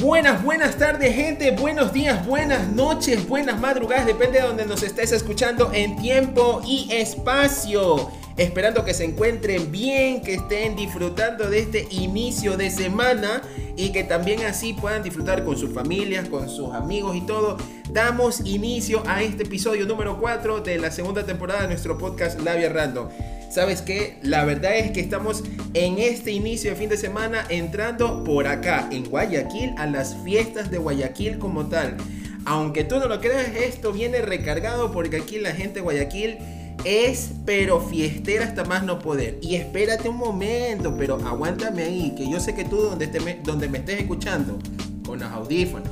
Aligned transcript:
Buenas, 0.00 0.44
buenas 0.44 0.76
tardes 0.76 1.14
gente, 1.14 1.52
buenos 1.52 1.90
días, 1.90 2.26
buenas 2.26 2.70
noches, 2.70 3.26
buenas 3.26 3.58
madrugadas, 3.58 4.04
depende 4.04 4.40
de 4.40 4.46
donde 4.46 4.66
nos 4.66 4.82
estés 4.82 5.10
escuchando 5.10 5.70
en 5.72 5.96
tiempo 5.96 6.60
y 6.66 6.86
espacio. 6.92 8.10
Esperando 8.36 8.84
que 8.84 8.92
se 8.92 9.04
encuentren 9.04 9.72
bien, 9.72 10.20
que 10.20 10.34
estén 10.34 10.76
disfrutando 10.76 11.48
de 11.48 11.60
este 11.60 11.88
inicio 11.90 12.58
de 12.58 12.70
semana 12.70 13.40
y 13.74 13.90
que 13.92 14.04
también 14.04 14.44
así 14.44 14.74
puedan 14.74 15.02
disfrutar 15.02 15.44
con 15.44 15.56
sus 15.56 15.72
familias, 15.72 16.28
con 16.28 16.50
sus 16.50 16.74
amigos 16.74 17.16
y 17.16 17.22
todo. 17.22 17.56
Damos 17.90 18.40
inicio 18.44 19.02
a 19.06 19.22
este 19.22 19.44
episodio 19.44 19.86
número 19.86 20.20
4 20.20 20.60
de 20.60 20.78
la 20.78 20.90
segunda 20.90 21.24
temporada 21.24 21.62
de 21.62 21.68
nuestro 21.68 21.96
podcast 21.96 22.38
Labia 22.42 22.68
Random. 22.68 23.08
¿Sabes 23.50 23.80
qué? 23.82 24.18
La 24.22 24.44
verdad 24.44 24.76
es 24.76 24.90
que 24.90 25.00
estamos 25.00 25.44
en 25.74 25.98
este 25.98 26.32
inicio 26.32 26.70
de 26.70 26.76
fin 26.76 26.88
de 26.88 26.96
semana 26.96 27.46
entrando 27.48 28.24
por 28.24 28.46
acá, 28.46 28.88
en 28.90 29.04
Guayaquil, 29.04 29.74
a 29.78 29.86
las 29.86 30.16
fiestas 30.24 30.70
de 30.70 30.78
Guayaquil 30.78 31.38
como 31.38 31.66
tal. 31.66 31.96
Aunque 32.44 32.84
tú 32.84 32.98
no 32.98 33.08
lo 33.08 33.20
creas, 33.20 33.48
esto 33.56 33.92
viene 33.92 34.20
recargado 34.20 34.92
porque 34.92 35.16
aquí 35.16 35.38
la 35.38 35.52
gente 35.52 35.76
de 35.76 35.80
Guayaquil 35.80 36.38
es 36.84 37.30
pero 37.44 37.80
fiestera 37.80 38.44
hasta 38.44 38.64
más 38.64 38.84
no 38.84 38.98
poder. 38.98 39.38
Y 39.40 39.56
espérate 39.56 40.08
un 40.08 40.16
momento, 40.16 40.94
pero 40.96 41.16
aguántame 41.24 41.82
ahí, 41.82 42.14
que 42.16 42.30
yo 42.30 42.38
sé 42.40 42.54
que 42.54 42.64
tú 42.64 42.76
donde, 42.76 43.06
donde 43.42 43.68
me 43.68 43.78
estés 43.78 44.00
escuchando, 44.00 44.58
con 45.04 45.20
los 45.20 45.30
audífonos, 45.30 45.90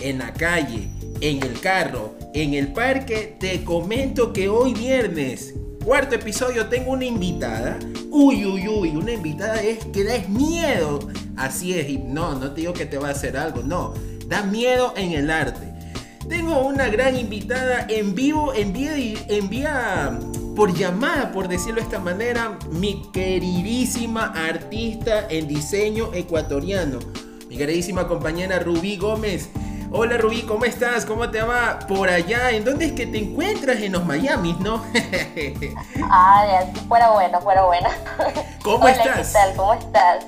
en 0.00 0.18
la 0.18 0.32
calle, 0.32 0.88
en 1.20 1.42
el 1.42 1.60
carro, 1.60 2.14
en 2.34 2.54
el 2.54 2.72
parque, 2.72 3.36
te 3.38 3.62
comento 3.64 4.32
que 4.32 4.48
hoy 4.48 4.74
viernes 4.74 5.54
Cuarto 5.84 6.14
episodio, 6.14 6.66
tengo 6.66 6.92
una 6.92 7.04
invitada. 7.04 7.76
Uy, 8.08 8.44
uy, 8.46 8.68
uy, 8.68 8.90
una 8.90 9.12
invitada 9.12 9.60
es 9.60 9.84
que 9.86 10.04
da 10.04 10.14
miedo. 10.28 11.00
Así 11.36 11.74
es, 11.74 11.88
y 11.88 11.98
no, 11.98 12.38
no 12.38 12.52
te 12.52 12.60
digo 12.60 12.72
que 12.72 12.86
te 12.86 12.98
va 12.98 13.08
a 13.08 13.10
hacer 13.10 13.36
algo, 13.36 13.62
no. 13.62 13.92
Da 14.28 14.44
miedo 14.44 14.94
en 14.96 15.12
el 15.12 15.28
arte. 15.28 15.72
Tengo 16.28 16.60
una 16.60 16.88
gran 16.88 17.18
invitada 17.18 17.84
en 17.88 18.14
vivo, 18.14 18.54
en 18.54 18.72
vía, 18.72 18.94
en 18.96 19.48
vía 19.48 20.20
por 20.54 20.72
llamada, 20.72 21.32
por 21.32 21.48
decirlo 21.48 21.80
de 21.80 21.86
esta 21.86 21.98
manera, 21.98 22.58
mi 22.70 23.10
queridísima 23.12 24.26
artista 24.26 25.26
en 25.28 25.48
diseño 25.48 26.14
ecuatoriano, 26.14 27.00
mi 27.48 27.56
queridísima 27.56 28.06
compañera 28.06 28.60
Rubí 28.60 28.96
Gómez. 28.96 29.48
Hola 29.94 30.16
Rubí, 30.16 30.40
¿cómo 30.40 30.64
estás? 30.64 31.04
¿Cómo 31.04 31.30
te 31.30 31.42
va 31.42 31.78
por 31.86 32.08
allá? 32.08 32.50
¿En 32.50 32.64
dónde 32.64 32.86
es 32.86 32.92
que 32.92 33.06
te 33.06 33.18
encuentras? 33.18 33.76
En 33.76 33.92
los 33.92 34.06
Miami, 34.06 34.56
¿no? 34.58 34.82
ah, 36.10 36.64
fuera 36.88 37.10
bueno, 37.10 37.38
fuera 37.42 37.62
bueno. 37.64 37.90
¿Cómo 38.64 38.88
estás? 38.88 39.28
¿Qué 39.28 39.32
tal? 39.34 39.54
¿Cómo 39.54 39.74
estás? 39.74 40.24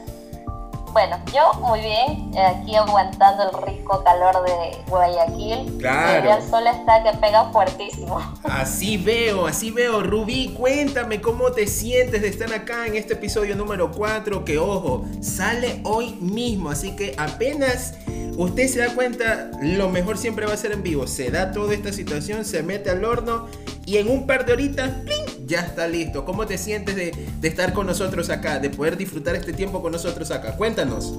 Bueno, 0.93 1.19
yo 1.33 1.55
muy 1.61 1.81
bien, 1.81 2.31
aquí 2.39 2.77
aguantando 2.77 3.51
el 3.51 3.67
rico 3.67 4.05
calor 4.05 4.45
de 4.45 4.83
Guayaquil. 4.87 5.79
Claro. 5.79 6.35
El 6.35 6.43
sol 6.51 6.67
está 6.67 7.03
que 7.03 7.17
pega 7.17 7.45
fuertísimo. 7.51 8.21
Así 8.45 8.99
veo, 8.99 9.47
así 9.47 9.71
veo. 9.71 10.03
Rubí, 10.03 10.55
cuéntame 10.59 11.23
cómo 11.23 11.53
te 11.53 11.67
sientes 11.67 12.21
de 12.21 12.29
estar 12.29 12.53
acá 12.53 12.87
en 12.87 12.97
este 12.97 13.15
episodio 13.15 13.57
número 13.57 13.91
4, 13.91 14.45
que 14.45 14.59
ojo, 14.59 15.07
sale 15.23 15.81
hoy 15.85 16.13
mismo, 16.21 16.69
así 16.69 16.95
que 16.95 17.17
apenas 17.19 17.95
usted 18.37 18.69
se 18.69 18.81
da 18.81 18.95
cuenta, 18.95 19.51
lo 19.63 19.89
mejor 19.89 20.19
siempre 20.19 20.47
va 20.47 20.53
a 20.53 20.57
ser 20.57 20.73
en 20.73 20.83
vivo. 20.83 21.07
Se 21.07 21.31
da 21.31 21.53
toda 21.53 21.75
esta 21.75 21.93
situación, 21.93 22.45
se 22.45 22.63
mete 22.63 22.91
al 22.91 23.05
horno 23.05 23.47
y 23.87 23.99
en 23.99 24.09
un 24.09 24.27
par 24.27 24.47
de 24.47 24.53
horitas, 24.53 24.91
ya 25.47 25.61
está 25.61 25.87
listo. 25.87 26.25
¿Cómo 26.25 26.47
te 26.47 26.59
sientes 26.59 26.97
de, 26.97 27.13
estar 27.43 27.73
con 27.73 27.87
nosotros 27.87 28.31
acá, 28.31 28.59
de 28.59 28.71
poder 28.71 28.97
disfrutar 28.97 29.35
este 29.37 29.53
tiempo 29.53 29.83
con 29.83 29.93
nosotros 29.93 30.31
acá? 30.31 30.57
Cuéntanos. 30.57 31.13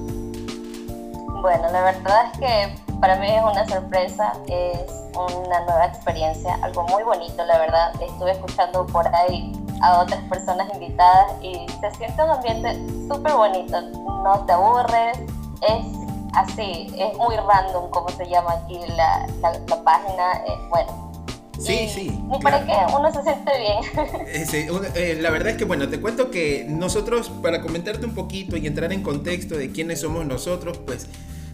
Bueno, 1.42 1.72
la 1.72 1.84
verdad 1.84 2.32
es 2.34 2.40
que 2.40 2.96
para 3.00 3.20
mí 3.20 3.28
es 3.28 3.44
una 3.44 3.68
sorpresa, 3.68 4.34
es 4.48 4.92
una 5.14 5.60
nueva 5.66 5.86
experiencia, 5.86 6.58
algo 6.64 6.84
muy 6.88 7.04
bonito, 7.04 7.46
la 7.46 7.60
verdad. 7.60 7.92
Estuve 8.02 8.32
escuchando 8.32 8.86
por 8.88 9.08
ahí 9.14 9.52
a 9.84 10.00
otras 10.00 10.24
personas 10.24 10.68
invitadas 10.74 11.34
y 11.44 11.54
se 11.80 11.98
siente 11.98 12.24
un 12.24 12.32
ambiente 12.32 12.74
súper 13.08 13.34
bonito. 13.34 13.80
No 14.24 14.44
te 14.48 14.54
aburres, 14.54 15.20
es 15.62 16.05
así, 16.36 16.88
es 16.98 17.18
muy 17.18 17.36
random 17.36 17.90
como 17.90 18.10
se 18.10 18.28
llama 18.28 18.54
aquí 18.54 18.80
la, 18.96 19.28
la, 19.42 19.84
página. 19.84 20.34
Eh, 20.48 20.58
bueno, 20.70 21.12
Sí, 21.58 21.88
sí. 21.88 22.12
Y 22.38 22.44
para 22.44 22.66
qué 22.66 22.74
uno 22.94 23.12
se 23.14 23.24
siente 23.24 23.52
bien. 23.58 24.26
Eh, 24.28 24.68
eh, 24.96 25.18
la 25.22 25.30
verdad 25.30 25.50
es 25.50 25.58
que, 25.58 25.64
bueno, 25.64 25.88
te 25.88 26.02
cuento 26.02 26.30
que 26.30 26.66
nosotros, 26.68 27.30
para 27.42 27.62
comentarte 27.62 28.06
un 28.06 28.14
poquito 28.14 28.58
y 28.58 28.68
entrar 28.68 28.92
en 28.92 29.02
contexto 29.02 29.56
de 29.56 29.72
quiénes 29.72 30.02
somos 30.02 30.26
nosotros, 30.26 30.78
pues 30.80 31.08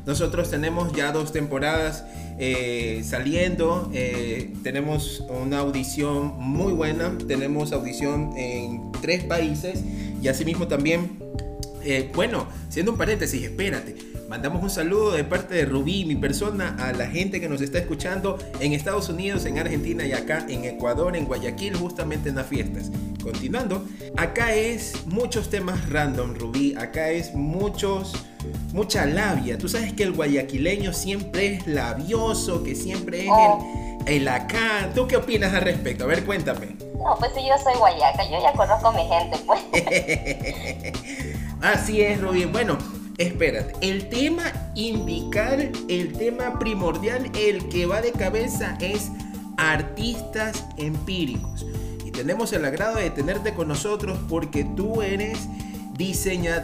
nosotros 0.07 0.49
tenemos 0.49 0.91
ya 0.93 1.11
dos 1.11 1.31
temporadas 1.31 2.03
saliendo, 3.03 3.91
tenemos 4.63 5.23
una 5.29 5.59
audición 5.59 6.33
muy 6.39 6.73
buena, 6.73 7.15
tenemos 7.27 7.71
audición 7.71 8.35
en 8.35 8.91
tres 8.99 9.23
países 9.23 9.83
y 10.19 10.27
asimismo 10.27 10.67
también, 10.67 11.19
bueno, 12.13 12.47
siendo 12.69 12.91
un 12.91 12.97
paréntesis, 12.97 13.43
espérate, 13.43 13.95
Mandamos 14.31 14.63
un 14.63 14.69
saludo 14.69 15.11
de 15.11 15.25
parte 15.25 15.55
de 15.55 15.65
Rubí, 15.65 16.05
mi 16.05 16.15
persona, 16.15 16.77
a 16.79 16.93
la 16.93 17.07
gente 17.07 17.41
que 17.41 17.49
nos 17.49 17.59
está 17.59 17.79
escuchando 17.79 18.37
en 18.61 18.71
Estados 18.71 19.09
Unidos, 19.09 19.43
en 19.45 19.59
Argentina 19.59 20.05
y 20.05 20.13
acá 20.13 20.45
en 20.47 20.63
Ecuador, 20.63 21.17
en 21.17 21.25
Guayaquil, 21.25 21.75
justamente 21.75 22.29
en 22.29 22.35
las 22.35 22.47
fiestas. 22.47 22.91
Continuando, 23.21 23.85
acá 24.15 24.53
es 24.53 25.05
muchos 25.05 25.49
temas 25.49 25.89
random, 25.89 26.33
Rubí. 26.35 26.73
Acá 26.75 27.09
es 27.09 27.35
muchos, 27.35 28.13
mucha 28.71 29.05
labia. 29.05 29.57
Tú 29.57 29.67
sabes 29.67 29.91
que 29.91 30.03
el 30.03 30.13
guayaquileño 30.13 30.93
siempre 30.93 31.55
es 31.55 31.67
labioso, 31.67 32.63
que 32.63 32.73
siempre 32.73 33.25
es 33.25 33.31
el, 34.07 34.15
el 34.15 34.27
acá. 34.29 34.91
¿Tú 34.95 35.09
qué 35.09 35.17
opinas 35.17 35.53
al 35.53 35.63
respecto? 35.63 36.05
A 36.05 36.07
ver, 36.07 36.23
cuéntame. 36.23 36.77
No, 37.03 37.17
pues 37.19 37.33
si 37.35 37.45
yo 37.45 37.57
soy 37.61 37.77
guayaca, 37.77 38.23
yo 38.29 38.41
ya 38.41 38.53
conozco 38.53 38.87
a 38.87 38.93
mi 38.93 39.09
gente, 39.09 39.37
pues. 39.45 39.59
Así 41.61 42.01
es, 42.01 42.19
Rubí. 42.19 42.45
Bueno, 42.45 42.77
espérate, 43.17 43.73
el 43.81 44.09
tema 44.09 44.43
indicar, 44.75 45.59
el 45.87 46.13
tema 46.17 46.57
primordial, 46.57 47.31
el 47.37 47.69
que 47.69 47.85
va 47.85 48.01
de 48.01 48.11
cabeza 48.11 48.77
es 48.79 49.11
artistas 49.57 50.65
empíricos. 50.77 51.65
Y 52.03 52.11
tenemos 52.11 52.51
el 52.53 52.65
agrado 52.65 52.95
de 52.95 53.11
tenerte 53.11 53.53
con 53.53 53.67
nosotros 53.67 54.17
porque 54.27 54.63
tú 54.63 55.01
eres 55.03 55.47
diseñador... 55.93 56.63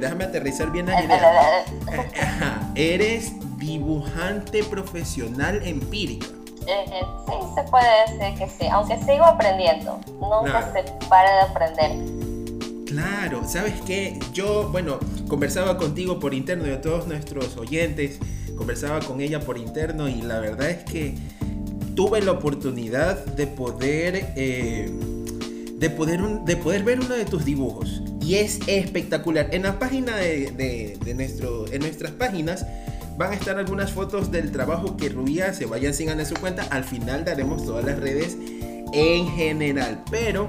déjame 0.00 0.24
aterrizar 0.24 0.70
bien 0.72 0.86
la 0.86 1.04
idea. 1.04 1.64
Eres 2.74 3.32
dibujante 3.58 4.64
profesional 4.64 5.60
empírica. 5.62 6.26
sí, 6.26 7.34
se 7.54 7.62
puede 7.64 8.18
decir 8.18 8.38
que 8.38 8.48
sí, 8.48 8.66
aunque 8.70 8.96
sigo 9.04 9.24
aprendiendo, 9.24 10.00
nunca 10.20 10.72
se 10.72 10.84
para 11.08 11.30
de 11.34 11.40
aprender. 11.42 12.17
Claro, 12.88 13.46
¿sabes 13.46 13.74
qué? 13.86 14.18
Yo, 14.32 14.70
bueno, 14.72 14.98
conversaba 15.28 15.76
contigo 15.76 16.18
por 16.18 16.32
interno 16.32 16.66
y 16.66 16.70
a 16.70 16.80
todos 16.80 17.06
nuestros 17.06 17.54
oyentes, 17.58 18.18
conversaba 18.56 19.00
con 19.00 19.20
ella 19.20 19.40
por 19.40 19.58
interno 19.58 20.08
y 20.08 20.22
la 20.22 20.40
verdad 20.40 20.70
es 20.70 20.84
que 20.84 21.14
tuve 21.94 22.22
la 22.22 22.32
oportunidad 22.32 23.26
de 23.26 23.46
poder, 23.46 24.32
eh, 24.36 24.90
de 25.74 25.90
poder, 25.90 26.20
de 26.46 26.56
poder 26.56 26.82
ver 26.82 27.00
uno 27.00 27.14
de 27.14 27.26
tus 27.26 27.44
dibujos 27.44 28.00
y 28.22 28.36
es 28.36 28.58
espectacular. 28.66 29.50
En 29.52 29.64
la 29.64 29.78
página 29.78 30.16
de, 30.16 30.98
nuestro, 31.14 31.70
en 31.70 31.80
nuestras 31.80 32.12
páginas 32.12 32.64
van 33.18 33.32
a 33.32 33.34
estar 33.34 33.58
algunas 33.58 33.92
fotos 33.92 34.30
del 34.30 34.50
trabajo 34.50 34.96
que 34.96 35.10
Rubí 35.10 35.40
hace, 35.40 35.66
vayan 35.66 35.92
sigan 35.92 36.20
en 36.20 36.26
su 36.26 36.36
cuenta, 36.36 36.62
al 36.70 36.84
final 36.84 37.26
daremos 37.26 37.66
todas 37.66 37.84
las 37.84 38.00
redes 38.00 38.38
en 38.94 39.28
general, 39.28 40.02
pero 40.10 40.48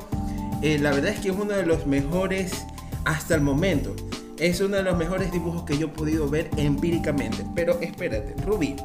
eh, 0.62 0.78
la 0.80 0.92
verdad 0.92 1.12
es 1.12 1.20
que 1.20 1.30
es 1.30 1.36
uno 1.36 1.54
de 1.54 1.66
los 1.66 1.86
mejores 1.86 2.66
hasta 3.06 3.36
el 3.36 3.42
momento. 3.42 3.96
Es 4.38 4.62
uno 4.62 4.78
de 4.78 4.84
los 4.84 4.98
mejores 4.98 5.32
dibujos 5.32 5.64
que 5.64 5.78
yo 5.78 5.88
he 5.88 5.90
podido 5.90 6.30
ver 6.30 6.50
empíricamente. 6.58 7.46
Pero 7.56 7.80
espérate, 7.82 8.36
Rubí, 8.44 8.76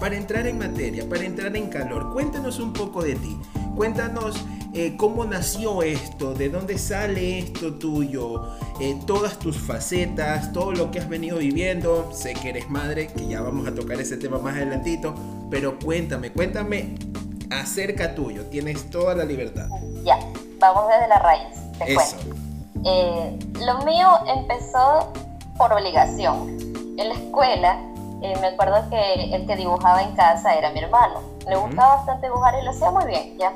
para 0.00 0.16
entrar 0.16 0.46
en 0.46 0.58
materia, 0.58 1.08
para 1.08 1.24
entrar 1.24 1.56
en 1.56 1.68
calor, 1.68 2.12
cuéntanos 2.12 2.58
un 2.58 2.72
poco 2.72 3.02
de 3.02 3.14
ti. 3.14 3.36
Cuéntanos 3.76 4.36
eh, 4.74 4.94
cómo 4.96 5.24
nació 5.24 5.82
esto, 5.82 6.34
de 6.34 6.48
dónde 6.48 6.76
sale 6.78 7.38
esto 7.38 7.74
tuyo, 7.74 8.48
eh, 8.80 8.98
todas 9.06 9.38
tus 9.38 9.56
facetas, 9.56 10.52
todo 10.52 10.72
lo 10.72 10.90
que 10.90 10.98
has 10.98 11.08
venido 11.08 11.38
viviendo. 11.38 12.10
Sé 12.12 12.34
que 12.34 12.50
eres 12.50 12.68
madre, 12.68 13.08
que 13.08 13.26
ya 13.28 13.40
vamos 13.40 13.66
a 13.66 13.74
tocar 13.74 14.00
ese 14.00 14.16
tema 14.16 14.38
más 14.38 14.56
adelantito, 14.56 15.14
pero 15.50 15.78
cuéntame, 15.78 16.32
cuéntame 16.32 16.94
acerca 17.50 18.14
tuyo. 18.14 18.46
Tienes 18.46 18.90
toda 18.90 19.14
la 19.14 19.24
libertad. 19.24 19.68
Ya 20.04 20.18
vamos 20.68 20.88
desde 20.88 21.08
la 21.08 21.18
raíz, 21.18 21.78
te 21.78 21.94
cuento. 21.94 22.36
Eh, 22.84 23.38
lo 23.60 23.78
mío 23.84 24.08
empezó 24.26 25.12
por 25.56 25.72
obligación. 25.72 26.56
En 26.98 27.08
la 27.08 27.14
escuela, 27.14 27.78
eh, 28.22 28.36
me 28.40 28.48
acuerdo 28.48 28.88
que 28.90 29.34
el 29.34 29.46
que 29.46 29.56
dibujaba 29.56 30.02
en 30.02 30.14
casa 30.14 30.54
era 30.54 30.70
mi 30.70 30.80
hermano. 30.80 31.20
Le 31.48 31.56
gustaba 31.56 31.96
bastante 31.96 32.26
dibujar 32.26 32.54
y 32.60 32.64
lo 32.64 32.70
hacía 32.70 32.90
muy 32.90 33.04
bien, 33.06 33.38
¿ya? 33.38 33.52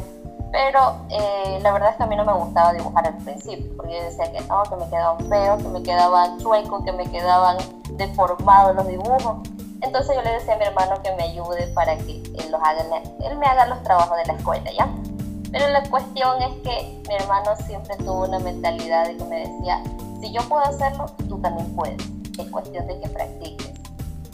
pero 0.56 0.96
eh, 1.10 1.58
la 1.60 1.70
verdad 1.72 1.90
es 1.90 1.96
que 1.96 2.02
a 2.04 2.06
mí 2.06 2.16
no 2.16 2.24
me 2.24 2.32
gustaba 2.32 2.72
dibujar 2.72 3.06
al 3.06 3.16
principio, 3.18 3.70
porque 3.76 3.92
yo 3.94 4.04
decía 4.04 4.32
que 4.32 4.40
no, 4.42 4.62
que 4.62 4.76
me 4.76 4.88
quedaban 4.88 5.28
feos, 5.28 5.62
que 5.62 5.68
me 5.68 5.82
quedaban 5.82 6.38
chuecos, 6.38 6.82
que 6.82 6.92
me 6.92 7.10
quedaban 7.10 7.58
deformados 7.92 8.74
los 8.74 8.88
dibujos. 8.88 9.36
Entonces 9.82 10.16
yo 10.16 10.22
le 10.22 10.30
decía 10.30 10.54
a 10.54 10.56
mi 10.56 10.64
hermano 10.64 11.02
que 11.02 11.12
me 11.14 11.24
ayude 11.24 11.66
para 11.74 11.96
que 11.98 12.22
él, 12.22 12.50
los 12.50 12.60
haga, 12.62 12.84
él 13.22 13.36
me 13.36 13.46
haga 13.46 13.66
los 13.66 13.82
trabajos 13.82 14.16
de 14.16 14.24
la 14.24 14.32
escuela, 14.32 14.70
¿ya? 14.72 14.88
Pero 15.52 15.68
la 15.68 15.82
cuestión 15.88 16.42
es 16.42 16.52
que 16.62 17.02
mi 17.08 17.14
hermano 17.14 17.56
siempre 17.66 17.96
tuvo 17.98 18.24
una 18.24 18.38
mentalidad 18.38 19.06
de 19.06 19.16
que 19.16 19.24
me 19.24 19.40
decía, 19.40 19.82
si 20.20 20.32
yo 20.32 20.42
puedo 20.48 20.64
hacerlo, 20.64 21.06
tú 21.28 21.38
también 21.38 21.74
puedes. 21.74 22.02
Es 22.38 22.48
cuestión 22.50 22.86
de 22.86 23.00
que 23.00 23.08
practiques. 23.08 23.72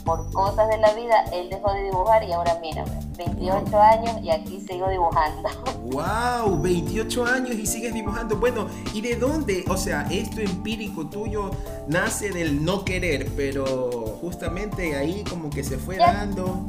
Por 0.03 0.29
cosas 0.33 0.67
de 0.67 0.77
la 0.79 0.93
vida, 0.93 1.23
él 1.31 1.49
dejó 1.49 1.71
de 1.71 1.83
dibujar 1.83 2.23
y 2.25 2.33
ahora 2.33 2.59
mírame, 2.61 2.91
28 3.17 3.81
años 3.81 4.21
y 4.21 4.31
aquí 4.31 4.59
sigo 4.59 4.89
dibujando. 4.89 5.49
¡Wow! 5.91 6.61
28 6.61 7.25
años 7.25 7.55
y 7.55 7.65
sigues 7.65 7.93
dibujando. 7.93 8.35
Bueno, 8.35 8.67
¿y 8.93 8.99
de 8.99 9.15
dónde? 9.15 9.63
O 9.69 9.77
sea, 9.77 10.05
esto 10.11 10.41
empírico 10.41 11.07
tuyo 11.07 11.51
nace 11.87 12.31
del 12.31 12.65
no 12.65 12.83
querer, 12.83 13.31
pero 13.37 14.17
justamente 14.19 14.95
ahí 14.97 15.23
como 15.23 15.49
que 15.49 15.63
se 15.63 15.77
fue 15.77 15.97
dando. 15.97 16.65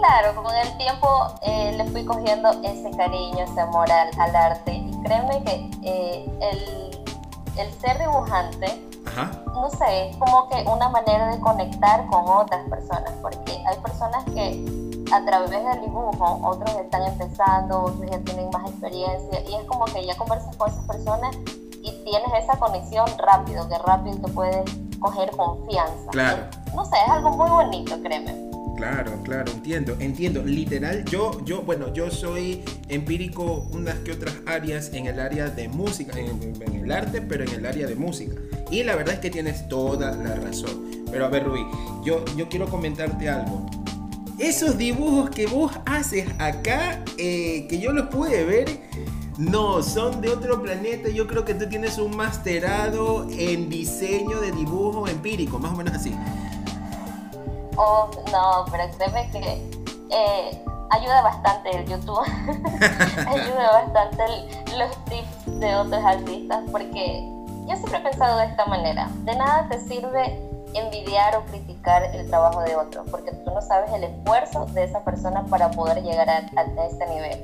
Claro, 0.00 0.34
con 0.34 0.54
el 0.56 0.76
tiempo 0.78 1.26
eh, 1.42 1.74
le 1.76 1.84
fui 1.90 2.06
cogiendo 2.06 2.50
ese 2.62 2.90
cariño, 2.96 3.44
ese 3.44 3.60
amor 3.60 3.86
al, 3.92 4.34
arte. 4.34 4.72
Y 4.72 5.02
créeme 5.02 5.44
que 5.44 5.70
eh, 5.82 6.38
el, 6.40 7.04
el, 7.58 7.80
ser 7.80 7.98
dibujante, 7.98 8.82
no 9.52 9.68
sé, 9.68 10.08
es 10.08 10.16
como 10.16 10.48
que 10.48 10.64
una 10.66 10.88
manera 10.88 11.28
de 11.28 11.38
conectar 11.40 12.06
con 12.06 12.26
otras 12.26 12.66
personas, 12.70 13.12
porque 13.20 13.62
hay 13.66 13.76
personas 13.80 14.24
que 14.24 14.64
a 15.12 15.22
través 15.26 15.50
del 15.50 15.80
dibujo, 15.82 16.40
otros 16.44 16.74
están 16.76 17.02
empezando, 17.02 17.82
otros 17.82 18.10
ya 18.10 18.18
tienen 18.20 18.48
más 18.50 18.70
experiencia, 18.70 19.40
y 19.50 19.54
es 19.54 19.64
como 19.64 19.84
que 19.84 20.06
ya 20.06 20.16
conversas 20.16 20.56
con 20.56 20.70
esas 20.70 20.84
personas 20.84 21.36
y 21.82 21.92
tienes 22.04 22.32
esa 22.42 22.56
conexión 22.58 23.06
rápido, 23.18 23.68
que 23.68 23.76
rápido 23.78 24.16
te 24.16 24.32
puedes 24.32 24.70
coger 24.98 25.30
confianza. 25.36 26.10
Claro. 26.10 26.42
no 26.74 26.86
sé, 26.86 26.96
es 27.04 27.10
algo 27.10 27.30
muy 27.32 27.50
bonito, 27.50 28.00
créeme. 28.02 28.49
Claro, 28.80 29.22
claro, 29.24 29.52
entiendo, 29.52 29.94
entiendo. 30.00 30.42
Literal, 30.42 31.04
yo, 31.04 31.44
yo, 31.44 31.60
bueno, 31.60 31.92
yo 31.92 32.10
soy 32.10 32.62
empírico 32.88 33.68
unas 33.72 33.96
que 33.96 34.12
otras 34.12 34.34
áreas 34.46 34.94
en 34.94 35.04
el 35.04 35.20
área 35.20 35.50
de 35.50 35.68
música, 35.68 36.18
en, 36.18 36.40
el 36.74 36.90
arte, 36.90 37.20
pero 37.20 37.44
en 37.44 37.50
el 37.50 37.66
área 37.66 37.86
de 37.86 37.94
música. 37.94 38.36
Y 38.70 38.82
la 38.82 38.96
verdad 38.96 39.16
es 39.16 39.20
que 39.20 39.28
tienes 39.28 39.68
toda 39.68 40.12
la 40.12 40.34
razón. 40.36 41.04
Pero 41.12 41.26
a 41.26 41.28
ver, 41.28 41.44
Rubí, 41.44 41.60
yo, 42.06 42.24
yo 42.38 42.48
quiero 42.48 42.70
comentarte 42.70 43.28
algo. 43.28 43.68
Esos 44.38 44.78
dibujos 44.78 45.28
que 45.28 45.46
vos 45.46 45.72
haces 45.84 46.26
acá, 46.38 47.04
eh, 47.18 47.66
que 47.68 47.80
yo 47.80 47.92
los 47.92 48.06
pude 48.06 48.44
ver, 48.44 48.80
no, 49.36 49.82
son 49.82 50.22
de 50.22 50.30
otro 50.30 50.62
planeta. 50.62 51.10
Yo 51.10 51.26
creo 51.26 51.44
que 51.44 51.52
tú 51.52 51.66
tienes 51.68 51.98
un 51.98 52.16
masterado 52.16 53.28
en 53.30 53.68
diseño 53.68 54.40
de 54.40 54.52
dibujo 54.52 55.06
empírico, 55.06 55.58
más 55.58 55.74
o 55.74 55.76
menos 55.76 55.92
así. 55.92 56.14
Oh, 57.82 58.10
no, 58.30 58.66
pero 58.70 58.84
créeme 58.98 59.30
que 59.30 59.38
eh, 60.10 60.64
ayuda 60.90 61.22
bastante 61.22 61.78
el 61.78 61.86
YouTube. 61.86 62.20
ayuda 63.26 63.72
bastante 63.72 64.22
los 64.76 65.04
tips 65.06 65.60
de 65.60 65.76
otros 65.76 66.04
artistas 66.04 66.62
porque 66.70 67.26
yo 67.66 67.76
siempre 67.76 68.00
he 68.00 68.02
pensado 68.02 68.36
de 68.36 68.44
esta 68.44 68.66
manera. 68.66 69.08
De 69.24 69.34
nada 69.34 69.66
te 69.70 69.80
sirve 69.80 70.38
envidiar 70.74 71.34
o 71.36 71.44
criticar 71.46 72.02
el 72.14 72.28
trabajo 72.28 72.60
de 72.60 72.76
otro, 72.76 73.02
porque 73.10 73.32
tú 73.32 73.50
no 73.50 73.62
sabes 73.62 73.90
el 73.94 74.04
esfuerzo 74.04 74.66
de 74.66 74.84
esa 74.84 75.02
persona 75.02 75.46
para 75.46 75.70
poder 75.70 76.02
llegar 76.02 76.28
a, 76.28 76.36
a, 76.36 76.86
este 76.86 77.06
nivel. 77.06 77.42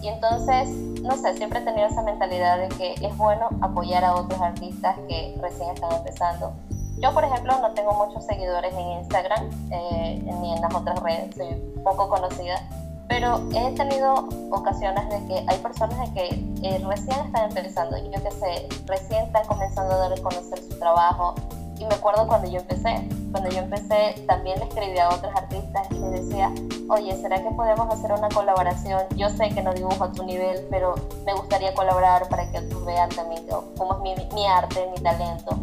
Y 0.00 0.08
entonces, 0.08 0.70
no 1.02 1.14
sé, 1.18 1.34
siempre 1.34 1.58
he 1.58 1.62
tenido 1.62 1.88
esa 1.88 2.00
mentalidad 2.00 2.56
de 2.56 2.68
que 2.68 2.94
es 3.06 3.16
bueno 3.18 3.50
apoyar 3.60 4.02
a 4.02 4.14
otros 4.14 4.40
artistas 4.40 4.96
que 5.08 5.36
recién 5.42 5.68
están 5.74 5.92
empezando, 5.92 6.54
yo, 6.98 7.12
por 7.12 7.24
ejemplo, 7.24 7.58
no 7.60 7.72
tengo 7.72 7.92
muchos 7.92 8.24
seguidores 8.24 8.72
en 8.74 8.90
Instagram 9.00 9.50
eh, 9.70 10.22
ni 10.40 10.54
en 10.54 10.60
las 10.60 10.74
otras 10.74 10.98
redes, 11.00 11.34
soy 11.34 11.54
poco 11.82 12.08
conocida, 12.08 12.60
pero 13.08 13.40
he 13.54 13.72
tenido 13.72 14.28
ocasiones 14.50 15.08
de 15.10 15.26
que 15.26 15.44
hay 15.46 15.58
personas 15.58 15.98
de 16.00 16.12
que 16.14 16.26
eh, 16.62 16.82
recién 16.86 17.18
están 17.26 17.48
empezando, 17.48 17.96
yo 17.98 18.22
que 18.22 18.30
sé, 18.30 18.68
recién 18.86 19.24
están 19.24 19.44
comenzando 19.46 19.94
a 19.94 19.98
dar 19.98 20.12
a 20.12 20.22
conocer 20.22 20.58
su 20.58 20.78
trabajo. 20.78 21.34
Y 21.76 21.84
me 21.86 21.94
acuerdo 21.94 22.28
cuando 22.28 22.48
yo 22.48 22.60
empecé, 22.60 23.08
cuando 23.32 23.50
yo 23.50 23.58
empecé 23.58 24.14
también 24.28 24.60
le 24.60 24.66
escribí 24.66 24.96
a 24.96 25.08
otros 25.08 25.34
artistas 25.34 25.88
y 25.90 25.94
les 25.94 26.24
decía, 26.24 26.54
oye, 26.88 27.16
¿será 27.16 27.42
que 27.42 27.50
podemos 27.50 27.92
hacer 27.92 28.12
una 28.12 28.28
colaboración? 28.28 29.02
Yo 29.16 29.28
sé 29.28 29.48
que 29.48 29.60
no 29.60 29.74
dibujo 29.74 30.04
a 30.04 30.12
tu 30.12 30.22
nivel, 30.22 30.64
pero 30.70 30.94
me 31.26 31.34
gustaría 31.34 31.74
colaborar 31.74 32.28
para 32.28 32.48
que 32.50 32.58
otros 32.58 32.86
vean 32.86 33.10
también 33.10 33.44
cómo 33.76 33.94
es 33.94 34.32
mi 34.32 34.46
arte, 34.46 34.88
mi 34.96 35.02
talento 35.02 35.58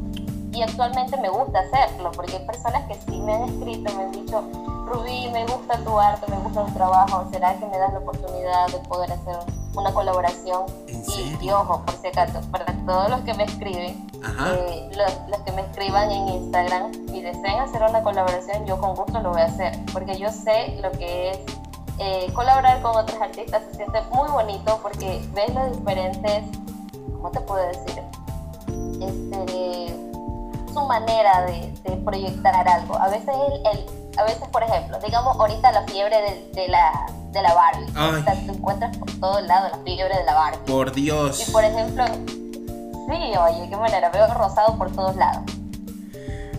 y 0.53 0.61
actualmente 0.61 1.17
me 1.17 1.29
gusta 1.29 1.59
hacerlo, 1.59 2.11
porque 2.11 2.37
hay 2.37 2.45
personas 2.45 2.83
que 2.87 2.95
sí 2.95 3.19
me 3.21 3.33
han 3.33 3.43
escrito, 3.43 3.93
me 3.95 4.03
han 4.03 4.11
dicho, 4.11 4.43
Rubí, 4.85 5.29
me 5.31 5.45
gusta 5.45 5.77
tu 5.77 5.97
arte, 5.97 6.29
me 6.29 6.37
gusta 6.37 6.65
tu 6.65 6.73
trabajo, 6.73 7.25
¿será 7.31 7.53
que 7.57 7.65
me 7.65 7.77
das 7.77 7.93
la 7.93 7.99
oportunidad 7.99 8.67
de 8.67 8.79
poder 8.79 9.11
hacer 9.13 9.37
una 9.73 9.93
colaboración? 9.93 10.65
Y, 11.39 11.49
ojo, 11.49 11.81
por 11.85 11.95
si 11.95 12.07
acaso, 12.07 12.41
para 12.51 12.65
todos 12.85 13.09
los 13.09 13.21
que 13.21 13.33
me 13.33 13.45
escriben, 13.45 14.09
eh, 14.21 14.91
los, 15.29 15.39
que 15.41 15.51
me 15.53 15.61
escriban 15.61 16.11
en 16.11 16.27
Instagram 16.27 16.91
y 17.13 17.21
deseen 17.21 17.59
hacer 17.59 17.81
una 17.83 18.03
colaboración, 18.03 18.65
yo 18.65 18.77
con 18.77 18.95
gusto 18.95 19.21
lo 19.21 19.31
voy 19.31 19.41
a 19.41 19.45
hacer, 19.45 19.79
porque 19.93 20.17
yo 20.17 20.29
sé 20.29 20.77
lo 20.81 20.91
que 20.91 21.31
es 21.31 21.39
eh, 21.99 22.31
colaborar 22.33 22.81
con 22.81 22.95
otros 22.95 23.19
artistas, 23.21 23.63
se 23.71 23.77
siente 23.77 24.01
muy 24.13 24.29
bonito 24.29 24.79
porque 24.81 25.25
ves 25.33 25.53
los 25.55 25.77
diferentes, 25.77 26.43
¿cómo 27.13 27.31
te 27.31 27.39
puedo 27.39 27.65
decir? 27.67 28.03
Este, 28.99 30.10
su 30.73 30.81
manera 30.81 31.45
de, 31.45 31.71
proyectar 32.05 32.67
algo. 32.67 32.97
A 32.97 33.09
veces, 33.09 33.29
el, 33.71 33.85
a 34.17 34.23
veces, 34.23 34.47
por 34.51 34.63
ejemplo, 34.63 34.97
digamos 35.05 35.37
ahorita 35.37 35.71
la 35.71 35.83
fiebre 35.83 36.17
de, 36.53 36.67
la, 36.67 37.05
de 37.31 37.41
la 37.41 37.53
Barbie. 37.53 37.85
O 37.91 38.23
sea, 38.23 38.33
te 38.33 38.51
encuentras 38.51 38.97
por 38.97 39.11
todos 39.19 39.43
lados 39.43 39.71
la 39.71 39.83
fiebre 39.83 40.17
de 40.17 40.23
la 40.23 40.33
Barbie. 40.33 40.65
Por 40.65 40.91
Dios. 40.91 41.47
Y 41.47 41.51
por 41.51 41.63
ejemplo, 41.63 42.03
sí, 42.25 43.33
oye, 43.37 43.69
qué 43.69 43.77
manera, 43.77 44.09
veo 44.09 44.27
rosado 44.33 44.77
por 44.77 44.91
todos 44.91 45.15
lados. 45.15 45.43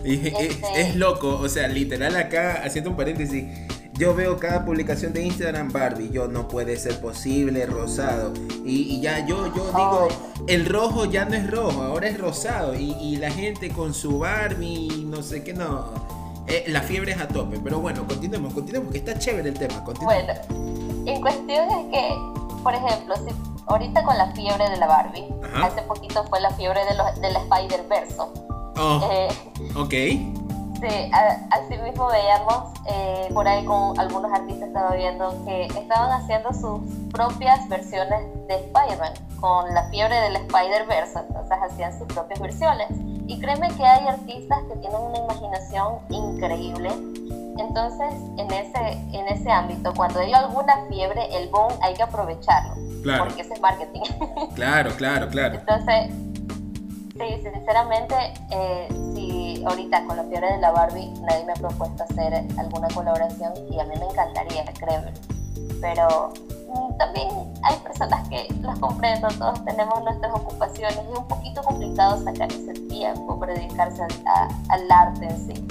Este 0.03 0.49
es, 0.75 0.95
loco, 0.95 1.39
o 1.41 1.47
sea, 1.47 1.67
literal 1.67 2.15
acá, 2.17 2.61
haciendo 2.65 2.89
un 2.89 2.97
paréntesis, 2.97 3.45
yo 3.93 4.15
veo 4.15 4.39
cada 4.39 4.65
publicación 4.65 5.13
de 5.13 5.23
Instagram 5.23 5.71
Barbie, 5.71 6.09
yo 6.09 6.27
no 6.27 6.47
puede 6.47 6.77
ser 6.77 6.99
posible, 6.99 7.65
rosado. 7.65 8.33
Y, 8.65 8.99
ya 9.01 9.25
yo, 9.25 9.53
yo 9.53 9.65
digo, 9.67 10.07
el 10.47 10.65
rojo 10.65 11.05
ya 11.05 11.25
no 11.25 11.35
es 11.35 11.49
rojo, 11.49 11.81
ahora 11.81 12.07
es 12.07 12.19
rosado. 12.19 12.73
Y, 12.73 13.15
la 13.17 13.31
gente 13.31 13.69
con 13.69 13.93
su 13.93 14.19
Barbie, 14.19 15.05
no 15.05 15.21
sé 15.21 15.43
qué, 15.43 15.53
no. 15.53 15.85
Eh, 16.47 16.65
la 16.67 16.81
fiebre 16.81 17.11
es 17.13 17.21
a 17.21 17.27
tope. 17.27 17.59
Pero 17.63 17.79
bueno, 17.79 18.05
continuemos, 18.07 18.53
continuemos, 18.53 18.91
que 18.91 18.97
está 18.97 19.17
chévere 19.17 19.49
el 19.49 19.57
tema. 19.57 19.83
Bueno, 20.01 20.33
en 21.05 21.21
cuestión 21.21 21.69
es 21.69 21.91
que, 21.91 22.15
por 22.63 22.73
ejemplo, 22.73 23.15
si 23.15 23.33
ahorita 23.67 24.03
con 24.03 24.17
la 24.17 24.31
fiebre 24.33 24.69
de 24.69 24.77
la 24.77 24.87
Barbie, 24.87 25.25
hace 25.55 25.81
poquito 25.83 26.25
fue 26.25 26.41
la 26.41 26.49
fiebre 26.51 26.81
de, 26.85 26.95
los, 26.95 27.21
de 27.21 27.31
la 27.31 27.39
Spider-Verso. 27.39 28.33
Oh, 28.75 29.09
eh, 29.11 29.27
ok 29.75 30.42
Sí, 30.83 31.09
así 31.51 31.77
mismo 31.77 32.07
veíamos 32.07 32.73
eh, 32.87 33.29
por 33.33 33.47
ahí 33.47 33.63
con 33.63 33.97
algunos 33.97 34.29
artistas 34.33 34.67
estaba 34.67 34.93
viendo 34.95 35.33
que 35.45 35.67
estaban 35.67 36.11
haciendo 36.11 36.51
sus 36.51 36.81
propias 37.13 37.69
versiones 37.69 38.19
de 38.49 38.55
Spider-Man 38.55 39.13
con 39.39 39.73
la 39.73 39.83
fiebre 39.91 40.13
del 40.13 40.35
Spider-Verse, 40.35 41.19
entonces 41.19 41.57
hacían 41.71 41.97
sus 41.97 42.07
propias 42.07 42.37
versiones. 42.41 42.87
Y 43.27 43.39
créeme 43.39 43.69
que 43.77 43.85
hay 43.85 44.07
artistas 44.07 44.59
que 44.67 44.75
tienen 44.79 44.99
una 44.99 45.19
imaginación 45.19 45.99
increíble. 46.09 46.89
Entonces, 47.57 48.13
en 48.37 48.51
ese, 48.51 48.91
en 49.13 49.27
ese 49.29 49.49
ámbito, 49.49 49.93
cuando 49.95 50.19
hay 50.19 50.33
alguna 50.33 50.83
fiebre, 50.89 51.33
el 51.37 51.47
boom 51.47 51.71
hay 51.81 51.93
que 51.93 52.03
aprovecharlo. 52.03 52.75
Claro. 53.03 53.23
Porque 53.23 53.41
ese 53.41 53.53
es 53.53 53.61
marketing. 53.61 54.01
Claro, 54.55 54.91
claro, 54.97 55.29
claro. 55.29 55.55
Entonces, 55.55 56.11
sí, 57.17 57.41
sinceramente, 57.43 58.15
eh, 58.51 58.87
ahorita 59.65 60.05
con 60.05 60.17
la 60.17 60.23
fiebre 60.25 60.51
de 60.53 60.57
la 60.59 60.71
Barbie 60.71 61.11
nadie 61.21 61.45
me 61.45 61.53
ha 61.53 61.55
propuesto 61.55 62.03
hacer 62.03 62.33
alguna 62.57 62.87
colaboración 62.89 63.53
y 63.71 63.79
a 63.79 63.85
mí 63.85 63.95
me 63.97 64.05
encantaría, 64.05 64.65
créeme. 64.73 65.13
Pero 65.81 66.33
mm, 66.67 66.97
también 66.97 67.29
hay 67.63 67.77
personas 67.77 68.27
que 68.29 68.47
los 68.61 68.77
comprendo, 68.79 69.27
todos 69.39 69.63
tenemos 69.65 70.03
nuestras 70.03 70.33
ocupaciones 70.33 70.95
y 70.97 71.11
es 71.11 71.19
un 71.19 71.27
poquito 71.27 71.61
complicado 71.63 72.23
sacar 72.23 72.51
ese 72.51 72.73
tiempo 72.73 73.39
para 73.39 73.53
dedicarse 73.53 74.03
al 74.69 74.91
arte 74.91 75.25
en 75.25 75.47
sí. 75.47 75.67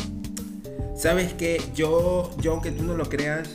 Sabes 0.94 1.32
que 1.34 1.60
yo, 1.74 2.30
yo, 2.38 2.52
aunque 2.52 2.70
tú 2.70 2.84
no 2.84 2.94
lo 2.94 3.08
creas, 3.08 3.48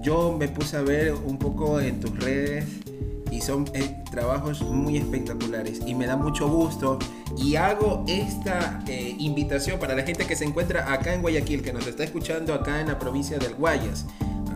yo 0.00 0.32
me 0.32 0.48
puse 0.48 0.76
a 0.76 0.82
ver 0.82 1.14
un 1.14 1.38
poco 1.38 1.80
en 1.80 2.00
tus 2.00 2.18
redes 2.22 2.83
y 3.34 3.40
son 3.40 3.64
eh, 3.74 3.96
trabajos 4.10 4.62
muy 4.62 4.96
espectaculares 4.96 5.80
y 5.84 5.94
me 5.94 6.06
da 6.06 6.16
mucho 6.16 6.48
gusto 6.48 7.00
y 7.36 7.56
hago 7.56 8.04
esta 8.06 8.80
eh, 8.86 9.16
invitación 9.18 9.80
para 9.80 9.96
la 9.96 10.04
gente 10.04 10.24
que 10.24 10.36
se 10.36 10.44
encuentra 10.44 10.92
acá 10.92 11.12
en 11.14 11.20
Guayaquil, 11.20 11.62
que 11.62 11.72
nos 11.72 11.84
está 11.86 12.04
escuchando 12.04 12.54
acá 12.54 12.80
en 12.80 12.86
la 12.88 12.98
provincia 12.98 13.36
del 13.38 13.54
Guayas. 13.54 14.06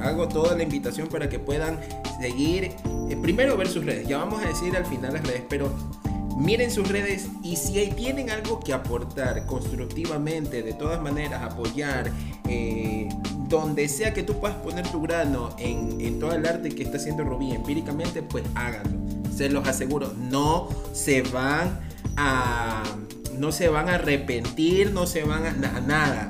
hago 0.00 0.28
toda 0.28 0.56
la 0.56 0.62
invitación 0.62 1.08
para 1.08 1.28
que 1.28 1.40
puedan 1.40 1.80
seguir, 2.20 2.70
eh, 3.10 3.18
primero 3.20 3.56
ver 3.56 3.66
sus 3.66 3.84
redes, 3.84 4.06
ya 4.06 4.18
vamos 4.18 4.44
a 4.44 4.46
decir 4.46 4.76
al 4.76 4.86
final 4.86 5.14
las 5.14 5.26
redes, 5.26 5.42
pero 5.48 5.72
miren 6.38 6.70
sus 6.70 6.88
redes 6.88 7.28
y 7.42 7.56
si 7.56 7.88
tienen 7.90 8.30
algo 8.30 8.60
que 8.60 8.72
aportar 8.72 9.44
constructivamente, 9.46 10.62
de 10.62 10.72
todas 10.72 11.00
maneras, 11.00 11.42
apoyar, 11.42 12.10
eh, 12.48 13.08
donde 13.48 13.88
sea 13.88 14.14
que 14.14 14.22
tú 14.22 14.38
puedas 14.38 14.56
poner 14.58 14.86
tu 14.88 15.02
grano 15.02 15.50
en, 15.58 16.18
todo 16.20 16.32
el 16.32 16.46
arte 16.46 16.70
que 16.70 16.82
está 16.82 16.96
haciendo 16.96 17.24
Rubí 17.24 17.52
empíricamente, 17.52 18.22
pues 18.22 18.44
háganlo. 18.54 18.98
Se 19.34 19.48
los 19.48 19.66
aseguro, 19.66 20.12
no 20.14 20.68
se 20.92 21.22
van 21.22 21.80
a 22.16 22.82
no 23.38 23.52
se 23.52 23.68
van 23.68 23.88
a 23.88 23.94
arrepentir, 23.94 24.92
no 24.92 25.06
se 25.06 25.22
van 25.22 25.46
a, 25.46 25.80
nada. 25.80 26.28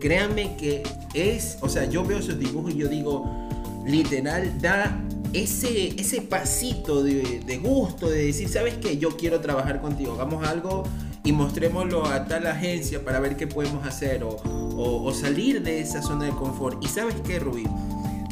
Créanme 0.00 0.56
que 0.56 0.82
es, 1.14 1.58
o 1.60 1.68
sea, 1.68 1.84
yo 1.84 2.04
veo 2.04 2.18
esos 2.18 2.38
dibujos 2.38 2.74
y 2.74 2.78
yo 2.78 2.88
digo, 2.88 3.48
literal, 3.86 4.60
da 4.60 5.00
ese, 5.32 6.00
ese 6.00 6.22
pasito 6.22 7.02
de, 7.02 7.60
gusto, 7.62 8.08
de 8.08 8.26
decir, 8.26 8.48
¿sabes 8.48 8.74
qué? 8.74 8.98
Yo 8.98 9.16
quiero 9.16 9.40
trabajar 9.40 9.80
contigo, 9.80 10.14
hagamos 10.14 10.46
algo 10.46 10.84
y 11.24 11.32
mostrémoslo 11.32 12.06
a 12.06 12.26
tal 12.26 12.46
agencia 12.46 13.04
para 13.04 13.20
ver 13.20 13.36
qué 13.36 13.46
podemos 13.46 13.86
hacer 13.86 14.24
o, 14.24 15.12
salir 15.12 15.62
de 15.62 15.80
esa 15.80 16.02
zona 16.02 16.26
de 16.26 16.30
confort. 16.32 16.82
Y 16.82 16.88
sabes 16.88 17.16
qué, 17.26 17.38
Rubí, 17.38 17.66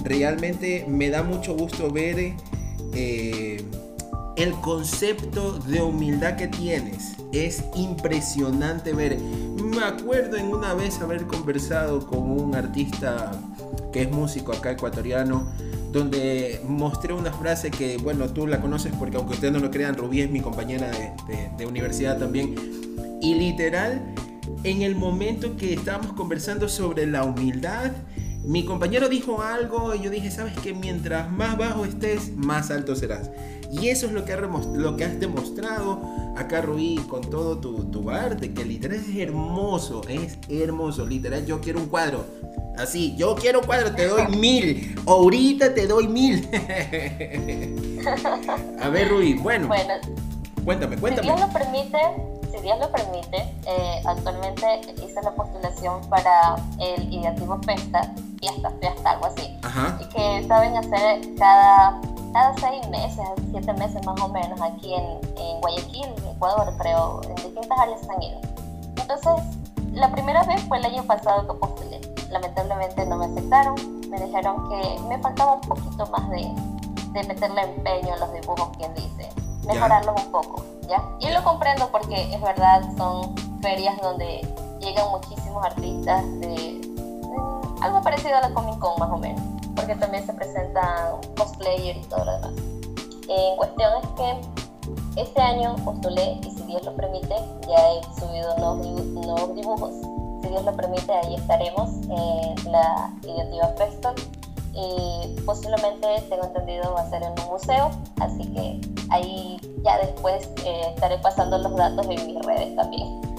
realmente 0.04 0.86
me 0.88 1.10
da 1.10 1.22
mucho 1.22 1.54
gusto 1.54 1.90
ver 1.90 2.34
eh, 2.94 3.64
el 4.36 4.52
concepto 4.60 5.58
de 5.58 5.82
humildad 5.82 6.36
que 6.36 6.48
tienes. 6.48 7.14
Es 7.32 7.64
impresionante 7.74 8.92
ver. 8.92 9.18
Me 9.18 9.82
acuerdo 9.82 10.36
en 10.36 10.46
una 10.46 10.74
vez 10.74 11.00
haber 11.00 11.26
conversado 11.26 12.06
con 12.06 12.30
un 12.30 12.54
artista 12.54 13.32
que 13.92 14.02
es 14.02 14.10
músico 14.10 14.52
acá 14.52 14.70
ecuatoriano 14.70 15.50
donde 15.96 16.60
mostré 16.68 17.14
una 17.14 17.32
frase 17.32 17.70
que, 17.70 17.96
bueno, 17.96 18.28
tú 18.28 18.46
la 18.46 18.60
conoces 18.60 18.92
porque 18.98 19.16
aunque 19.16 19.32
ustedes 19.32 19.52
no 19.52 19.60
lo 19.60 19.70
crean, 19.70 19.96
Rubí 19.96 20.20
es 20.20 20.30
mi 20.30 20.40
compañera 20.40 20.90
de, 21.56 21.66
universidad 21.66 22.18
también. 22.18 22.54
Y 23.22 23.34
literal, 23.34 24.02
en 24.62 24.82
el 24.82 24.94
momento 24.94 25.56
que 25.56 25.72
estábamos 25.72 26.12
conversando 26.12 26.68
sobre 26.68 27.06
la 27.06 27.24
humildad, 27.24 27.92
mi 28.44 28.64
compañero 28.64 29.08
dijo 29.08 29.40
algo 29.40 29.94
y 29.94 30.02
yo 30.02 30.10
dije, 30.10 30.30
sabes 30.30 30.52
que 30.58 30.74
mientras 30.74 31.32
más 31.32 31.56
bajo 31.56 31.86
estés, 31.86 32.36
más 32.36 32.70
alto 32.70 32.94
serás. 32.94 33.30
Y 33.70 33.88
eso 33.88 34.06
es 34.06 34.12
lo 34.12 34.24
que, 34.24 34.36
lo 34.36 34.96
que 34.96 35.04
has 35.04 35.18
demostrado 35.20 36.00
acá, 36.36 36.60
Rubí, 36.60 36.96
con 37.08 37.22
todo 37.22 37.58
tu, 37.58 37.84
tu 37.84 38.10
arte, 38.10 38.52
que 38.52 38.64
literal 38.64 38.98
es 38.98 39.16
hermoso, 39.16 40.02
es 40.08 40.38
hermoso. 40.48 41.06
Literal, 41.06 41.44
yo 41.46 41.60
quiero 41.60 41.80
un 41.80 41.86
cuadro 41.86 42.24
Así, 42.78 43.16
yo 43.16 43.34
quiero 43.34 43.62
cuadro, 43.62 43.94
te 43.94 44.06
doy 44.06 44.26
mil. 44.36 44.94
Ahorita 45.06 45.72
te 45.74 45.86
doy 45.86 46.08
mil. 46.08 46.46
A 48.80 48.88
ver, 48.88 49.08
Rui, 49.08 49.34
bueno. 49.34 49.66
Bueno, 49.66 49.94
cuéntame, 50.64 50.98
cuéntame. 50.98 51.26
Si 51.26 51.34
Dios 51.34 51.40
lo 51.40 51.52
permite, 51.52 51.98
si 52.52 52.58
Dios 52.62 52.78
lo 52.78 52.92
permite, 52.92 53.38
eh, 53.66 54.02
actualmente 54.04 54.80
hice 54.96 55.22
la 55.22 55.34
postulación 55.34 56.06
para 56.10 56.56
el 56.78 57.12
ideativo 57.12 57.58
Festa, 57.64 58.14
fiesta, 58.40 58.70
fiesta, 58.78 59.10
algo 59.10 59.26
así. 59.26 59.56
Ajá. 59.62 59.98
Y 60.00 60.04
que 60.14 60.46
saben 60.46 60.76
hacer 60.76 61.34
cada, 61.38 61.98
cada 62.36 62.52
seis 62.58 62.86
meses, 62.88 63.26
siete 63.50 63.72
meses 63.72 64.04
más 64.04 64.20
o 64.20 64.28
menos, 64.28 64.60
aquí 64.60 64.92
en, 64.92 65.18
en 65.38 65.58
Guayaquil, 65.62 66.12
Ecuador, 66.34 66.70
creo, 66.76 67.22
en 67.22 67.34
distintas 67.36 67.78
áreas 67.78 68.00
han 68.10 68.22
ido. 68.22 68.40
Entonces, 69.00 69.42
la 69.94 70.12
primera 70.12 70.42
vez 70.42 70.62
fue 70.64 70.76
el 70.76 70.84
año 70.84 71.02
pasado 71.04 71.46
que 71.46 71.58
postulé. 71.58 71.98
Lamentablemente 72.28 73.06
no 73.06 73.16
me 73.16 73.24
aceptaron, 73.24 73.74
me 74.10 74.20
dijeron 74.20 74.68
que 74.68 75.00
me 75.08 75.18
faltaba 75.20 75.54
un 75.54 75.62
poquito 75.62 76.04
más 76.08 76.28
de, 76.28 76.46
de 77.12 77.26
meterle 77.26 77.62
empeño 77.62 78.12
en 78.12 78.20
los 78.20 78.30
dibujos, 78.34 78.68
quien 78.76 78.92
dice, 78.92 79.30
mejorarlos 79.66 80.22
un 80.22 80.30
poco, 80.30 80.62
¿ya? 80.86 81.02
Y 81.20 81.30
lo 81.30 81.42
comprendo 81.42 81.88
porque 81.90 82.34
es 82.34 82.40
verdad, 82.42 82.82
son 82.98 83.34
ferias 83.62 83.98
donde 84.02 84.46
llegan 84.80 85.08
muchísimos 85.08 85.64
artistas 85.64 86.22
de, 86.40 86.82
algo 87.80 88.02
parecido 88.02 88.36
a 88.36 88.42
la 88.42 88.52
Comic 88.52 88.78
Con 88.78 88.98
más 88.98 89.10
o 89.10 89.16
menos, 89.16 89.42
porque 89.86 90.00
también 90.00 90.26
se 90.26 90.32
presentan 90.32 91.20
cosplayers 91.36 91.98
y 91.98 92.08
todo 92.08 92.24
lo 92.24 92.32
demás. 92.32 92.52
En 93.28 93.56
cuestión 93.56 93.92
es 94.02 94.08
que 94.16 95.20
este 95.20 95.40
año 95.40 95.76
postulé 95.84 96.40
y 96.42 96.50
si 96.50 96.62
Dios 96.62 96.84
lo 96.84 96.96
permite, 96.96 97.34
ya 97.68 97.92
he 97.92 98.02
subido 98.18 98.56
nuevos 98.58 99.54
dibujos 99.54 99.92
si 100.42 100.48
Dios 100.48 100.64
lo 100.64 100.72
permite, 100.76 101.12
ahí 101.12 101.34
estaremos 101.36 101.90
en 102.08 102.72
la 102.72 103.10
Ideativa 103.22 103.68
Festo. 103.76 104.14
Y 104.74 105.40
posiblemente, 105.46 106.06
tengo 106.28 106.44
entendido, 106.44 106.92
va 106.92 107.00
a 107.00 107.10
ser 107.10 107.22
en 107.22 107.30
un 107.30 107.46
museo, 107.48 107.90
así 108.20 108.44
que 108.52 108.80
ahí 109.10 109.58
ya 109.82 109.98
después 109.98 110.50
eh, 110.64 110.82
estaré 110.94 111.16
pasando 111.18 111.56
los 111.58 111.74
datos 111.74 112.06
en 112.10 112.26
mis 112.26 112.44
redes 112.44 112.76
también. 112.76 113.35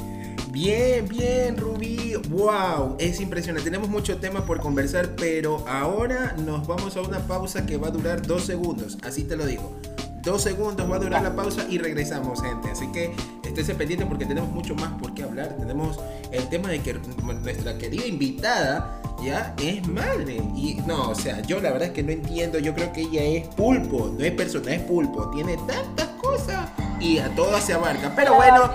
Bien, 0.59 1.07
bien, 1.07 1.55
Rubí. 1.55 2.15
Wow, 2.29 2.95
es 2.97 3.21
impresionante. 3.21 3.69
Tenemos 3.69 3.89
mucho 3.89 4.17
tema 4.17 4.43
por 4.43 4.59
conversar, 4.59 5.15
pero 5.15 5.63
ahora 5.67 6.33
nos 6.43 6.65
vamos 6.65 6.97
a 6.97 7.01
una 7.01 7.19
pausa 7.19 7.67
que 7.67 7.77
va 7.77 7.89
a 7.89 7.91
durar 7.91 8.25
dos 8.25 8.45
segundos. 8.45 8.97
Así 9.03 9.23
te 9.23 9.37
lo 9.37 9.45
digo. 9.45 9.79
Dos 10.23 10.41
segundos 10.41 10.91
va 10.91 10.95
a 10.95 10.99
durar 10.99 11.21
la 11.21 11.35
pausa 11.35 11.67
y 11.69 11.77
regresamos, 11.77 12.41
gente. 12.41 12.71
Así 12.71 12.91
que 12.91 13.13
estése 13.43 13.75
pendiente 13.75 14.07
porque 14.07 14.25
tenemos 14.25 14.49
mucho 14.49 14.73
más 14.73 14.93
por 14.93 15.13
qué 15.13 15.21
hablar. 15.21 15.55
Tenemos 15.59 15.99
el 16.31 16.49
tema 16.49 16.69
de 16.69 16.79
que 16.81 16.95
nuestra 17.43 17.77
querida 17.77 18.07
invitada 18.07 18.99
ya 19.23 19.53
es 19.61 19.87
madre. 19.87 20.37
Y 20.55 20.81
no, 20.87 21.11
o 21.11 21.15
sea, 21.15 21.39
yo 21.43 21.61
la 21.61 21.69
verdad 21.69 21.89
es 21.89 21.93
que 21.93 22.01
no 22.01 22.11
entiendo. 22.11 22.57
Yo 22.57 22.73
creo 22.73 22.91
que 22.93 23.01
ella 23.01 23.21
es 23.21 23.47
pulpo, 23.49 24.11
no 24.17 24.25
es 24.25 24.31
persona, 24.31 24.73
es 24.73 24.81
pulpo. 24.81 25.29
Tiene 25.29 25.55
tantas 25.67 26.07
cosas 26.19 26.67
y 26.99 27.19
a 27.19 27.29
todas 27.35 27.63
se 27.63 27.73
abarca. 27.73 28.11
Pero 28.15 28.33
bueno, 28.33 28.71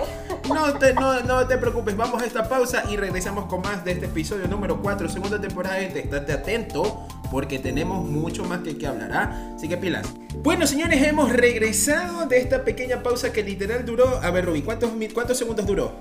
no 0.47 0.73
te, 0.73 0.93
no, 0.93 1.21
no 1.21 1.47
te 1.47 1.57
preocupes. 1.57 1.95
Vamos 1.95 2.21
a 2.21 2.25
esta 2.25 2.47
pausa 2.47 2.83
y 2.89 2.97
regresamos 2.97 3.45
con 3.45 3.61
más 3.61 3.83
de 3.83 3.93
este 3.93 4.05
episodio 4.05 4.47
número 4.47 4.81
4, 4.81 5.09
segunda 5.09 5.39
temporada. 5.39 5.75
Gente, 5.79 5.99
estate 6.01 6.33
atento 6.33 7.07
porque 7.31 7.59
tenemos 7.59 8.07
mucho 8.07 8.43
más 8.45 8.59
que, 8.59 8.77
que 8.77 8.87
hablar. 8.87 9.11
¿ah? 9.13 9.53
Así 9.55 9.67
que 9.67 9.77
pilas. 9.77 10.07
Bueno, 10.43 10.67
señores, 10.67 11.01
hemos 11.03 11.31
regresado 11.31 12.25
de 12.27 12.37
esta 12.37 12.63
pequeña 12.63 13.01
pausa 13.01 13.31
que 13.31 13.43
literal 13.43 13.85
duró. 13.85 14.19
A 14.21 14.31
ver, 14.31 14.45
Ruby, 14.45 14.61
¿cuántos, 14.61 14.91
cuántos 15.13 15.37
segundos 15.37 15.65
duró? 15.65 15.93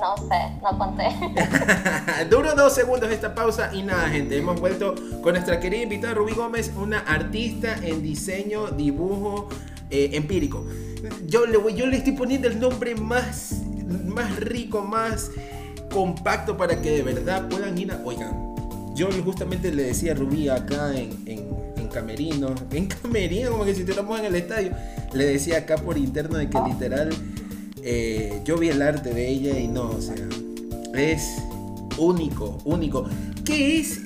No 0.00 0.16
sé, 0.16 0.58
no 0.62 0.78
conté. 0.78 1.08
Duró 2.30 2.54
dos 2.54 2.74
segundos 2.74 3.10
esta 3.10 3.34
pausa 3.34 3.70
y 3.74 3.82
nada, 3.82 4.08
gente. 4.08 4.38
Hemos 4.38 4.58
vuelto 4.58 4.94
con 5.22 5.34
nuestra 5.34 5.60
querida 5.60 5.82
invitada 5.82 6.14
Rubí 6.14 6.32
Gómez, 6.32 6.72
una 6.74 7.00
artista 7.00 7.76
en 7.82 8.02
diseño, 8.02 8.68
dibujo 8.68 9.48
eh, 9.90 10.10
empírico. 10.14 10.64
Yo 11.26 11.44
le, 11.44 11.58
yo 11.74 11.86
le 11.86 11.98
estoy 11.98 12.12
poniendo 12.12 12.48
el 12.48 12.58
nombre 12.58 12.94
más, 12.94 13.62
más 13.90 14.36
rico, 14.40 14.82
más 14.82 15.30
compacto 15.92 16.56
para 16.56 16.80
que 16.80 16.90
de 16.90 17.02
verdad 17.02 17.48
puedan 17.48 17.76
ir 17.76 17.92
a. 17.92 18.00
Oigan, 18.04 18.54
yo 18.94 19.08
justamente 19.24 19.72
le 19.72 19.84
decía 19.84 20.12
a 20.12 20.14
Rubí 20.14 20.48
acá 20.48 20.94
en, 20.96 21.16
en, 21.26 21.60
Camerino, 21.88 22.54
en 22.70 22.86
Camerino, 22.86 23.50
como 23.52 23.64
que 23.64 23.74
si 23.74 23.80
estuviéramos 23.80 24.20
en 24.20 24.26
el 24.26 24.36
estadio, 24.36 24.70
le 25.12 25.26
decía 25.26 25.58
acá 25.58 25.76
por 25.76 25.98
interno 25.98 26.38
de 26.38 26.48
que 26.48 26.56
literal 26.60 27.10
eh, 27.82 28.40
yo 28.44 28.56
vi 28.58 28.68
el 28.68 28.80
arte 28.80 29.12
de 29.12 29.28
ella 29.28 29.58
y 29.58 29.66
no, 29.66 29.90
o 29.90 30.00
sea, 30.00 30.14
es 30.94 31.38
único, 31.98 32.58
único. 32.64 33.08
¿Qué 33.44 33.80
es? 33.80 34.02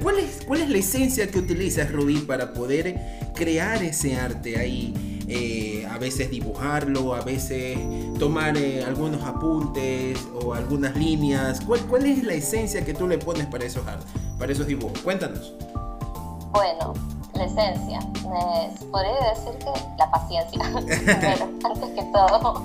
¿Cuál 0.00 0.18
es, 0.18 0.44
cuál 0.46 0.60
es 0.60 0.70
la 0.70 0.78
esencia 0.78 1.26
que 1.26 1.38
utilizas, 1.38 1.90
Rubí, 1.90 2.18
para 2.18 2.52
poder 2.52 3.00
crear 3.34 3.82
ese 3.82 4.16
arte 4.16 4.58
ahí? 4.58 5.13
Eh, 5.26 5.86
a 5.90 5.96
veces 5.98 6.30
dibujarlo, 6.30 7.14
a 7.14 7.22
veces 7.22 7.78
tomar 8.18 8.56
eh, 8.58 8.84
algunos 8.84 9.22
apuntes 9.22 10.18
o 10.42 10.54
algunas 10.54 10.94
líneas. 10.96 11.60
¿Cuál, 11.62 11.80
¿Cuál, 11.86 12.06
es 12.06 12.22
la 12.22 12.34
esencia 12.34 12.84
que 12.84 12.92
tú 12.92 13.08
le 13.08 13.18
pones 13.18 13.46
para 13.46 13.64
esos, 13.64 13.84
para 14.38 14.52
esos 14.52 14.66
dibujos? 14.66 14.98
Cuéntanos. 15.00 15.54
Bueno, 16.52 16.92
la 17.32 17.44
esencia. 17.44 18.00
podría 18.90 19.34
decir 19.34 19.58
que 19.58 19.80
la 19.98 20.10
paciencia, 20.10 20.60
pero 21.20 21.50
antes 21.64 21.90
que 21.90 22.02
todo. 22.12 22.62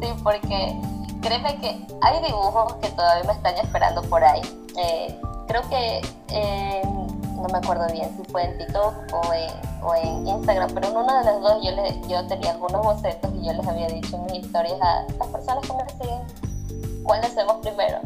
Sí, 0.00 0.08
porque 0.22 0.74
créeme 1.20 1.60
que 1.60 1.86
hay 2.00 2.22
dibujos 2.24 2.74
que 2.76 2.88
todavía 2.88 3.24
me 3.24 3.32
están 3.32 3.56
esperando 3.58 4.02
por 4.02 4.24
ahí. 4.24 4.40
Eh, 4.76 5.20
creo 5.46 5.62
que 5.68 6.00
no 7.42 7.48
me 7.48 7.58
acuerdo 7.58 7.86
bien 7.92 8.08
si 8.16 8.30
fue 8.30 8.44
en 8.44 8.58
TikTok 8.58 8.94
o 9.12 9.32
en, 9.34 9.50
o 9.82 9.94
en 9.94 10.28
Instagram, 10.28 10.70
pero 10.72 10.88
en 10.88 10.96
uno 10.96 11.18
de 11.18 11.24
los 11.24 11.42
dos 11.42 11.64
yo, 11.64 11.70
le, 11.72 12.00
yo 12.08 12.26
tenía 12.26 12.52
algunos 12.52 12.82
bocetos 12.82 13.30
y 13.34 13.46
yo 13.46 13.52
les 13.52 13.66
había 13.66 13.88
dicho 13.88 14.16
en 14.16 14.24
mis 14.26 14.44
historias 14.44 14.80
a 14.80 15.04
las 15.18 15.28
personas 15.28 15.66
que 15.66 15.74
me 15.74 15.90
siguen 15.90 17.02
cuál 17.02 17.22
hacemos 17.24 17.56
primero. 17.56 17.98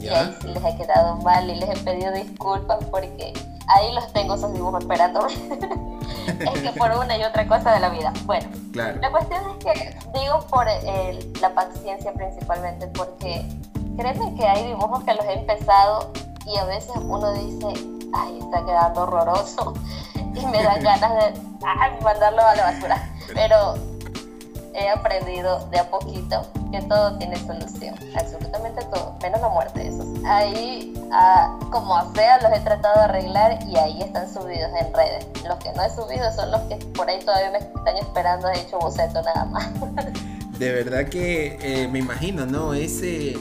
Y 0.00 0.08
ahí 0.08 0.34
sí 0.42 0.48
les 0.48 0.64
he 0.64 0.76
quedado 0.76 1.16
mal 1.16 1.48
y 1.48 1.54
les 1.54 1.68
he 1.70 1.84
pedido 1.84 2.12
disculpas 2.12 2.78
porque 2.90 3.32
ahí 3.68 3.92
los 3.94 4.12
tengo 4.12 4.34
esos 4.34 4.52
dibujos 4.52 4.82
esperando. 4.82 5.26
es 6.26 6.60
que 6.60 6.70
por 6.76 6.90
una 6.90 7.16
y 7.16 7.22
otra 7.22 7.46
cosa 7.46 7.72
de 7.72 7.80
la 7.80 7.88
vida. 7.88 8.12
Bueno, 8.24 8.48
la 8.74 9.10
cuestión 9.10 9.40
es 9.50 9.64
que 9.64 9.96
digo 10.18 10.40
por 10.50 10.66
la 11.40 11.54
paciencia 11.54 12.12
principalmente 12.12 12.88
porque 12.88 13.46
créeme 13.96 14.34
que 14.34 14.46
hay 14.46 14.66
dibujos 14.66 15.04
que 15.04 15.14
los 15.14 15.24
he 15.26 15.34
empezado 15.34 16.10
y 16.46 16.56
a 16.56 16.64
veces 16.64 16.92
uno 16.96 17.32
dice, 17.32 17.93
ay, 18.14 18.38
está 18.40 18.64
quedando 18.64 19.02
horroroso 19.02 19.74
y 20.14 20.46
me 20.46 20.62
dan 20.62 20.80
ganas 20.82 21.34
de 21.34 21.40
mandarlo 22.02 22.42
a 22.42 22.54
la 22.54 22.62
basura. 22.64 23.10
Pero 23.32 23.74
he 24.74 24.88
aprendido 24.88 25.66
de 25.70 25.78
a 25.78 25.90
poquito 25.90 26.46
que 26.72 26.82
todo 26.82 27.16
tiene 27.18 27.36
solución, 27.36 27.94
absolutamente 28.18 28.82
todo, 28.86 29.16
menos 29.22 29.40
la 29.40 29.48
muerte, 29.48 29.86
eso. 29.86 30.04
Ahí, 30.26 30.92
ah, 31.12 31.56
como 31.70 32.12
sea, 32.14 32.40
los 32.40 32.52
he 32.52 32.60
tratado 32.60 32.96
de 32.96 33.04
arreglar 33.04 33.58
y 33.66 33.76
ahí 33.76 34.02
están 34.02 34.32
subidos 34.32 34.70
en 34.80 34.92
redes. 34.92 35.26
Los 35.46 35.56
que 35.58 35.72
no 35.72 35.84
he 35.84 35.90
subido 35.90 36.32
son 36.32 36.50
los 36.50 36.60
que 36.62 36.76
por 36.94 37.08
ahí 37.08 37.20
todavía 37.20 37.52
me 37.52 37.58
están 37.58 37.96
esperando, 37.96 38.48
he 38.48 38.60
hecho 38.60 38.78
boceto 38.78 39.22
nada 39.22 39.44
más. 39.44 39.70
De 40.58 40.72
verdad 40.72 41.08
que 41.08 41.58
eh, 41.62 41.88
me 41.88 42.00
imagino, 42.00 42.46
¿no? 42.46 42.74
Ese 42.74 43.36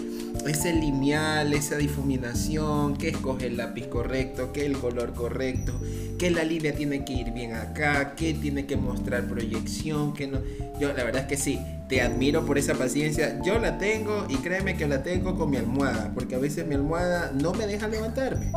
ese 0.47 0.73
lineal, 0.73 1.53
esa 1.53 1.77
difuminación, 1.77 2.97
que 2.97 3.09
escoge 3.09 3.47
el 3.47 3.57
lápiz 3.57 3.87
correcto, 3.87 4.51
que 4.51 4.65
el 4.65 4.77
color 4.77 5.13
correcto, 5.13 5.73
que 6.17 6.31
la 6.31 6.43
línea 6.43 6.73
tiene 6.73 7.05
que 7.05 7.13
ir 7.13 7.31
bien 7.31 7.53
acá, 7.53 8.15
que 8.15 8.33
tiene 8.33 8.65
que 8.65 8.77
mostrar 8.77 9.27
proyección, 9.27 10.13
que 10.13 10.27
no. 10.27 10.39
Yo 10.79 10.93
la 10.93 11.03
verdad 11.03 11.23
es 11.23 11.27
que 11.27 11.37
sí, 11.37 11.59
te 11.87 12.01
admiro 12.01 12.45
por 12.45 12.57
esa 12.57 12.73
paciencia. 12.75 13.41
Yo 13.43 13.59
la 13.59 13.77
tengo 13.77 14.25
y 14.29 14.35
créeme 14.37 14.75
que 14.75 14.87
la 14.87 15.03
tengo 15.03 15.35
con 15.35 15.49
mi 15.49 15.57
almohada, 15.57 16.11
porque 16.13 16.35
a 16.35 16.39
veces 16.39 16.65
mi 16.65 16.75
almohada 16.75 17.31
no 17.33 17.53
me 17.53 17.67
deja 17.67 17.87
levantarme. 17.87 18.51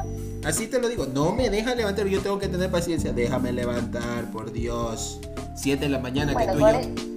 Así 0.45 0.67
te 0.67 0.81
lo 0.81 0.89
digo, 0.89 1.07
no 1.07 1.35
me 1.35 1.51
deja 1.51 1.75
levantarme, 1.75 2.11
yo 2.11 2.21
tengo 2.21 2.39
que 2.39 2.49
tener 2.49 2.71
paciencia. 2.71 3.13
Déjame 3.13 3.53
levantar, 3.53 4.31
por 4.31 4.53
Dios. 4.53 5.21
7 5.55 5.85
de 5.85 5.89
la 5.89 5.99
mañana 5.99 6.35
que 6.35 6.47
tú 6.47 6.59
y 6.59 6.61
yo 6.61 7.16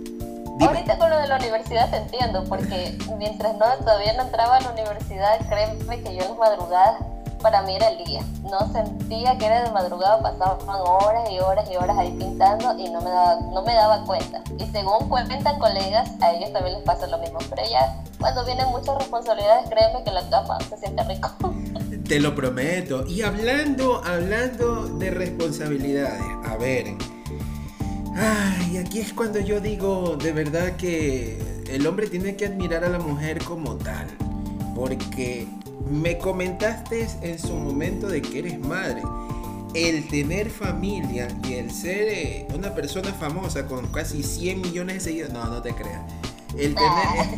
Ahorita 0.60 0.98
con 0.98 1.10
lo 1.10 1.18
de 1.18 1.28
la 1.28 1.38
universidad 1.38 1.89
te 1.89 1.98
entiendo, 1.98 2.44
porque 2.46 2.98
mientras 3.18 3.56
no 3.58 3.66
todavía 3.78 4.13
no 4.13 4.24
entraba 4.24 4.58
a 4.58 4.62
la 4.62 4.72
universidad, 4.72 5.39
créeme 5.48 6.01
que 6.04 6.16
yo 6.16 6.24
en 6.24 6.30
las 6.30 6.38
madrugadas 6.38 6.96
para 7.42 7.62
mí 7.63 7.75
era 7.75 7.89
el 7.89 8.04
día. 8.04 8.22
No 8.44 8.72
sentía 8.72 9.38
que 9.38 9.46
era 9.46 9.63
de 9.63 9.72
madrugada, 9.72 10.22
pasaban 10.22 10.60
horas 10.70 11.30
y 11.30 11.39
horas 11.39 11.70
y 11.72 11.75
horas 11.75 11.98
ahí 11.98 12.12
pintando 12.12 12.78
y 12.78 12.89
no 12.89 13.01
me 13.01 13.10
daba, 13.10 13.39
no 13.54 13.62
me 13.62 13.74
daba 13.74 14.04
cuenta. 14.06 14.42
Y 14.58 14.66
según 14.68 15.08
cuentan 15.10 15.60
colegas, 15.60 16.12
a 16.22 16.32
ellos 16.34 16.51
también 16.51 16.75
les 16.75 16.84
pasa 16.84 17.08
lo 17.08 17.18
mismo. 17.18 17.39
Pero 17.50 17.63
ya 17.70 18.04
cuando 18.20 18.46
vienen 18.46 18.68
muchas 18.68 18.98
responsabilidades, 18.98 19.70
créeme 19.70 20.04
que 20.04 20.12
la 20.12 20.30
cama 20.30 20.58
se 20.70 20.78
siente 20.78 21.04
rico. 21.04 21.30
Te 22.08 22.20
lo 22.20 22.36
prometo. 22.36 23.06
Y 23.08 23.22
hablando, 23.22 24.01
hablando 24.04 24.88
de 24.88 25.12
responsabilidades, 25.12 26.22
a 26.46 26.58
ver, 26.58 26.88
Ay, 28.22 28.76
aquí 28.76 29.00
es 29.00 29.14
cuando 29.14 29.40
yo 29.40 29.62
digo 29.62 30.18
de 30.18 30.34
verdad 30.34 30.76
que 30.76 31.38
el 31.70 31.88
hombre 31.88 32.08
tiene 32.08 32.36
que 32.36 32.48
admirar 32.48 32.84
a 32.84 32.90
la 32.90 33.00
mujer 33.00 33.42
como 33.46 33.78
tal. 33.78 34.08
Porque 34.76 35.48
me 35.90 36.18
comentaste 36.18 37.08
en 37.22 37.40
su 37.40 37.54
momento 37.54 38.10
de 38.10 38.22
que 38.22 38.40
eres 38.40 38.60
madre. 38.60 39.02
El 39.74 40.06
tener 40.10 40.50
familia 40.50 41.30
y 41.48 41.54
el 41.54 41.72
ser 41.72 42.10
eh, 42.10 42.48
una 42.54 42.76
persona 42.76 43.14
famosa 43.14 43.68
con 43.68 43.88
casi 43.88 44.22
100 44.22 44.62
millones 44.62 44.96
de 44.96 45.00
seguidores, 45.00 45.34
no, 45.34 45.46
no 45.46 45.62
te 45.62 45.74
creas. 45.74 46.02
El 46.58 46.75
tener, 46.75 47.36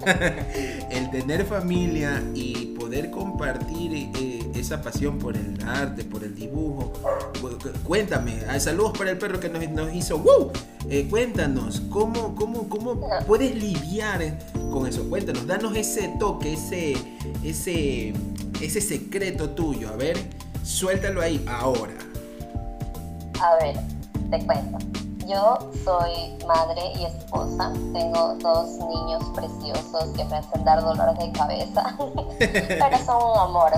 el 0.90 1.10
tener 1.10 1.44
familia 1.44 2.22
y 2.34 2.76
poder 2.78 3.10
compartir 3.10 4.10
eh, 4.16 4.50
esa 4.54 4.82
pasión 4.82 5.18
por 5.18 5.36
el 5.36 5.58
arte, 5.66 6.04
por 6.04 6.24
el 6.24 6.34
dibujo. 6.34 6.92
Cuéntame, 7.84 8.38
ah, 8.48 8.58
saludos 8.58 8.96
para 8.96 9.10
el 9.10 9.18
perro 9.18 9.38
que 9.38 9.48
nos, 9.48 9.68
nos 9.70 9.94
hizo. 9.94 10.18
¡Woo! 10.18 10.50
Eh, 10.88 11.06
cuéntanos, 11.08 11.82
¿cómo, 11.90 12.34
cómo, 12.34 12.68
¿cómo 12.68 13.00
puedes 13.26 13.54
lidiar 13.54 14.38
con 14.72 14.86
eso? 14.86 15.08
Cuéntanos, 15.08 15.46
danos 15.46 15.76
ese 15.76 16.08
toque, 16.18 16.54
ese, 16.54 16.96
ese, 17.44 18.14
ese 18.60 18.80
secreto 18.80 19.50
tuyo. 19.50 19.90
A 19.90 19.96
ver, 19.96 20.16
suéltalo 20.62 21.20
ahí 21.20 21.44
ahora. 21.46 21.94
A 23.40 23.62
ver, 23.62 23.76
te 24.30 24.44
cuento. 24.44 24.99
Yo 25.30 25.58
soy 25.84 26.36
madre 26.44 26.92
y 26.98 27.04
esposa. 27.04 27.72
Tengo 27.92 28.34
dos 28.40 28.66
niños 28.78 29.22
preciosos 29.32 30.06
que 30.16 30.24
me 30.24 30.38
hacen 30.38 30.64
dar 30.64 30.82
dolores 30.82 31.16
de 31.20 31.30
cabeza, 31.30 31.94
pero 32.38 32.98
son 33.06 33.30
un 33.30 33.38
amor. 33.38 33.70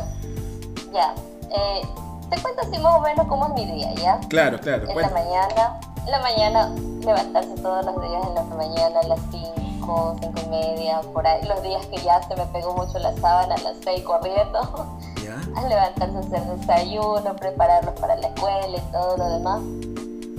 Ya. 0.94 1.14
Eh, 1.50 1.82
te 2.30 2.40
cuento 2.40 2.62
así 2.62 2.78
más 2.78 2.94
o 2.94 3.00
menos 3.00 3.26
cómo 3.26 3.48
es 3.48 3.52
mi 3.52 3.66
día, 3.66 3.92
¿ya? 3.96 4.18
Claro, 4.30 4.58
claro. 4.60 4.88
En 4.88 4.96
la 4.96 5.10
mañana, 5.10 5.80
en 6.06 6.10
la 6.10 6.20
mañana, 6.20 6.74
levantarse 7.04 7.54
todos 7.56 7.84
los 7.84 8.00
días 8.00 8.26
en 8.28 8.34
la 8.34 8.44
mañana 8.44 9.00
a 9.00 9.08
las 9.08 9.20
5, 9.30 10.16
5 10.22 10.40
y 10.46 10.48
media, 10.48 11.02
por 11.12 11.26
ahí. 11.26 11.46
Los 11.46 11.62
días 11.62 11.84
que 11.88 11.98
ya 11.98 12.22
se 12.22 12.34
me 12.34 12.46
pegó 12.46 12.72
mucho 12.72 12.98
la 12.98 13.14
sábana, 13.16 13.56
a 13.56 13.60
las 13.60 13.76
6 13.84 14.02
corriendo. 14.04 14.96
¿Ya? 15.22 15.36
A 15.60 15.68
levantarse 15.68 16.16
a 16.16 16.20
hacer 16.20 16.56
desayuno, 16.56 17.36
prepararlos 17.36 18.00
para 18.00 18.16
la 18.16 18.28
escuela 18.28 18.74
y 18.74 18.80
todo 18.90 19.18
lo 19.18 19.28
demás 19.28 19.60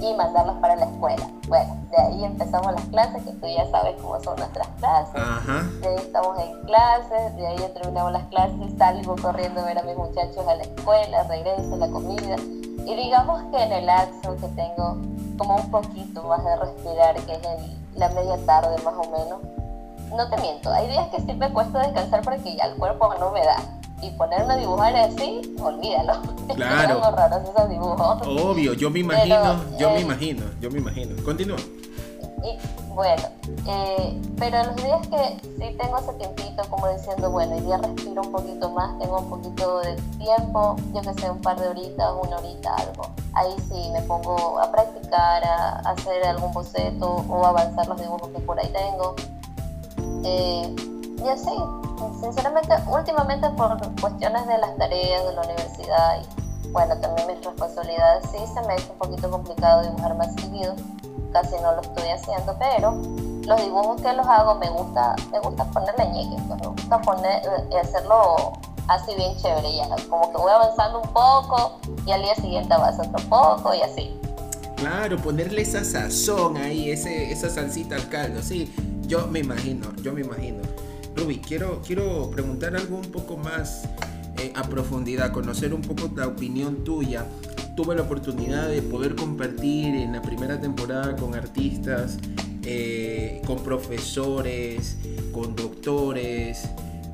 y 0.04 0.13
mandarlos 0.16 0.58
para 0.58 0.76
la 0.76 0.86
escuela. 0.86 1.28
Bueno, 1.48 1.78
de 1.89 1.98
ahí 1.98 2.24
empezamos 2.26 2.74
las 2.74 2.86
clases, 2.86 3.24
que 3.24 3.32
tú 3.32 3.48
ya 3.48 3.70
sabes 3.72 3.96
cómo 4.02 4.20
son 4.22 4.36
nuestras 4.38 4.68
clases. 4.80 5.82
De 5.82 5.88
ahí 5.88 5.96
estamos 5.98 6.38
en 6.39 6.62
clases, 6.66 7.36
de 7.36 7.48
ahí 7.48 7.58
ya 7.58 7.74
terminamos 7.74 8.12
las 8.12 8.24
clases, 8.28 8.78
salgo 8.78 9.16
corriendo 9.22 9.62
a 9.62 9.66
ver 9.66 9.78
a 9.78 9.84
mis 9.84 9.96
muchachos 9.96 10.46
a 10.48 10.56
la 10.56 10.63
escuela, 10.63 11.24
regreso 11.24 11.76
la 11.78 11.88
comida. 11.88 12.36
Y 12.86 12.96
digamos 12.96 13.42
que 13.52 13.63
en 13.63 13.72
el 13.72 13.86
lapso 13.86 14.36
que 14.36 14.48
tengo 14.50 14.98
como 15.38 15.56
un 15.56 15.72
poquito 15.72 16.24
más 16.24 16.44
de 16.44 16.56
respirar, 16.58 17.16
que 17.16 17.34
es 17.34 17.44
en 17.44 18.00
la 18.00 18.10
media 18.10 18.38
tarde 18.46 18.76
más 18.84 18.94
o 18.96 19.10
menos, 19.10 19.39
no 20.13 20.30
te 20.30 20.38
miento, 20.42 20.72
hay 20.72 20.88
días 20.88 21.08
que 21.08 21.22
sí 21.22 21.34
me 21.34 21.52
cuesta 21.52 21.80
descansar 21.80 22.22
porque 22.22 22.56
ya 22.56 22.66
el 22.66 22.76
cuerpo 22.76 23.13
no 23.20 23.32
me 23.32 23.44
da 23.44 23.56
y 24.04 24.12
ponerme 24.12 24.54
a 24.54 24.58
dibujar 24.58 24.96
así, 24.96 25.56
olvídalo. 25.62 26.13
Claro. 26.56 27.02
raros 27.16 27.50
esos 27.50 27.70
dibujos. 27.70 28.28
Obvio, 28.28 28.74
yo 28.74 28.89
me 28.89 29.00
imagino, 29.00 29.56
yo 29.80 29.89
me 29.89 29.98
eh, 29.98 30.02
imagino, 30.02 30.44
yo 30.60 30.70
me 30.70 30.80
imagino. 30.80 31.24
Continúa. 31.24 31.58
Y, 32.44 32.58
bueno, 32.94 33.24
eh, 33.66 34.22
pero 34.38 34.63
los 34.66 34.76
días 34.76 35.08
que 35.08 35.39
sí 35.42 35.78
tengo 35.78 35.98
ese 35.98 36.13
tiempito 36.13 36.63
como 36.70 36.89
diciendo, 36.89 37.32
bueno, 37.32 37.56
y 37.58 37.62
día 37.62 37.78
respiro 37.78 38.22
un 38.22 38.32
poquito 38.32 38.70
más, 38.72 39.00
tengo 39.00 39.20
un 39.20 39.30
poquito 39.30 39.80
de 39.80 39.96
tiempo, 40.20 40.76
yo 40.94 41.02
que 41.02 41.13
sé, 41.22 41.30
un 41.30 41.42
par 41.42 41.60
de 41.60 41.70
horitas, 41.70 42.13
una 42.22 42.38
horita, 42.38 42.76
algo. 42.76 43.10
Ahí 43.34 43.56
sí 43.70 43.89
me 43.94 44.02
pongo 44.02 44.60
a 44.60 44.70
practicar, 44.72 45.44
a, 45.46 45.80
hacer 45.89 46.26
algún 46.26 46.52
boceto 46.52 47.26
o 47.30 47.46
avanzar 47.46 47.88
los 47.88 48.00
dibujos 48.00 48.30
que 48.30 48.39
por 48.39 48.60
ahí 48.60 48.72
tengo. 48.74 49.16
Eh, 50.26 50.76
y 51.24 51.28
así, 51.30 51.52
sinceramente, 52.24 52.74
últimamente 52.88 53.50
por 53.52 53.78
cuestiones 54.00 54.48
de 54.48 54.58
las 54.58 54.78
tareas 54.78 55.26
de 55.26 55.34
la 55.34 55.42
universidad 55.42 56.22
y 56.22 56.70
bueno, 56.72 56.98
también 56.98 57.28
mis 57.28 57.46
responsabilidades, 57.46 58.24
sí 58.32 58.38
se 58.52 58.62
me 58.62 58.74
ha 58.74 58.76
hecho 58.78 58.94
un 58.94 58.98
poquito 58.98 59.30
complicado 59.30 59.84
dibujar 59.84 60.16
más 60.16 60.34
seguido, 60.34 60.76
casi 61.32 61.56
no 61.62 61.74
lo 61.74 61.82
estoy 61.82 62.10
haciendo, 62.10 62.56
pero 62.58 62.92
los 63.46 63.62
dibujos 63.62 64.02
que 64.02 64.14
los 64.14 64.26
hago 64.26 64.56
me 64.56 64.70
gusta, 64.70 65.16
me 65.32 65.40
gusta 65.40 65.66
ponerle 65.66 66.08
ñeque, 66.08 66.42
pues, 66.48 66.62
me 66.62 66.68
gusta 66.68 67.02
poner, 67.02 67.44
y 67.70 67.76
eh, 67.76 67.80
hacerlo 67.80 68.54
así 68.88 69.14
bien 69.16 69.36
chévere, 69.38 69.76
ya, 69.76 69.88
como 70.10 70.32
que 70.32 70.38
voy 70.38 70.52
avanzando 70.52 71.02
un 71.02 71.10
poco 71.10 71.80
y 72.06 72.12
al 72.12 72.24
día 72.24 72.36
siguiente 72.36 72.74
avanzo 72.74 73.04
otro 73.04 73.30
poco 73.30 73.74
y 73.76 73.82
así. 73.82 74.20
Claro, 74.78 75.18
ponerle 75.18 75.62
esa 75.62 75.84
sazón 75.84 76.58
ahí, 76.58 76.90
ese, 76.90 77.32
esa 77.32 77.50
salsita 77.50 77.96
al 77.96 78.10
caldo, 78.10 78.42
sí, 78.42 78.74
yo 79.02 79.28
me 79.28 79.40
imagino, 79.40 79.94
yo 80.02 80.14
me 80.14 80.22
imagino. 80.22 80.73
Ruby, 81.15 81.38
quiero, 81.38 81.82
quiero 81.86 82.30
preguntar 82.32 82.76
algo 82.76 82.97
un 82.97 83.12
poco 83.12 83.38
más 83.38 83.88
eh, 84.39 84.52
a 84.56 84.63
profundidad, 84.63 85.32
conocer 85.32 85.73
un 85.73 85.82
poco 85.82 86.12
la 86.15 86.28
opinión 86.28 86.84
tuya. 86.84 87.26
Tuve 87.76 87.95
la 87.95 88.04
oportunidad 88.04 88.67
de 88.67 88.82
poder 88.82 89.15
compartir 89.15 89.95
en 89.95 90.13
la 90.13 90.21
primera 90.21 90.60
temporada 90.60 91.15
con 91.15 91.36
artistas, 91.36 92.17
eh, 92.63 93.41
con 93.45 93.63
profesores, 93.63 94.97
con 95.32 95.56
doctores, 95.56 96.69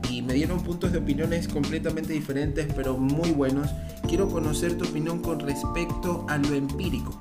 y 0.09 0.21
me 0.21 0.33
dieron 0.33 0.61
puntos 0.61 0.91
de 0.91 0.97
opiniones 0.97 1.47
completamente 1.47 2.13
diferentes, 2.13 2.67
pero 2.75 2.97
muy 2.97 3.31
buenos. 3.31 3.69
Quiero 4.07 4.27
conocer 4.27 4.77
tu 4.77 4.85
opinión 4.85 5.21
con 5.21 5.39
respecto 5.39 6.25
a 6.27 6.37
lo 6.37 6.55
empírico. 6.55 7.19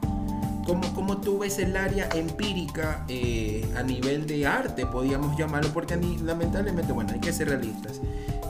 ¿Cómo, 0.68 0.92
¿Cómo, 0.92 1.16
tú 1.16 1.38
ves 1.38 1.59
el 1.61 1.74
área 1.78 2.11
empírica 2.14 3.02
eh, 3.09 3.66
a 3.74 3.83
nivel 3.83 4.26
de 4.26 4.46
arte, 4.46 4.85
podríamos 4.85 5.35
llamarlo? 5.38 5.70
Porque 5.72 5.96
lamentablemente, 6.22 6.92
bueno, 6.92 7.11
hay 7.14 7.20
que 7.20 7.33
ser 7.33 7.48
realistas. 7.48 8.02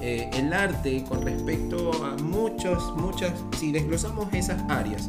Eh, 0.02 0.28
el 0.32 0.52
arte 0.52 1.04
con 1.08 1.22
respecto 1.22 1.92
a 2.04 2.16
muchos, 2.16 2.92
muchas, 2.96 3.32
si 3.56 3.70
desglosamos 3.70 4.34
esas 4.34 4.60
áreas, 4.68 5.08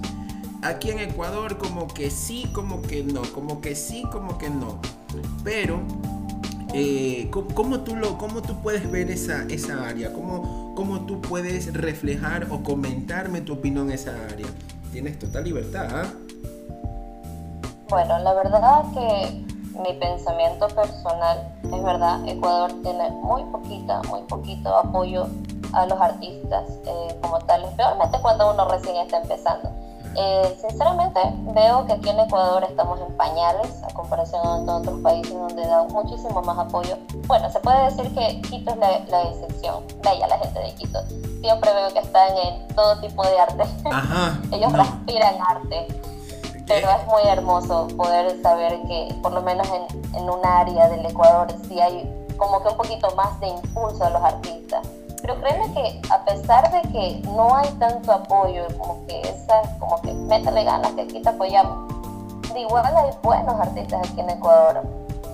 aquí 0.62 0.92
en 0.92 1.00
Ecuador 1.00 1.58
como 1.58 1.88
que 1.88 2.12
sí, 2.12 2.48
como 2.54 2.84
que 2.84 3.04
no, 3.04 3.24
como 3.34 3.60
que 3.60 3.76
sí, 3.76 4.04
como 4.12 4.38
que 4.38 4.52
no. 4.52 4.80
Pero, 5.44 5.82
eh, 6.76 7.32
¿cómo, 7.32 7.80
tú 7.80 7.96
lo, 7.96 8.20
¿cómo 8.20 8.44
tú 8.44 8.62
puedes 8.62 8.90
ver 8.92 9.10
esa, 9.10 9.46
esa 9.46 9.88
área? 9.88 10.14
¿Cómo, 10.14 10.76
¿Cómo 10.76 11.08
tú 11.08 11.20
puedes 11.22 11.74
reflejar 11.74 12.46
o 12.52 12.62
comentarme 12.62 13.42
tu 13.42 13.54
opinión 13.54 13.88
en 13.88 13.96
esa 13.96 14.14
área? 14.32 14.46
Tienes 14.92 15.18
total 15.18 15.46
libertad, 15.46 15.88
¿ah? 15.92 16.14
Bueno, 17.90 18.20
la 18.20 18.34
verdad 18.34 18.84
que 18.94 19.46
mi 19.80 19.94
pensamiento 19.94 20.68
personal, 20.68 21.56
es 21.64 21.84
verdad, 21.84 22.28
Ecuador 22.28 22.72
tiene 22.84 23.10
muy 23.10 23.44
poquita, 23.46 24.02
muy 24.10 24.22
poquito 24.22 24.76
apoyo 24.78 25.28
a 25.74 25.86
los 25.86 26.00
artistas 26.00 26.66
eh, 26.86 27.20
como 27.22 27.40
tal, 27.40 27.64
especialmente 27.64 28.20
cuando 28.22 28.52
uno 28.52 28.68
recién 28.68 28.96
está 28.98 29.18
empezando. 29.22 29.70
Eh, 30.16 30.58
sinceramente 30.60 31.20
veo 31.54 31.86
que 31.86 31.94
aquí 31.94 32.10
en 32.10 32.20
Ecuador 32.20 32.64
estamos 32.64 33.00
en 33.00 33.16
pañales 33.16 33.82
a 33.84 33.94
comparación 33.94 34.66
de 34.66 34.72
otros 34.72 35.00
países 35.02 35.34
donde 35.34 35.66
dan 35.66 35.88
muchísimo 35.88 36.42
más 36.42 36.58
apoyo. 36.58 36.98
Bueno, 37.28 37.50
se 37.50 37.60
puede 37.60 37.86
decir 37.86 38.14
que 38.16 38.42
Quito 38.42 38.72
es 38.72 38.78
la, 38.78 39.00
la 39.08 39.22
excepción. 39.30 39.84
Bella 40.04 40.28
la 40.28 40.38
gente 40.40 40.60
de 40.60 40.74
Quito. 40.76 41.00
Siempre 41.42 41.74
veo 41.74 41.94
que 41.94 42.00
están 42.00 42.38
en 42.38 42.68
todo 42.76 43.00
tipo 43.00 43.24
de 43.24 43.40
arte. 43.40 43.64
Ellos 44.56 44.74
respiran 44.74 45.36
arte. 45.48 45.88
Pero 46.70 46.88
es 46.90 47.08
muy 47.08 47.24
hermoso 47.24 47.90
poder 47.98 48.42
saber 48.42 48.80
que 48.88 49.14
por 49.22 49.34
lo 49.34 49.42
menos 49.42 49.68
en, 49.68 50.16
en 50.16 50.30
un 50.30 50.46
área 50.46 50.88
del 50.88 51.06
Ecuador 51.06 51.48
sí 51.68 51.82
hay 51.82 52.10
como 52.38 52.64
que 52.64 52.70
un 52.70 52.78
poquito 52.78 53.14
más 53.18 53.38
de 53.42 53.50
impulso 53.50 54.06
a 54.06 54.10
los 54.12 54.22
artistas 54.22 54.88
pero 55.22 55.42
créeme 55.42 55.74
que 55.74 56.02
a 56.10 56.24
pesar 56.26 56.72
de 56.72 56.82
que 56.90 57.22
no 57.30 57.56
hay 57.56 57.70
tanto 57.74 58.12
apoyo, 58.12 58.66
como 58.78 59.06
que 59.06 59.22
esa, 59.22 59.62
como 59.80 60.02
que 60.02 60.14
métele 60.14 60.64
ganas 60.64 60.92
que 60.94 61.02
aquí 61.02 61.22
te 61.22 61.30
apoyamos, 61.30 61.94
de 62.54 62.62
igual 62.62 62.86
hay 62.86 63.12
buenos 63.22 63.60
artistas 63.60 64.00
aquí 64.10 64.22
en 64.22 64.30
Ecuador 64.30 64.82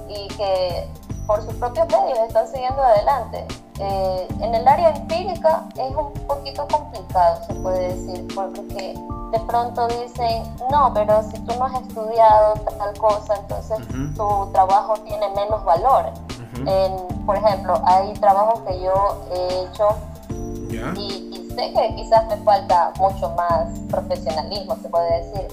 y 0.09 0.27
que 0.35 0.87
por 1.27 1.41
sus 1.43 1.53
propios 1.55 1.87
medios 1.87 2.19
están 2.27 2.47
siguiendo 2.47 2.81
adelante. 2.81 3.45
Eh, 3.79 4.27
en 4.41 4.55
el 4.55 4.67
área 4.67 4.89
empírica 4.89 5.63
es 5.75 5.95
un 5.95 6.11
poquito 6.27 6.67
complicado, 6.67 7.41
se 7.45 7.53
puede 7.55 7.95
decir, 7.95 8.27
porque 8.35 8.95
de 9.39 9.45
pronto 9.45 9.87
dicen, 9.87 10.43
no, 10.71 10.91
pero 10.93 11.21
si 11.23 11.39
tú 11.39 11.53
no 11.57 11.65
has 11.65 11.81
estudiado 11.81 12.53
tal 12.77 12.97
cosa, 12.97 13.35
entonces 13.35 13.77
tu 14.15 14.49
trabajo 14.51 14.93
tiene 15.05 15.27
menos 15.35 15.63
valor 15.65 16.11
por 17.25 17.37
ejemplo, 17.37 17.81
hay 17.85 18.13
trabajos 18.13 18.61
que 18.61 18.81
yo 18.81 19.25
he 19.31 19.65
hecho 19.65 19.89
y, 20.97 21.31
sé 21.55 21.71
que 21.71 21.95
quizás 21.95 22.27
me 22.27 22.35
falta 22.43 22.91
mucho 22.99 23.29
más 23.29 23.79
profesionalismo, 23.89 24.75
se 24.81 24.89
puede 24.89 25.23
decir. 25.23 25.47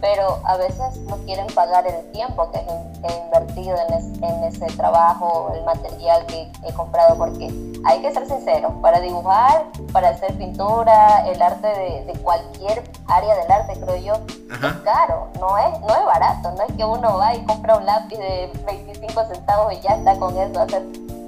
Pero 0.00 0.40
a 0.42 0.56
veces 0.56 0.96
no 1.08 1.16
quieren 1.18 1.46
pagar 1.54 1.86
el 1.86 2.10
tiempo 2.10 2.50
que 2.50 2.58
he, 2.58 3.24
invertido 3.24 3.76
en, 3.88 4.44
ese 4.44 4.66
trabajo, 4.76 5.52
el 5.54 5.64
material 5.64 6.26
que 6.26 6.50
he 6.66 6.72
comprado, 6.72 7.16
porque 7.16 7.46
hay 7.86 8.00
que 8.00 8.12
ser 8.12 8.26
sincero, 8.26 8.80
para 8.80 9.00
dibujar, 9.00 9.66
para 9.92 10.10
hacer 10.10 10.36
pintura, 10.38 11.26
el 11.26 11.40
arte 11.40 11.66
de, 11.66 12.18
cualquier 12.22 12.82
área 13.06 13.34
del 13.34 13.50
arte, 13.50 13.78
creo 13.80 13.96
yo, 13.96 14.14
es 14.14 14.74
caro, 14.84 15.28
no 15.38 15.58
es, 15.58 15.80
no 15.80 15.88
es 15.88 16.04
barato, 16.06 16.52
no 16.52 16.62
es 16.62 16.72
que 16.72 16.84
uno 16.84 17.18
va 17.18 17.34
y 17.34 17.44
compra 17.44 17.76
un 17.76 17.84
lápiz 17.84 18.16
de 18.16 18.50
25 18.64 19.24
centavos 19.26 19.72
y 19.74 19.80
ya 19.80 19.96
está 19.96 20.16
con 20.18 20.36
eso 20.38 20.60
hacer 20.60 20.82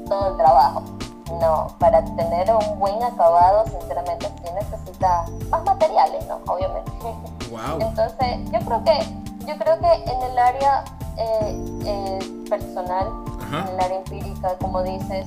todo 0.09 0.31
el 0.31 0.37
trabajo. 0.37 0.83
No, 1.41 1.67
para 1.79 2.05
tener 2.05 2.51
un 2.55 2.79
buen 2.79 3.03
acabado, 3.03 3.65
sinceramente, 3.67 4.27
sí 4.43 4.51
necesita 4.55 5.25
más 5.51 5.65
materiales, 5.65 6.25
¿no? 6.29 6.37
Obviamente. 6.47 6.93
Entonces, 7.81 8.39
yo 8.53 8.61
creo 8.61 8.85
que, 8.85 8.99
yo 9.45 9.59
creo 9.59 9.79
que 9.81 10.11
en 10.11 10.23
el 10.23 10.39
área 10.39 10.85
eh, 11.19 11.81
eh, 11.85 12.19
personal, 12.49 13.09
en 13.49 13.69
el 13.75 13.81
área 13.81 13.99
empírica, 13.99 14.55
como 14.61 14.83
dices, 14.85 15.27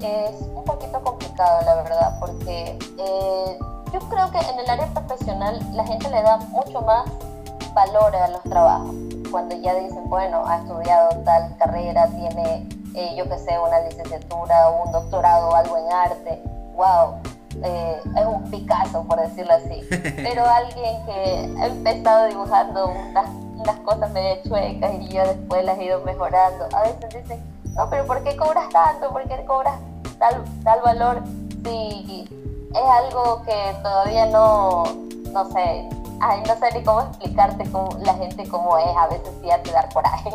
es 0.00 0.40
un 0.54 0.64
poquito 0.64 1.00
complicado, 1.02 1.64
la 1.64 1.74
verdad, 1.76 2.16
porque 2.20 2.78
eh, 2.98 3.58
yo 3.92 4.00
creo 4.08 4.30
que 4.30 4.38
en 4.38 4.58
el 4.58 4.70
área 4.70 4.86
profesional 4.88 5.60
la 5.72 5.86
gente 5.86 6.10
le 6.10 6.22
da 6.22 6.36
mucho 6.36 6.80
más 6.82 7.10
valor 7.74 8.14
a 8.16 8.28
los 8.28 8.42
trabajos. 8.42 8.94
Cuando 9.30 9.56
ya 9.56 9.74
dicen, 9.74 10.08
bueno, 10.08 10.42
ha 10.46 10.58
estudiado 10.58 11.08
tal 11.24 11.56
carrera, 11.58 12.06
tiene 12.08 12.66
eh, 12.96 13.14
yo 13.14 13.28
que 13.28 13.38
sé, 13.38 13.58
una 13.58 13.80
licenciatura 13.80 14.70
o 14.70 14.84
un 14.86 14.92
doctorado 14.92 15.50
o 15.50 15.54
algo 15.54 15.76
en 15.76 15.92
arte, 15.92 16.42
wow, 16.74 17.16
eh, 17.62 18.00
es 18.16 18.26
un 18.26 18.50
Picasso, 18.50 19.04
por 19.04 19.20
decirlo 19.20 19.52
así. 19.52 19.82
Pero 19.90 20.46
alguien 20.46 21.04
que 21.04 21.54
ha 21.60 21.66
empezado 21.66 22.26
dibujando 22.28 22.88
unas, 22.88 23.28
unas 23.56 23.76
cosas 23.80 24.10
medio 24.12 24.42
chuecas 24.44 24.94
y 24.94 25.08
yo 25.08 25.26
después 25.26 25.64
las 25.64 25.78
he 25.78 25.84
ido 25.84 26.00
mejorando, 26.00 26.68
a 26.74 26.82
veces 26.82 27.22
dicen, 27.22 27.55
no, 27.76 27.90
pero 27.90 28.06
¿por 28.06 28.22
qué 28.24 28.36
cobras 28.36 28.68
tanto? 28.70 29.10
¿Por 29.10 29.28
qué 29.28 29.44
cobras 29.44 29.78
tal, 30.18 30.44
tal 30.64 30.80
valor? 30.82 31.22
Si 31.64 32.28
es 32.70 33.04
algo 33.04 33.42
que 33.42 33.76
todavía 33.82 34.26
no, 34.26 34.84
no 35.32 35.50
sé, 35.50 35.88
Ay, 36.20 36.42
no 36.46 36.56
sé 36.56 36.72
ni 36.74 36.82
cómo 36.82 37.02
explicarte 37.02 37.70
cómo, 37.70 37.90
la 38.02 38.14
gente 38.14 38.48
cómo 38.48 38.78
es, 38.78 38.96
a 38.96 39.06
veces 39.08 39.28
sí 39.42 39.50
hace 39.50 39.70
dar 39.70 39.92
coraje. 39.92 40.30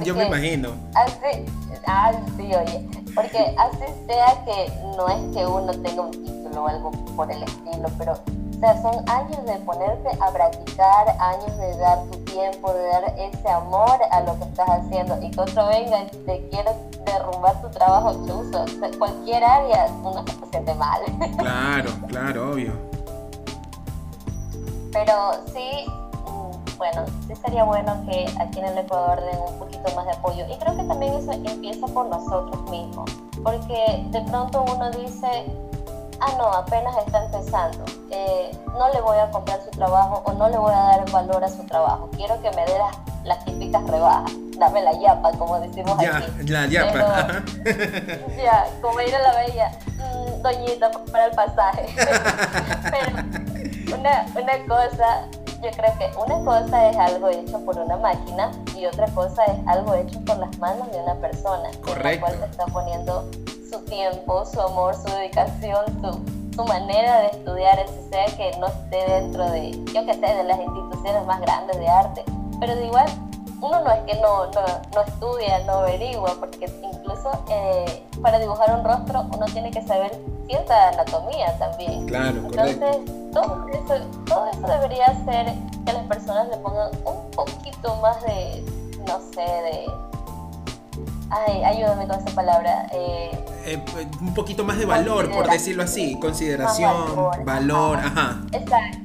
Yo 0.04 0.14
me 0.14 0.26
imagino. 0.26 0.70
Así, 0.94 1.44
ah, 1.86 2.12
sí, 2.36 2.54
oye, 2.54 2.88
porque 3.14 3.54
así 3.58 3.84
sea 4.06 4.44
que 4.44 4.72
no 4.96 5.08
es 5.08 5.34
que 5.34 5.44
uno 5.44 5.72
tenga 5.82 6.02
un 6.02 6.12
título 6.12 6.64
o 6.64 6.68
algo 6.68 6.90
por 7.16 7.30
el 7.32 7.42
estilo, 7.42 7.88
pero 7.98 8.14
o 8.58 8.60
sea, 8.60 8.82
son 8.82 9.08
años 9.08 9.44
de 9.46 9.54
ponerte 9.60 10.08
a 10.20 10.32
practicar, 10.32 11.06
años 11.20 11.56
de 11.58 11.76
dar 11.76 12.02
tu 12.10 12.18
tiempo, 12.24 12.72
de 12.72 12.88
dar 12.88 13.04
ese 13.16 13.48
amor 13.48 14.00
a 14.10 14.20
lo 14.22 14.36
que 14.36 14.46
estás 14.46 14.68
haciendo 14.68 15.16
y 15.22 15.30
que 15.30 15.40
otro 15.40 15.68
venga 15.68 16.02
y 16.02 16.06
te 16.26 16.48
quiere 16.48 16.70
derrumbar 17.06 17.60
tu 17.62 17.68
trabajo 17.68 18.14
chuzo. 18.26 18.64
cualquier 18.98 19.44
área 19.44 19.86
uno 20.02 20.24
se 20.26 20.50
siente 20.50 20.74
mal. 20.74 21.00
Claro, 21.38 21.90
claro, 22.08 22.50
obvio. 22.50 22.72
Pero 24.92 25.14
sí, 25.54 25.86
bueno, 26.78 27.04
sí 27.28 27.36
sería 27.36 27.62
bueno 27.62 28.04
que 28.06 28.26
aquí 28.40 28.58
en 28.58 28.64
el 28.64 28.78
Ecuador 28.78 29.20
den 29.20 29.38
un 29.52 29.58
poquito 29.60 29.94
más 29.94 30.04
de 30.06 30.12
apoyo. 30.12 30.44
Y 30.52 30.58
creo 30.58 30.76
que 30.76 30.82
también 30.82 31.14
eso 31.14 31.30
empieza 31.30 31.86
por 31.86 32.06
nosotros 32.06 32.68
mismos. 32.68 33.08
Porque 33.44 34.04
de 34.10 34.20
pronto 34.22 34.64
uno 34.64 34.90
dice, 34.90 35.46
ah, 36.20 36.34
no, 36.36 36.52
apenas 36.52 36.96
está 36.98 37.24
empezando. 37.24 37.84
Eh, 38.10 38.50
no 38.72 38.88
le 38.92 39.00
voy 39.00 39.18
a 39.18 39.30
comprar 39.30 39.60
su 39.62 39.70
trabajo 39.70 40.22
o 40.24 40.32
no 40.32 40.48
le 40.48 40.58
voy 40.58 40.72
a 40.72 40.78
dar 40.78 41.10
valor 41.10 41.44
a 41.44 41.48
su 41.48 41.64
trabajo. 41.64 42.08
Quiero 42.16 42.40
que 42.40 42.50
me 42.50 42.64
dé 42.64 42.74
las, 43.24 43.44
típicas 43.44 43.86
rebajas. 43.86 44.32
Dame 44.58 44.82
la 44.82 44.92
yapa, 44.98 45.32
como 45.32 45.60
decimos 45.60 45.96
ya, 46.00 46.16
aquí. 46.16 46.48
La 46.48 46.66
yapa. 46.66 47.42
ya, 48.42 48.66
como 48.80 49.00
ir 49.00 49.14
a 49.14 49.20
la 49.20 49.36
bella, 49.36 49.70
mm, 49.96 50.42
doñita, 50.42 50.90
para 51.12 51.26
el 51.26 51.32
pasaje. 51.32 51.86
Pero 52.90 53.98
una, 53.98 54.26
una 54.34 54.66
cosa, 54.66 55.28
yo 55.62 55.70
creo 55.70 55.98
que 55.98 56.10
una 56.18 56.44
cosa 56.44 56.90
es 56.90 56.96
algo 56.96 57.28
hecho 57.28 57.64
por 57.64 57.78
una 57.78 57.96
máquina 57.96 58.50
y 58.76 58.86
otra 58.86 59.06
cosa 59.08 59.44
es 59.44 59.58
algo 59.66 59.94
hecho 59.94 60.20
por 60.24 60.38
las 60.38 60.56
manos 60.58 60.90
de 60.90 60.98
una 61.00 61.14
persona, 61.16 61.68
Correcto. 61.84 62.26
la 62.26 62.36
cual 62.36 62.40
te 62.40 62.46
está 62.46 62.66
poniendo 62.66 63.28
su 63.70 63.78
tiempo, 63.80 64.44
su 64.46 64.60
amor, 64.60 64.94
su 64.94 65.08
dedicación, 65.14 65.84
su, 66.00 66.56
su 66.56 66.64
manera 66.64 67.20
de 67.20 67.26
estudiar, 67.28 67.78
ese 67.78 68.08
sea 68.10 68.26
que 68.36 68.56
no 68.58 68.66
esté 68.66 69.04
dentro 69.08 69.50
de, 69.50 69.72
yo 69.92 70.06
que 70.06 70.14
sé, 70.14 70.20
de 70.20 70.44
las 70.44 70.58
instituciones 70.58 71.26
más 71.26 71.40
grandes 71.40 71.78
de 71.78 71.88
arte. 71.88 72.24
Pero 72.60 72.74
de 72.74 72.86
igual, 72.86 73.06
uno 73.60 73.80
no 73.80 73.90
es 73.90 74.00
que 74.00 74.14
no, 74.20 74.46
no, 74.46 74.60
no 74.94 75.00
estudia, 75.02 75.58
no 75.66 75.72
averigua, 75.74 76.34
porque 76.38 76.70
incluso 76.82 77.30
eh, 77.50 78.04
para 78.22 78.38
dibujar 78.38 78.74
un 78.78 78.84
rostro 78.84 79.26
uno 79.34 79.46
tiene 79.46 79.70
que 79.70 79.82
saber 79.86 80.12
cierta 80.46 80.88
anatomía 80.88 81.56
también. 81.58 82.06
Claro, 82.06 82.38
Entonces, 82.38 82.98
todo 83.32 83.66
eso, 83.68 84.04
todo 84.26 84.46
eso 84.50 84.66
debería 84.66 85.06
hacer 85.06 85.54
que 85.84 85.92
las 85.92 86.04
personas 86.06 86.48
le 86.48 86.56
pongan 86.58 86.90
un 87.04 87.30
poquito 87.32 87.96
más 87.96 88.22
de, 88.22 88.64
no 89.06 89.20
sé, 89.32 89.40
de... 89.40 89.90
Ay, 91.30 91.62
ayúdame 91.64 92.06
con 92.06 92.18
esa 92.18 92.34
palabra. 92.34 92.86
Eh, 92.92 93.44
eh, 93.66 93.82
pues, 93.92 94.06
un 94.20 94.34
poquito 94.34 94.64
más 94.64 94.78
de 94.78 94.86
valor, 94.86 95.30
por 95.30 95.48
decirlo 95.48 95.82
así. 95.82 96.18
Consideración, 96.18 96.94
valor, 97.44 97.98
ajá. 97.98 98.40
Exacto. 98.52 98.98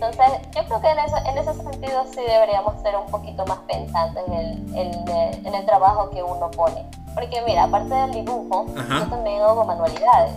Entonces, 0.00 0.26
yo 0.54 0.64
creo 0.64 0.80
que 0.80 0.90
en, 0.90 0.98
eso, 1.00 1.16
en 1.16 1.38
ese 1.38 1.54
sentido 1.54 2.04
sí 2.14 2.20
deberíamos 2.20 2.80
ser 2.82 2.94
un 2.96 3.10
poquito 3.10 3.44
más 3.46 3.58
pensantes 3.66 4.22
en 4.28 4.76
el, 4.76 5.44
en 5.44 5.54
el 5.54 5.66
trabajo 5.66 6.08
que 6.10 6.22
uno 6.22 6.50
pone. 6.52 6.86
Porque 7.14 7.42
mira, 7.44 7.64
aparte 7.64 7.92
del 7.92 8.12
dibujo, 8.12 8.66
yo 8.76 9.06
también 9.08 9.42
hago 9.42 9.64
manualidades. 9.64 10.34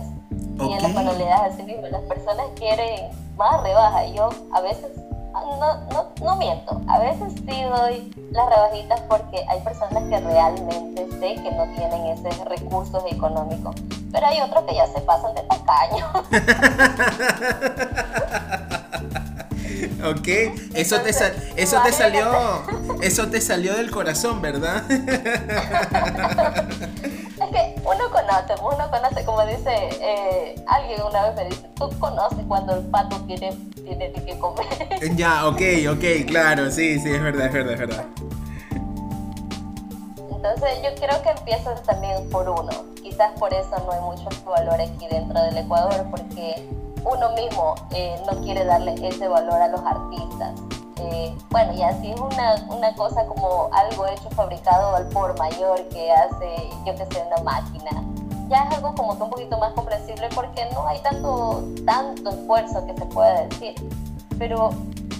Y 0.58 0.72
en 0.72 0.82
las 0.82 0.92
manualidades 0.92 1.54
así 1.54 1.62
mismo, 1.62 1.86
las 1.86 2.02
personas 2.02 2.46
quieren 2.56 3.10
más 3.36 3.62
rebaja. 3.62 4.06
Yo 4.06 4.30
a 4.52 4.60
veces, 4.60 4.90
no, 5.32 5.80
no, 5.90 6.12
no 6.20 6.36
miento, 6.36 6.80
a 6.88 6.98
veces 6.98 7.32
sí 7.34 7.62
doy 7.62 8.14
las 8.30 8.48
rebajitas 8.48 9.00
porque 9.02 9.44
hay 9.48 9.60
personas 9.60 10.02
que 10.04 10.20
realmente 10.20 11.06
sé 11.18 11.34
que 11.42 11.50
no 11.50 11.64
tienen 11.74 12.06
esos 12.06 12.38
recursos 12.46 13.02
económicos. 13.10 13.74
Pero 14.12 14.26
hay 14.26 14.40
otros 14.40 14.64
que 14.64 14.74
ya 14.74 14.86
se 14.86 15.00
pasan 15.00 15.34
de 15.34 15.42
tacaño. 15.42 16.06
Ok, 20.04 20.28
eso 20.74 21.00
te, 21.00 21.10
eso 21.10 21.80
te 21.82 21.92
salió, 21.92 22.62
eso 23.00 23.28
te 23.28 23.40
salió 23.40 23.74
del 23.74 23.90
corazón, 23.90 24.42
¿verdad? 24.42 24.84
es 27.40 27.50
que 27.50 27.74
uno 27.84 28.10
conoce, 28.10 28.54
uno 28.62 28.90
conoce, 28.90 29.24
como 29.24 29.44
dice 29.46 29.88
eh, 30.00 30.64
alguien 30.66 31.02
una 31.02 31.28
vez 31.28 31.36
me 31.36 31.44
dice, 31.46 31.68
tú 31.76 31.90
conoces 31.98 32.38
cuando 32.46 32.74
el 32.74 32.86
pato 32.86 33.16
tiene, 33.26 33.52
tiene 33.74 34.12
que 34.12 34.38
comer. 34.38 34.66
ya, 35.16 35.46
ok, 35.46 35.60
ok, 35.92 36.26
claro, 36.26 36.70
sí, 36.70 36.98
sí, 37.00 37.10
es 37.10 37.22
verdad, 37.22 37.46
es 37.46 37.52
verdad, 37.52 37.72
es 37.72 37.78
verdad. 37.80 38.04
Entonces 40.30 40.82
yo 40.82 40.94
creo 40.96 41.22
que 41.22 41.30
empieza 41.30 41.74
también 41.82 42.28
por 42.30 42.48
uno. 42.48 42.72
Quizás 43.00 43.30
por 43.38 43.52
eso 43.54 43.76
no 43.86 43.92
hay 43.92 44.00
mucho 44.00 44.28
valor 44.44 44.80
aquí 44.80 45.06
dentro 45.08 45.40
del 45.40 45.56
Ecuador, 45.56 46.04
porque 46.10 46.68
uno 47.04 47.30
mismo 47.30 47.74
eh, 47.94 48.20
no 48.26 48.40
quiere 48.42 48.64
darle 48.64 48.94
ese 49.06 49.28
valor 49.28 49.60
a 49.60 49.68
los 49.68 49.80
artistas. 49.80 50.71
Bueno, 51.50 51.72
y 51.74 51.82
así 51.82 52.10
es 52.10 52.20
una, 52.20 52.54
una 52.70 52.94
cosa 52.94 53.26
como 53.26 53.68
algo 53.72 54.06
hecho, 54.06 54.30
fabricado 54.30 54.96
al 54.96 55.06
por 55.08 55.38
mayor 55.38 55.86
que 55.88 56.10
hace, 56.12 56.70
yo 56.86 56.94
que 56.94 57.06
sé, 57.14 57.22
una 57.26 57.42
máquina. 57.42 57.90
Ya 58.48 58.64
es 58.64 58.76
algo 58.76 58.94
como 58.94 59.16
que 59.16 59.22
un 59.22 59.30
poquito 59.30 59.58
más 59.58 59.72
comprensible 59.72 60.28
porque 60.34 60.66
no 60.72 60.86
hay 60.86 60.98
tanto, 61.00 61.64
tanto 61.86 62.30
esfuerzo 62.30 62.86
que 62.86 62.94
se 62.94 63.06
pueda 63.06 63.46
decir. 63.46 63.74
Pero 64.38 64.70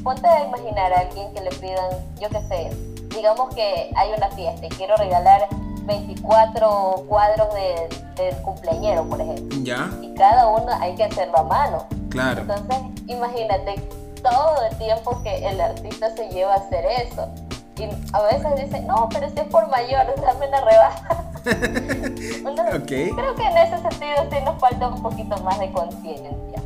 ponte 0.03 0.27
a 0.27 0.47
imaginar 0.47 0.93
a 0.93 1.01
alguien 1.01 1.33
que 1.33 1.41
le 1.41 1.51
pidan, 1.51 1.91
yo 2.19 2.29
que 2.29 2.43
sé, 2.43 2.71
digamos 3.15 3.55
que 3.55 3.91
hay 3.95 4.11
una 4.17 4.29
fiesta 4.31 4.67
y 4.67 4.69
quiero 4.71 4.97
regalar 4.97 5.49
24 5.85 7.05
cuadros 7.09 7.49
de, 7.55 8.23
del 8.23 8.37
cumpleañero, 8.43 9.05
por 9.05 9.21
ejemplo. 9.21 9.59
Ya. 9.63 9.91
Y 10.01 10.15
cada 10.15 10.49
uno 10.49 10.73
hay 10.81 10.95
que 10.95 11.05
hacerlo 11.05 11.39
a 11.39 11.45
mano. 11.45 11.87
Claro. 12.11 12.43
Entonces, 12.43 12.79
imagínate 13.07 13.75
todo 14.23 14.65
el 14.71 14.77
tiempo 14.79 15.23
que 15.23 15.47
el 15.47 15.61
artista 15.61 16.15
se 16.15 16.29
lleva 16.29 16.55
a 16.55 16.57
hacer 16.57 16.85
eso. 17.07 17.29
Y 17.79 17.85
a 18.13 18.23
veces 18.23 18.65
dice, 18.65 18.81
no, 18.83 19.09
pero 19.13 19.29
si 19.31 19.39
es 19.39 19.47
por 19.47 19.69
mayor, 19.69 20.07
dame 20.21 20.49
una 20.49 20.61
rebaja. 20.61 21.25
Creo 22.87 22.87
que 22.87 23.43
en 23.43 23.57
ese 23.57 23.79
sentido 23.79 24.15
sí 24.31 24.37
nos 24.45 24.61
falta 24.61 24.89
un 24.89 25.03
poquito 25.03 25.37
más 25.39 25.59
de 25.59 25.73
conciencia. 25.73 26.63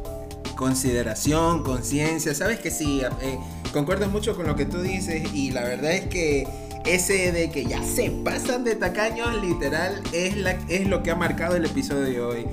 Consideración, 0.57 1.63
conciencia, 1.63 2.35
sabes 2.35 2.61
que 2.61 2.71
sí, 2.71 3.03
eh, 3.23 3.39
concuerdo 3.73 4.09
mucho 4.09 4.35
con 4.37 4.47
lo 4.47 4.57
que 4.57 4.67
tú 4.67 4.81
dices 4.81 5.33
y 5.33 5.51
la 5.51 5.63
verdad 5.63 5.93
es 5.93 6.07
que 6.07 6.47
ese 6.87 7.33
de 7.33 7.51
que 7.51 7.65
ya 7.67 7.83
se 7.83 8.11
pasan 8.11 8.65
de 8.65 8.75
tacaños, 8.77 9.35
literal, 9.43 10.03
es, 10.13 10.37
la, 10.37 10.53
es 10.69 10.87
lo 10.87 11.03
que 11.03 11.11
ha 11.11 11.15
marcado 11.15 11.57
el 11.57 11.65
episodio 11.65 12.05
de 12.05 12.21
hoy. 12.21 12.47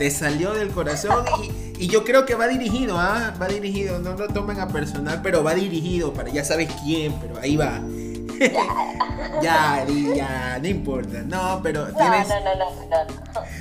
Te 0.00 0.10
salió 0.10 0.54
del 0.54 0.70
corazón 0.70 1.26
y, 1.78 1.86
yo 1.86 2.04
creo 2.04 2.24
que 2.24 2.34
va 2.34 2.48
dirigido, 2.48 2.96
¿ah? 2.96 3.34
Va 3.38 3.48
dirigido, 3.48 3.98
no 3.98 4.14
lo 4.14 4.28
tomen 4.28 4.58
a 4.58 4.66
personal, 4.66 5.20
pero 5.22 5.44
va 5.44 5.54
dirigido 5.54 6.14
para 6.14 6.30
ya 6.30 6.42
sabes 6.42 6.70
quién, 6.82 7.12
pero 7.20 7.38
ahí 7.38 7.58
va. 7.58 7.82
ya, 9.42 9.86
ya, 9.86 10.58
no 10.58 10.68
importa. 10.68 11.20
No, 11.20 11.60
pero 11.62 11.88
tienes, 11.88 12.28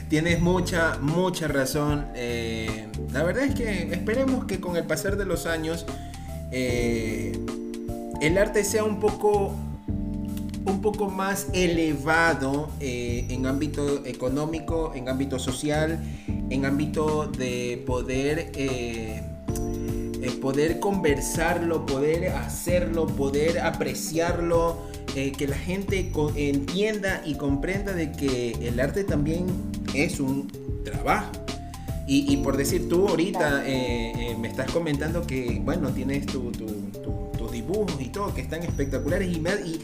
tienes 0.07 0.39
mucha, 0.39 0.97
mucha 1.01 1.49
razón. 1.49 2.07
Eh, 2.15 2.87
la 3.11 3.23
verdad 3.23 3.43
es 3.43 3.53
que 3.53 3.91
esperemos 3.91 4.45
que 4.45 4.61
con 4.61 4.77
el 4.77 4.85
pasar 4.85 5.17
de 5.17 5.25
los 5.25 5.45
años 5.45 5.85
eh, 6.53 7.37
el 8.21 8.37
arte 8.37 8.63
sea 8.63 8.85
un 8.85 9.01
poco 9.01 9.57
un 10.65 10.81
poco 10.81 11.09
más 11.09 11.47
elevado 11.53 12.69
eh, 12.79 13.25
en 13.29 13.45
ámbito 13.45 14.05
económico, 14.05 14.93
en 14.95 15.09
ámbito 15.09 15.39
social, 15.39 15.99
en 16.49 16.65
ámbito 16.65 17.27
de 17.27 17.83
poder, 17.85 18.51
eh, 18.55 19.21
eh, 20.21 20.31
poder 20.41 20.79
conversarlo, 20.79 21.85
poder 21.85 22.29
hacerlo, 22.29 23.07
poder 23.07 23.59
apreciarlo, 23.59 24.87
que 25.13 25.47
la 25.47 25.57
gente 25.57 26.11
entienda 26.35 27.21
y 27.25 27.33
comprenda 27.33 27.91
de 27.93 28.11
que 28.11 28.51
el 28.61 28.79
arte 28.79 29.03
también 29.03 29.47
es 29.93 30.19
un 30.19 30.47
trabajo. 30.85 31.31
Y, 32.07 32.37
por 32.37 32.57
decir, 32.57 32.87
tú 32.87 33.07
ahorita 33.07 33.63
me 34.39 34.47
estás 34.47 34.71
comentando 34.71 35.27
que, 35.27 35.61
bueno, 35.63 35.89
tienes 35.89 36.25
tus 36.25 37.51
dibujos 37.51 37.99
y 37.99 38.05
todo, 38.05 38.33
que 38.33 38.41
están 38.41 38.63
espectaculares 38.63 39.27
y, 39.27 39.39
y 39.39 39.79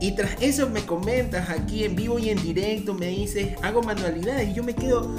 y 0.00 0.12
tras 0.12 0.40
eso 0.40 0.68
me 0.68 0.82
comentas 0.86 1.50
aquí 1.50 1.84
en 1.84 1.96
vivo 1.96 2.18
y 2.18 2.30
en 2.30 2.40
directo, 2.40 2.94
me 2.94 3.08
dices, 3.08 3.48
hago 3.62 3.82
manualidades 3.82 4.50
y 4.50 4.54
yo 4.54 4.62
me 4.62 4.74
quedo, 4.74 5.10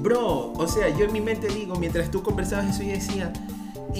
bro, 0.00 0.52
o 0.52 0.66
sea, 0.66 0.88
yo 0.96 1.04
en 1.04 1.12
mi 1.12 1.20
mente 1.20 1.48
digo, 1.48 1.76
mientras 1.76 2.10
tú 2.10 2.22
conversabas 2.22 2.74
eso, 2.74 2.82
yo 2.82 2.92
decía, 2.92 3.32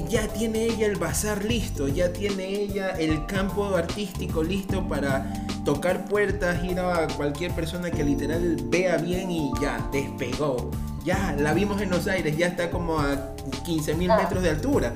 ya 0.08 0.28
tiene 0.28 0.64
ella 0.64 0.86
el 0.86 0.96
bazar 0.96 1.44
listo, 1.44 1.88
ya 1.88 2.12
tiene 2.12 2.44
ella 2.48 2.90
el 2.90 3.26
campo 3.26 3.74
artístico 3.74 4.42
listo 4.42 4.86
para 4.88 5.32
tocar 5.64 6.06
puertas, 6.06 6.64
ir 6.64 6.78
a 6.80 7.06
cualquier 7.08 7.52
persona 7.52 7.90
que 7.90 8.04
literal 8.04 8.56
vea 8.66 8.96
bien 8.96 9.30
y 9.30 9.50
ya, 9.60 9.88
despegó. 9.92 10.70
Ya, 11.04 11.34
la 11.38 11.54
vimos 11.54 11.80
en 11.80 11.90
los 11.90 12.06
aires, 12.06 12.36
ya 12.36 12.46
está 12.46 12.70
como 12.70 12.98
a 12.98 13.34
15 13.64 13.94
mil 13.94 14.08
metros 14.08 14.42
de 14.42 14.50
altura. 14.50 14.92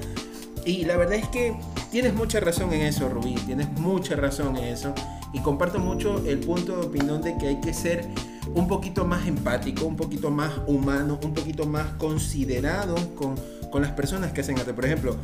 Y 0.64 0.84
la 0.84 0.96
verdad 0.96 1.16
es 1.16 1.28
que 1.28 1.56
tienes 1.94 2.12
mucha 2.12 2.40
razón 2.40 2.72
en 2.72 2.80
eso, 2.80 3.08
Rubí, 3.08 3.36
tienes 3.46 3.70
mucha 3.78 4.16
razón 4.16 4.56
en 4.56 4.64
eso 4.64 4.92
y 5.32 5.38
comparto 5.38 5.78
mucho 5.78 6.26
el 6.26 6.40
punto 6.40 6.76
de 6.76 6.86
opinión 6.88 7.22
de 7.22 7.38
que 7.38 7.46
hay 7.46 7.60
que 7.60 7.72
ser 7.72 8.08
un 8.52 8.66
poquito 8.66 9.04
más 9.04 9.28
empático, 9.28 9.84
un 9.84 9.94
poquito 9.94 10.28
más 10.28 10.50
humano, 10.66 11.20
un 11.22 11.32
poquito 11.32 11.66
más 11.66 11.86
considerado 11.92 12.96
con, 13.14 13.36
con 13.70 13.82
las 13.82 13.92
personas 13.92 14.32
que 14.32 14.40
hacen 14.40 14.58
arte. 14.58 14.74
Por 14.74 14.84
ejemplo, 14.84 15.16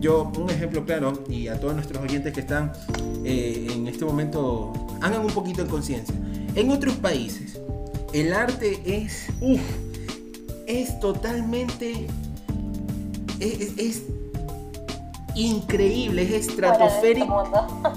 yo, 0.00 0.32
un 0.36 0.50
ejemplo 0.50 0.84
claro, 0.84 1.12
y 1.28 1.46
a 1.46 1.60
todos 1.60 1.76
nuestros 1.76 2.02
oyentes 2.02 2.32
que 2.32 2.40
están 2.40 2.72
eh, 3.24 3.68
en 3.70 3.86
este 3.86 4.04
momento, 4.04 4.72
hagan 5.02 5.20
un 5.20 5.30
poquito 5.32 5.62
de 5.62 5.70
conciencia. 5.70 6.16
En 6.56 6.72
otros 6.72 6.96
países, 6.96 7.60
el 8.12 8.32
arte 8.32 8.80
es, 8.84 9.28
uff, 9.40 9.60
es 10.66 10.98
totalmente, 10.98 12.08
es 13.38 14.02
increíble, 15.36 16.22
es 16.22 16.48
estratosférico. 16.48 17.44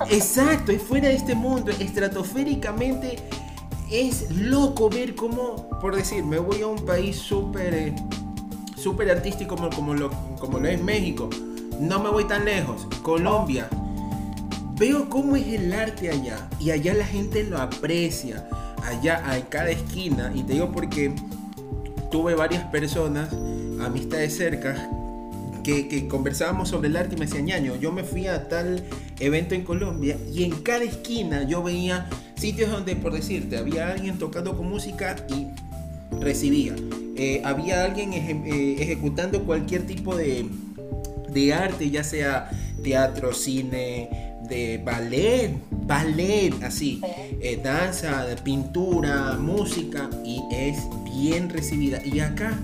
Este 0.04 0.16
Exacto, 0.16 0.72
es 0.72 0.82
fuera 0.82 1.08
de 1.08 1.16
este 1.16 1.36
mundo, 1.36 1.72
estratosféricamente 1.72 3.18
es 3.90 4.30
loco 4.32 4.90
ver 4.90 5.16
cómo, 5.16 5.68
por 5.82 5.96
decir, 5.96 6.24
me 6.24 6.38
voy 6.38 6.62
a 6.62 6.68
un 6.68 6.86
país 6.86 7.16
súper 7.18 7.74
eh, 7.74 7.96
súper 8.80 9.12
artístico 9.12 9.56
como, 9.56 9.70
como, 9.70 9.94
lo, 9.94 10.10
como 10.40 10.60
lo 10.60 10.68
es 10.68 10.82
México, 10.82 11.30
no 11.80 12.00
me 12.00 12.10
voy 12.10 12.26
tan 12.26 12.46
lejos, 12.46 12.88
Colombia. 13.02 13.68
Veo 14.76 15.10
cómo 15.10 15.36
es 15.36 15.48
el 15.48 15.74
arte 15.74 16.10
allá 16.10 16.48
y 16.60 16.72
allá 16.72 16.94
la 16.94 17.06
gente 17.06 17.44
lo 17.44 17.58
aprecia, 17.58 18.48
allá 18.84 19.30
a 19.30 19.42
cada 19.50 19.70
esquina, 19.70 20.32
y 20.34 20.44
te 20.44 20.54
digo 20.54 20.72
porque 20.72 21.14
tuve 22.10 22.34
varias 22.36 22.64
personas, 22.66 23.30
amistades 23.82 24.38
cercas, 24.38 24.80
que, 25.64 26.08
conversábamos 26.08 26.70
sobre 26.70 26.90
el 26.90 26.98
arte 26.98 27.16
y 27.16 27.20
me 27.20 27.26
decía, 27.26 27.42
ñaño, 27.42 27.76
yo 27.76 27.92
me 27.92 28.04
fui 28.04 28.28
a 28.28 28.48
tal 28.48 28.84
evento 29.20 29.56
en 29.56 29.64
Colombia 29.64 30.18
y 30.32 30.44
en 30.44 30.52
cada 30.62 30.84
esquina 30.84 31.44
yo 31.44 31.64
veía 31.64 32.10
sitios 32.36 32.72
donde, 32.72 32.96
por 32.96 33.14
decirte, 33.14 33.58
había 33.58 33.90
alguien 33.90 34.18
tocando 34.18 34.56
con 34.56 34.70
música 34.70 35.16
y 35.30 35.48
recibía. 36.20 36.76
Eh, 37.16 37.42
había 37.44 37.84
alguien 37.84 38.14
eh, 38.14 38.76
ejecutando 38.80 39.44
cualquier 39.44 39.86
tipo 39.86 40.16
de, 40.16 40.48
de 41.32 41.54
arte, 41.54 41.90
ya 41.90 42.04
sea 42.04 42.50
teatro, 42.82 43.34
cine, 43.34 44.30
de 44.48 44.82
ballet, 44.84 45.54
ballet, 45.70 46.54
así, 46.64 47.02
eh, 47.42 47.60
danza, 47.64 48.26
pintura, 48.44 49.38
música, 49.40 50.10
y 50.26 50.42
es 50.52 50.78
bien 51.14 51.50
recibida. 51.50 52.02
Y 52.04 52.20
acá, 52.20 52.58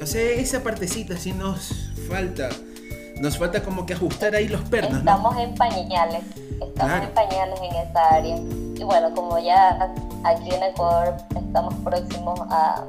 o 0.00 0.06
sea, 0.06 0.22
esa 0.32 0.62
partecita 0.62 1.16
sí 1.16 1.32
nos 1.32 1.87
falta. 2.08 2.48
Nos 3.20 3.36
falta 3.36 3.62
como 3.62 3.84
que 3.84 3.94
ajustar 3.94 4.34
ahí 4.34 4.48
los 4.48 4.62
pernos. 4.62 4.98
Estamos 4.98 5.36
en 5.36 5.54
pañales, 5.54 6.22
estamos 6.60 7.02
en 7.02 7.10
pañales 7.14 7.60
en 7.60 7.76
esa 7.76 8.08
área. 8.14 8.36
Y 8.36 8.84
bueno, 8.84 9.12
como 9.14 9.38
ya 9.38 9.92
aquí 10.24 10.54
en 10.54 10.62
Ecuador 10.62 11.16
estamos 11.36 11.74
próximos 11.84 12.40
a, 12.50 12.84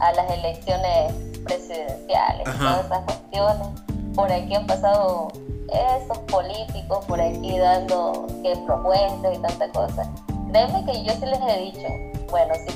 a 0.00 0.12
las 0.12 0.30
elecciones 0.30 1.12
presidenciales, 1.44 2.44
todas 2.44 2.86
esas 2.86 3.04
cuestiones, 3.04 3.68
por 4.14 4.32
aquí 4.32 4.54
han 4.54 4.66
pasado 4.66 5.28
esos 5.68 6.18
políticos 6.20 7.04
por 7.06 7.20
aquí 7.20 7.58
dando 7.58 8.26
que 8.42 8.56
propuestas 8.66 9.34
y 9.34 9.38
tantas 9.38 9.70
cosas. 9.70 10.08
Créeme 10.50 10.84
que 10.86 11.04
yo 11.04 11.12
sí 11.12 11.26
les 11.26 11.40
he 11.40 11.58
dicho, 11.60 12.26
bueno, 12.30 12.54
si 12.66 12.74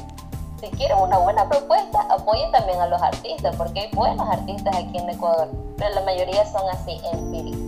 si 0.61 0.69
quieren 0.77 0.99
una 0.99 1.19
buena 1.19 1.49
propuesta, 1.49 2.01
apoyen 2.11 2.51
también 2.53 2.79
a 2.81 2.87
los 2.87 3.01
artistas, 3.01 3.57
porque 3.57 3.81
hay 3.81 3.91
buenos 3.93 4.29
artistas 4.29 4.77
aquí 4.77 4.99
en 4.99 5.09
Ecuador, 5.09 5.49
pero 5.77 5.95
la 5.95 6.03
mayoría 6.03 6.45
son 6.47 6.63
así 6.71 7.01
empíricos. 7.13 7.61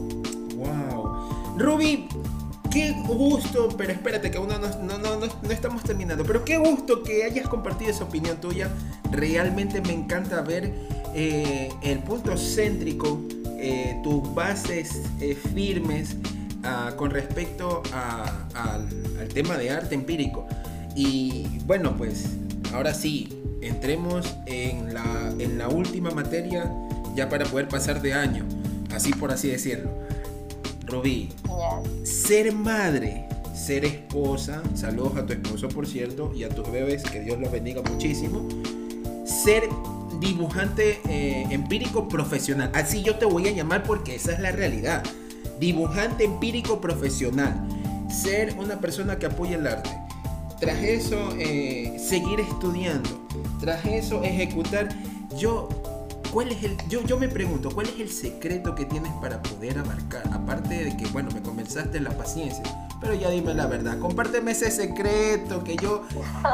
Wow. 0.57 1.59
Ruby, 1.59 2.09
qué 2.71 2.93
gusto, 3.07 3.69
pero 3.77 3.93
espérate 3.93 4.31
que 4.31 4.39
aún 4.39 4.49
no, 4.49 5.51
estamos 5.51 5.83
terminando, 5.83 6.25
pero 6.25 6.45
qué 6.45 6.59
gusto 6.59 7.03
que 7.03 7.25
hayas 7.25 7.49
compartido 7.49 7.91
esa 7.91 8.05
opinión 8.05 8.39
tuya. 8.39 8.71
Realmente 9.11 9.81
me 9.81 9.93
encanta 9.93 10.43
ver 10.43 10.75
eh, 11.15 11.73
el 11.83 11.99
punto 12.01 12.37
céntrico, 12.37 13.21
eh, 13.59 14.01
tus 14.03 14.35
bases 14.35 15.03
eh, 15.21 15.35
firmes 15.35 16.17
ah, 16.65 16.93
con 16.97 17.11
respecto 17.11 17.83
al 17.93 19.29
tema 19.33 19.57
de 19.57 19.71
arte 19.71 19.95
empírico. 19.95 20.47
Y 20.95 21.59
bueno, 21.65 21.95
pues 21.97 22.27
ahora 22.73 22.95
sí, 22.95 23.29
entremos 23.61 24.35
en 24.47 24.95
la, 24.95 25.33
en 25.39 25.59
la 25.59 25.69
última 25.69 26.11
materia 26.11 26.71
ya 27.15 27.29
para 27.29 27.45
poder 27.45 27.69
pasar 27.69 28.03
de 28.03 28.15
año, 28.15 28.45
así 28.95 29.13
por 29.13 29.31
así 29.31 29.49
decirlo. 29.49 29.91
Rubí, 30.87 31.31
ser 32.03 32.53
madre, 32.53 33.27
ser 33.55 33.85
esposa, 33.85 34.63
saludos 34.75 35.17
a 35.17 35.27
tu 35.27 35.33
esposo 35.33 35.69
por 35.69 35.87
cierto, 35.87 36.33
y 36.35 36.45
a 36.45 36.49
tus 36.49 36.71
bebés, 36.71 37.03
que 37.03 37.21
Dios 37.21 37.39
los 37.39 37.51
bendiga 37.51 37.83
muchísimo, 37.83 38.49
ser 39.25 39.69
dibujante 40.21 41.01
eh, 41.09 41.47
empírico 41.51 42.09
profesional, 42.09 42.71
así 42.75 43.03
yo 43.03 43.17
te 43.17 43.25
voy 43.25 43.49
a 43.49 43.53
llamar 43.53 43.83
porque 43.85 44.15
esa 44.15 44.33
es 44.33 44.41
la 44.41 44.53
realidad, 44.53 45.03
dibujante 45.59 46.25
empírico 46.25 46.81
profesional, 46.81 47.55
ser 48.11 48.55
una 48.59 48.79
persona 48.81 49.19
que 49.19 49.27
apoya 49.27 49.57
el 49.57 49.67
arte, 49.67 49.91
tras 50.63 50.81
eso 50.81 51.31
eh, 51.41 51.93
seguir 51.99 52.39
estudiando, 52.39 53.11
tras 53.59 53.85
eso 53.85 54.23
ejecutar, 54.23 54.89
yo 55.37 55.69
¿Cuál 56.33 56.51
es 56.51 56.65
el, 56.65 56.79
yo, 56.89 57.03
yo 57.03 57.19
me 57.19 57.29
pregunto, 57.29 57.69
¿cuál 57.75 57.89
es 57.89 58.01
el 58.01 58.09
secreto 58.09 58.75
que 58.75 58.87
tienes 58.87 59.13
para 59.21 59.43
poder 59.43 59.77
abarcar? 59.77 60.23
Aparte 60.33 60.83
de 60.85 60.97
que, 60.97 61.05
bueno, 61.09 61.29
me 61.35 61.43
comenzaste 61.43 62.01
la 62.01 62.11
paciencia, 62.13 62.63
pero 63.03 63.13
ya 63.13 63.29
dime 63.29 63.53
la 63.53 63.67
verdad, 63.67 63.99
compárteme 63.99 64.53
ese 64.53 64.71
secreto 64.71 65.63
que 65.63 65.77
yo, 65.77 66.05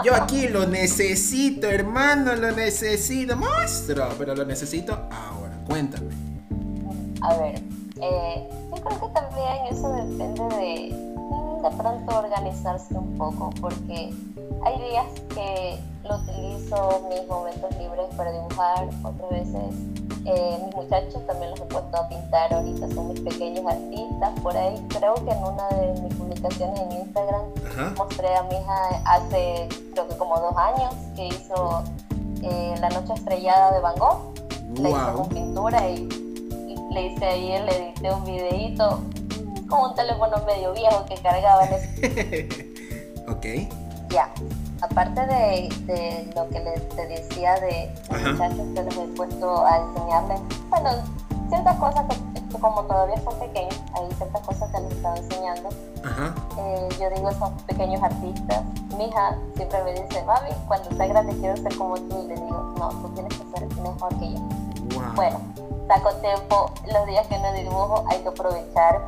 yo 0.04 0.16
aquí 0.16 0.48
lo 0.48 0.66
necesito, 0.66 1.68
hermano, 1.68 2.34
lo 2.34 2.50
necesito, 2.50 3.36
monstruo, 3.36 4.08
pero 4.18 4.34
lo 4.34 4.44
necesito 4.44 4.94
ahora, 5.12 5.56
cuéntame. 5.64 6.08
A 7.20 7.36
ver, 7.36 7.62
eh, 8.00 8.48
yo 8.74 8.82
creo 8.82 9.00
que 9.00 9.14
también 9.14 9.66
eso 9.70 9.92
depende 9.92 10.56
de 10.56 11.07
de 11.62 11.70
pronto 11.76 12.18
organizarse 12.18 12.94
un 12.94 13.16
poco, 13.18 13.50
porque 13.60 14.12
hay 14.64 14.78
días 14.78 15.06
que 15.34 15.78
lo 16.04 16.16
utilizo 16.16 17.08
mis 17.10 17.26
momentos 17.28 17.70
libres 17.78 18.06
para 18.16 18.32
dibujar, 18.32 18.88
otras 19.02 19.30
veces 19.30 19.74
eh, 20.24 20.58
mis 20.64 20.74
muchachos 20.74 21.26
también 21.26 21.50
los 21.50 21.60
he 21.60 21.64
puesto 21.64 21.96
a 21.96 22.08
pintar 22.08 22.52
ahorita, 22.52 22.88
son 22.90 23.08
mis 23.08 23.20
pequeños 23.20 23.64
artistas. 23.66 24.40
Por 24.42 24.56
ahí 24.56 24.74
creo 24.88 25.14
que 25.14 25.30
en 25.30 25.38
una 25.38 25.68
de 25.68 26.00
mis 26.02 26.14
publicaciones 26.14 26.80
en 26.80 26.92
Instagram 26.92 27.42
mostré 27.96 28.34
a 28.36 28.42
mi 28.42 28.56
hija 28.56 29.02
hace 29.04 29.68
creo 29.92 30.08
que 30.08 30.16
como 30.16 30.38
dos 30.38 30.56
años 30.56 30.94
que 31.16 31.28
hizo 31.28 31.82
eh, 32.42 32.74
La 32.80 32.88
Noche 32.90 33.14
Estrellada 33.14 33.72
de 33.72 33.80
Van 33.80 33.96
Gogh. 33.96 34.34
Le 34.74 34.90
hice 34.90 35.12
con 35.14 35.28
pintura 35.28 35.88
y, 35.88 36.08
le 36.92 37.06
hice 37.06 37.24
ahí, 37.24 37.48
le 37.64 37.88
edité 37.88 38.12
un 38.12 38.24
videito 38.24 39.00
con 39.68 39.90
un 39.90 39.94
teléfono 39.94 40.36
medio 40.46 40.72
viejo 40.72 41.04
que 41.06 41.14
cargaba 41.16 41.64
en 41.66 41.74
ese. 41.74 42.48
ok. 43.28 44.10
Ya 44.10 44.32
aparte 44.80 45.20
de, 45.26 45.68
de, 45.86 46.32
lo 46.34 46.48
que 46.48 46.60
les 46.60 46.88
te 46.90 47.06
decía 47.06 47.54
de 47.60 47.92
los 48.10 48.32
muchachos 48.32 48.66
que 48.74 48.82
les 48.82 48.96
he 48.96 49.06
puesto 49.16 49.66
a 49.66 49.78
enseñarles, 49.78 50.40
bueno, 50.70 50.90
ciertas 51.48 51.76
cosas 51.78 52.04
que, 52.06 52.58
como 52.58 52.82
todavía 52.84 53.20
son 53.22 53.38
pequeños, 53.38 53.76
hay 53.94 54.12
ciertas 54.16 54.42
cosas 54.42 54.70
que 54.70 54.80
les 54.80 54.92
estaba 54.92 55.16
enseñando. 55.16 55.68
Eh, 56.58 56.88
yo 57.00 57.10
digo, 57.10 57.32
son 57.32 57.56
pequeños 57.66 58.02
artistas. 58.02 58.62
Mi 58.96 59.06
hija 59.06 59.36
siempre 59.56 59.82
me 59.84 59.92
dice, 59.92 60.22
mami, 60.24 60.50
cuando 60.66 60.90
sea 60.96 61.06
grande 61.06 61.36
quiero 61.38 61.56
ser 61.56 61.76
como 61.76 61.94
tú. 61.96 62.24
Y 62.24 62.28
le 62.28 62.34
digo, 62.34 62.74
no, 62.78 62.88
tú 62.88 63.08
tienes 63.14 63.32
que 63.36 63.44
ser 63.58 63.68
mejor 63.76 64.18
que 64.18 64.32
yo. 64.32 64.40
Bueno, 65.14 65.40
saco 65.86 66.12
tiempo, 66.16 66.70
los 66.92 67.06
días 67.06 67.26
que 67.26 67.38
no 67.38 67.52
dibujo 67.52 68.04
hay 68.08 68.20
que 68.20 68.28
aprovechar 68.28 69.00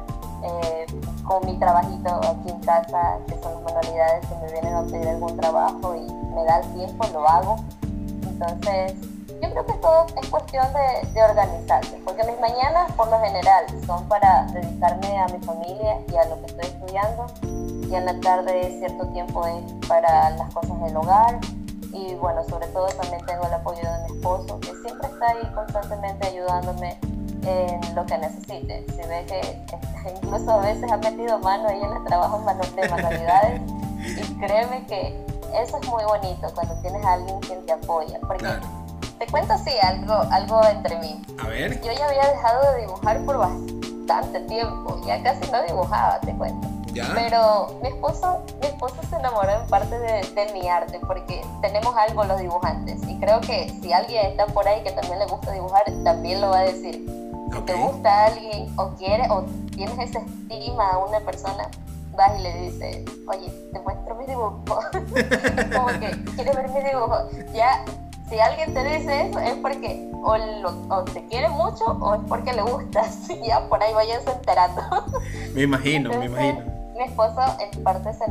eh, 0.42 0.87
con 1.24 1.44
mi 1.46 1.59
trabajito 1.59 2.09
aquí 2.16 2.50
en 2.50 2.61
casa, 2.61 3.18
que 3.26 3.35
son 3.42 3.55
las 3.55 3.62
manualidades 3.62 4.26
que 4.26 4.35
me 4.37 4.53
vienen 4.53 4.74
a 4.74 4.83
pedir 4.85 5.09
algún 5.09 5.37
trabajo 5.37 5.94
y 5.96 6.12
me 6.35 6.44
da 6.44 6.61
el 6.61 6.74
tiempo, 6.74 7.07
lo 7.12 7.29
hago. 7.29 7.57
Entonces, 7.83 8.94
yo 9.40 9.50
creo 9.50 9.66
que 9.66 9.72
todo 9.74 10.07
es 10.20 10.29
cuestión 10.29 10.66
de, 10.72 11.09
de, 11.12 11.22
organizarse, 11.22 12.00
porque 12.05 12.24
mis 12.24 12.38
mañanas 12.40 12.92
por 12.92 13.09
lo 13.09 13.18
general 13.20 13.64
son 13.87 14.07
para 14.09 14.46
dedicarme 14.46 15.18
a 15.18 15.26
mi 15.29 15.38
familia 15.44 15.98
y 16.09 16.16
a 16.16 16.24
lo 16.26 16.40
que 16.40 16.46
estoy 16.46 16.66
estudiando, 16.66 17.26
y 17.88 17.94
en 17.94 18.05
la 18.05 18.20
tarde 18.20 18.76
cierto 18.79 19.07
tiempo 19.09 19.46
es 19.46 19.88
para 19.88 20.31
las 20.31 20.53
cosas 20.55 20.81
del 20.83 20.96
hogar, 20.96 21.38
y 21.92 22.14
bueno, 22.14 22.44
sobre 22.44 22.66
todo 22.68 22.87
también 22.88 23.24
tengo 23.26 23.46
el 23.46 23.55
apoyo 23.55 23.81
de 23.81 24.09
mi 24.09 24.16
esposo, 24.16 24.61
que 24.61 24.72
siempre 24.83 25.09
está 25.09 25.29
ahí 25.29 25.53
constantemente 25.55 26.26
ayudándome 26.29 26.98
en 27.44 27.94
lo 27.94 28.05
que 28.07 28.18
necesite. 28.18 28.85
Si 28.88 29.09
ve 29.09 29.24
que 29.26 29.59
incluso 30.22 30.50
a 30.50 30.59
veces 30.59 30.90
ha 30.90 30.96
metido 30.96 31.38
mano 31.40 31.68
ahí 31.68 31.81
en 31.81 31.92
el 31.92 32.05
trabajo 32.05 32.38
de 32.38 32.88
manualidades 32.88 33.61
y 34.00 34.35
créeme 34.38 34.87
que 34.87 35.16
eso 35.55 35.79
es 35.79 35.88
muy 35.88 36.05
bonito 36.05 36.48
cuando 36.55 36.74
tienes 36.81 37.05
a 37.05 37.14
alguien 37.14 37.40
quien 37.40 37.64
te 37.66 37.72
apoya. 37.72 38.18
Porque 38.20 38.46
te 39.18 39.26
cuento 39.26 39.53
así 39.55 39.72
algo, 39.83 40.14
algo 40.31 40.64
entre 40.64 40.98
mí. 40.98 41.22
A 41.42 41.48
ver. 41.48 41.81
Yo 41.83 41.92
ya 41.92 42.07
había 42.07 42.26
dejado 42.29 42.72
de 42.72 42.81
dibujar 42.83 43.24
por 43.24 43.38
bastante 43.38 44.40
tiempo, 44.40 45.00
ya 45.07 45.22
casi 45.22 45.50
no 45.50 45.62
dibujaba, 45.62 46.20
te 46.20 46.35
cuento. 46.35 46.68
Pero 47.14 47.79
mi 47.83 47.88
esposo, 47.88 48.42
mi 48.61 48.66
esposo 48.66 48.96
se 49.09 49.16
enamoró 49.16 49.50
en 49.50 49.66
parte 49.68 49.96
de, 49.96 50.22
de, 50.35 50.53
mi 50.53 50.68
arte 50.68 50.98
porque 51.07 51.40
tenemos 51.62 51.94
algo 51.96 52.24
los 52.24 52.40
dibujantes 52.40 53.00
y 53.07 53.16
creo 53.20 53.40
que 53.40 53.70
si 53.81 53.92
alguien 53.92 54.26
está 54.26 54.46
por 54.46 54.66
ahí 54.66 54.83
que 54.83 54.90
también 54.90 55.20
le 55.20 55.26
gusta 55.26 55.53
dibujar, 55.53 55.85
también 56.03 56.40
lo 56.40 56.50
va 56.50 56.59
a 56.59 56.62
decir 56.64 57.30
si 57.53 57.61
te 57.63 57.75
gusta 57.75 58.27
alguien 58.27 58.69
o 58.77 58.91
quieres 58.97 59.31
o 59.31 59.45
tienes 59.75 59.99
esa 59.99 60.21
estima 60.21 60.91
a 60.91 60.99
una 60.99 61.21
persona, 61.21 61.69
vas 62.17 62.39
y 62.39 62.43
le 62.43 62.55
dices, 62.63 63.05
oye, 63.27 63.51
te 63.73 63.81
muestro 63.81 64.15
mis 64.17 64.29
dibujos. 64.29 64.65
como 65.75 65.87
que 66.01 66.25
quieres 66.35 66.57
ver 66.57 66.69
mis 66.69 66.85
dibujos. 66.85 67.23
Ya, 67.53 67.85
si 68.29 68.39
alguien 68.39 68.75
te 68.75 68.85
dice 68.85 69.29
eso, 69.29 69.39
es 69.39 69.55
porque 69.55 70.11
o, 70.23 70.37
lo, 70.37 71.05
te 71.05 71.25
quiere 71.27 71.49
mucho 71.49 71.85
o 71.85 72.15
es 72.15 72.21
porque 72.29 72.53
le 72.53 72.63
gustas. 72.63 73.29
ya 73.47 73.69
por 73.69 73.83
ahí 73.83 73.93
vayas 73.95 74.27
enterando. 74.27 74.83
me 75.55 75.63
imagino, 75.63 76.11
me 76.11 76.27
imagino. 76.27 76.61
Mi 76.97 77.05
esposo 77.05 77.41
en 77.59 77.83
parte 77.83 78.13
se 78.13 78.27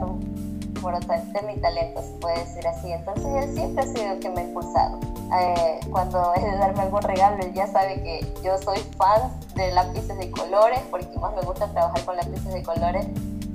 enamoró 0.79 0.99
de 0.99 1.41
mi 1.47 1.55
talento, 1.61 2.01
se 2.01 2.11
puede 2.19 2.39
decir 2.39 2.67
así. 2.67 2.91
Entonces 2.91 3.25
él 3.25 3.53
siempre 3.53 3.83
ha 3.83 3.87
sido 3.87 4.13
el 4.13 4.19
que 4.19 4.29
me 4.29 4.41
ha 4.41 4.43
impulsado. 4.45 4.99
Eh, 5.39 5.79
cuando 5.91 6.33
es 6.35 6.43
de 6.43 6.57
darme 6.57 6.81
algún 6.81 7.01
regalo, 7.01 7.43
él 7.43 7.53
ya 7.53 7.67
sabe 7.67 8.01
que 8.01 8.33
yo 8.43 8.57
soy 8.57 8.79
fan 8.97 9.31
de 9.55 9.71
lápices 9.71 10.17
de 10.17 10.31
colores, 10.31 10.79
porque 10.89 11.07
más 11.19 11.35
me 11.35 11.41
gusta 11.41 11.67
trabajar 11.71 12.03
con 12.05 12.15
lápices 12.15 12.53
de 12.53 12.63
colores. 12.63 13.05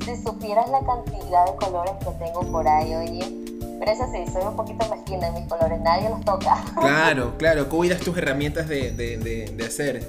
Si 0.04 0.16
supieras 0.22 0.68
la 0.68 0.80
cantidad 0.80 1.46
de 1.46 1.56
colores 1.56 1.94
que 2.00 2.10
tengo 2.24 2.42
por 2.52 2.68
ahí, 2.68 2.94
oye, 2.94 3.44
pero 3.78 3.90
eso 3.90 4.04
sí, 4.12 4.32
soy 4.32 4.42
un 4.42 4.56
poquito 4.56 4.86
mezquina 4.88 5.28
en 5.28 5.34
mis 5.34 5.46
colores, 5.46 5.80
nadie 5.80 6.08
los 6.08 6.20
toca. 6.24 6.62
Claro, 6.80 7.36
claro, 7.38 7.68
cuidas 7.68 8.00
tus 8.00 8.16
herramientas 8.16 8.68
de, 8.68 8.90
de, 8.92 9.16
de, 9.16 9.64
hacer. 9.64 10.06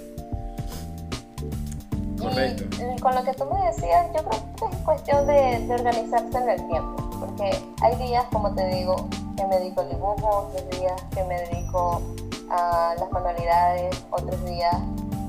Correcto. 2.19 2.63
Y, 2.75 2.99
con 2.99 3.15
lo 3.15 3.23
que 3.23 3.33
tú 3.33 3.45
me 3.45 3.65
decías, 3.67 4.07
yo 4.15 4.23
creo 4.23 4.43
que 4.55 4.75
es 4.75 4.81
cuestión 4.83 5.27
de, 5.27 5.65
de 5.67 5.73
organizarse 5.73 6.37
en 6.37 6.49
el 6.49 6.67
tiempo, 6.67 7.04
porque 7.35 7.57
hay 7.81 7.95
días, 7.95 8.25
como 8.31 8.53
te 8.53 8.65
digo, 8.67 8.95
que 9.35 9.45
me 9.45 9.59
dedico 9.59 9.81
al 9.81 9.89
dibujo, 9.89 10.49
otros 10.49 10.79
días 10.79 11.01
que 11.13 11.23
me 11.23 11.39
dedico 11.41 12.01
a 12.49 12.95
las 12.97 13.11
manualidades, 13.11 14.05
otros 14.11 14.43
días, 14.45 14.75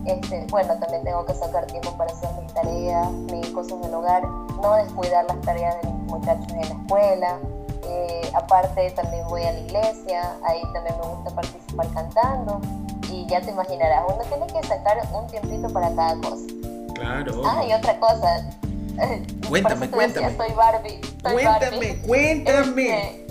este, 0.04 0.46
bueno, 0.50 0.78
también 0.78 1.02
tengo 1.02 1.24
que 1.24 1.34
sacar 1.34 1.66
tiempo 1.66 1.92
para 1.96 2.12
hacer 2.12 2.28
mis 2.40 2.52
tareas, 2.54 3.10
mis 3.10 3.48
cosas 3.50 3.80
del 3.80 3.94
hogar, 3.94 4.24
no 4.24 4.74
descuidar 4.76 5.24
las 5.24 5.40
tareas 5.40 5.82
de 5.82 5.88
mis 5.90 6.12
muchachos 6.12 6.52
en 6.52 6.60
la 6.60 6.66
escuela. 6.66 7.38
Eh, 7.88 8.30
aparte 8.34 8.90
también 8.92 9.26
voy 9.28 9.42
a 9.44 9.52
la 9.52 9.60
iglesia, 9.60 10.36
ahí 10.44 10.60
también 10.72 10.96
me 11.00 11.08
gusta 11.08 11.30
participar 11.30 11.86
cantando 11.92 12.60
y 13.10 13.24
ya 13.26 13.40
te 13.40 13.50
imaginarás, 13.50 14.02
uno 14.08 14.24
tiene 14.24 14.46
que 14.48 14.66
sacar 14.66 14.98
un 15.12 15.26
tiempito 15.28 15.68
para 15.72 15.94
cada 15.94 16.16
cosa. 16.16 16.46
Claro. 16.94 17.42
Ah, 17.44 17.64
y 17.64 17.72
otra 17.72 17.98
cosa. 18.00 18.44
Cuéntame, 19.48 19.90
cuéntame. 19.90 20.36
soy 20.36 20.52
Barbie. 20.54 21.00
cuéntame, 21.22 21.96
cuéntame. 22.06 23.10
Este, 23.10 23.26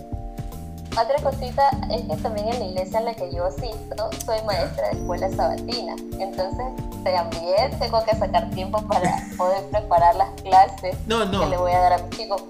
otra 0.92 1.16
cosita 1.22 1.72
es 1.92 2.04
que 2.04 2.16
también 2.24 2.48
en 2.48 2.60
la 2.60 2.66
iglesia 2.68 3.00
en 3.00 3.06
la 3.06 3.14
que 3.14 3.30
yo 3.34 3.46
asisto 3.46 4.10
soy 4.26 4.42
maestra 4.46 4.90
de 4.90 5.00
escuela 5.00 5.30
sabatina. 5.30 5.96
Entonces 6.20 6.66
también 7.04 7.80
tengo 7.80 8.04
que 8.06 8.16
sacar 8.16 8.50
tiempo 8.52 8.82
para 8.88 9.14
poder 9.38 9.64
preparar 9.72 10.16
las 10.16 10.30
clases 10.42 10.96
que 11.06 11.46
le 11.50 11.58
voy 11.58 11.72
a 11.74 11.80
dar 11.80 11.94
a 11.94 11.98
mis 11.98 12.18
chicos. 12.18 12.42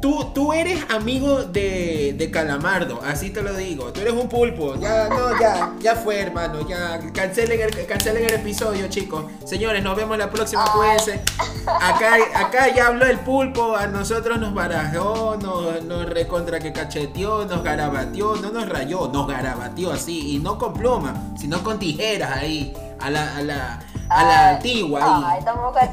Tú, 0.00 0.26
tú 0.32 0.52
eres 0.52 0.84
amigo 0.90 1.42
de, 1.42 2.14
de, 2.16 2.30
Calamardo, 2.30 3.00
así 3.04 3.30
te 3.30 3.42
lo 3.42 3.52
digo. 3.54 3.92
Tú 3.92 4.00
eres 4.00 4.12
un 4.12 4.28
pulpo. 4.28 4.76
Ya, 4.76 5.08
no, 5.08 5.40
ya, 5.40 5.72
ya 5.80 5.96
fue, 5.96 6.20
hermano. 6.20 6.66
Ya, 6.68 7.00
cancelen 7.12 7.60
el, 7.60 7.86
cancelen 7.86 8.24
el 8.24 8.34
episodio, 8.34 8.86
chicos. 8.88 9.24
Señores, 9.44 9.82
nos 9.82 9.96
vemos 9.96 10.16
la 10.16 10.30
próxima, 10.30 10.64
cuídense. 10.72 11.20
Acá, 11.66 12.14
acá 12.34 12.72
ya 12.72 12.86
habló 12.86 13.06
el 13.06 13.18
pulpo, 13.18 13.74
a 13.74 13.88
nosotros 13.88 14.38
nos 14.38 14.54
barajó, 14.54 15.36
nos, 15.40 15.82
nos 15.84 16.08
recontra 16.08 16.60
que 16.60 16.72
cacheteó, 16.72 17.44
nos 17.46 17.64
garabateó, 17.64 18.36
no 18.36 18.52
nos 18.52 18.68
rayó, 18.68 19.08
nos 19.08 19.26
garabateó 19.26 19.92
así. 19.92 20.36
Y 20.36 20.38
no 20.38 20.58
con 20.58 20.74
pluma, 20.74 21.32
sino 21.36 21.64
con 21.64 21.80
tijeras 21.80 22.36
ahí, 22.36 22.72
a 23.00 23.10
la, 23.10 23.36
a 23.36 23.42
la, 23.42 23.80
a 24.10 24.24
la 24.24 24.50
antigua. 24.50 25.32
Ay, 25.32 25.44
tampoco 25.44 25.78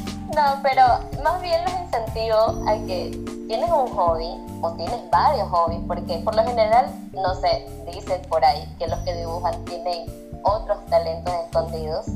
No, 0.34 0.60
pero 0.62 0.82
más 1.24 1.42
bien 1.42 1.64
los 1.64 1.72
incentivo 1.72 2.36
a 2.68 2.74
que 2.86 3.10
tienes 3.48 3.70
un 3.70 3.88
hobby 3.88 4.30
o 4.62 4.72
tienes 4.72 5.10
varios 5.10 5.48
hobbies, 5.48 5.80
porque 5.88 6.18
por 6.18 6.36
lo 6.36 6.44
general, 6.44 6.86
no 7.12 7.34
sé, 7.34 7.66
dicen 7.92 8.22
por 8.28 8.44
ahí 8.44 8.64
que 8.78 8.86
los 8.86 8.98
que 9.00 9.14
dibujan 9.14 9.64
tienen 9.64 10.06
otros 10.44 10.78
talentos 10.86 11.34
escondidos. 11.46 12.06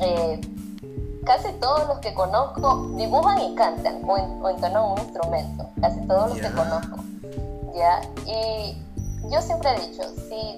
Eh, 0.00 0.40
casi 1.26 1.52
todos 1.54 1.86
los 1.86 1.98
que 1.98 2.14
conozco 2.14 2.88
dibujan 2.96 3.38
y 3.40 3.54
cantan 3.54 4.00
o, 4.08 4.16
entonan 4.48 4.84
un 4.92 4.98
instrumento, 4.98 5.68
casi 5.80 6.00
todos 6.06 6.30
los 6.30 6.38
que 6.38 6.50
conozco. 6.52 6.96
¿ya? 7.74 8.00
Y 8.26 8.82
yo 9.30 9.40
siempre 9.42 9.70
he 9.70 9.88
dicho, 9.88 10.02
si 10.28 10.56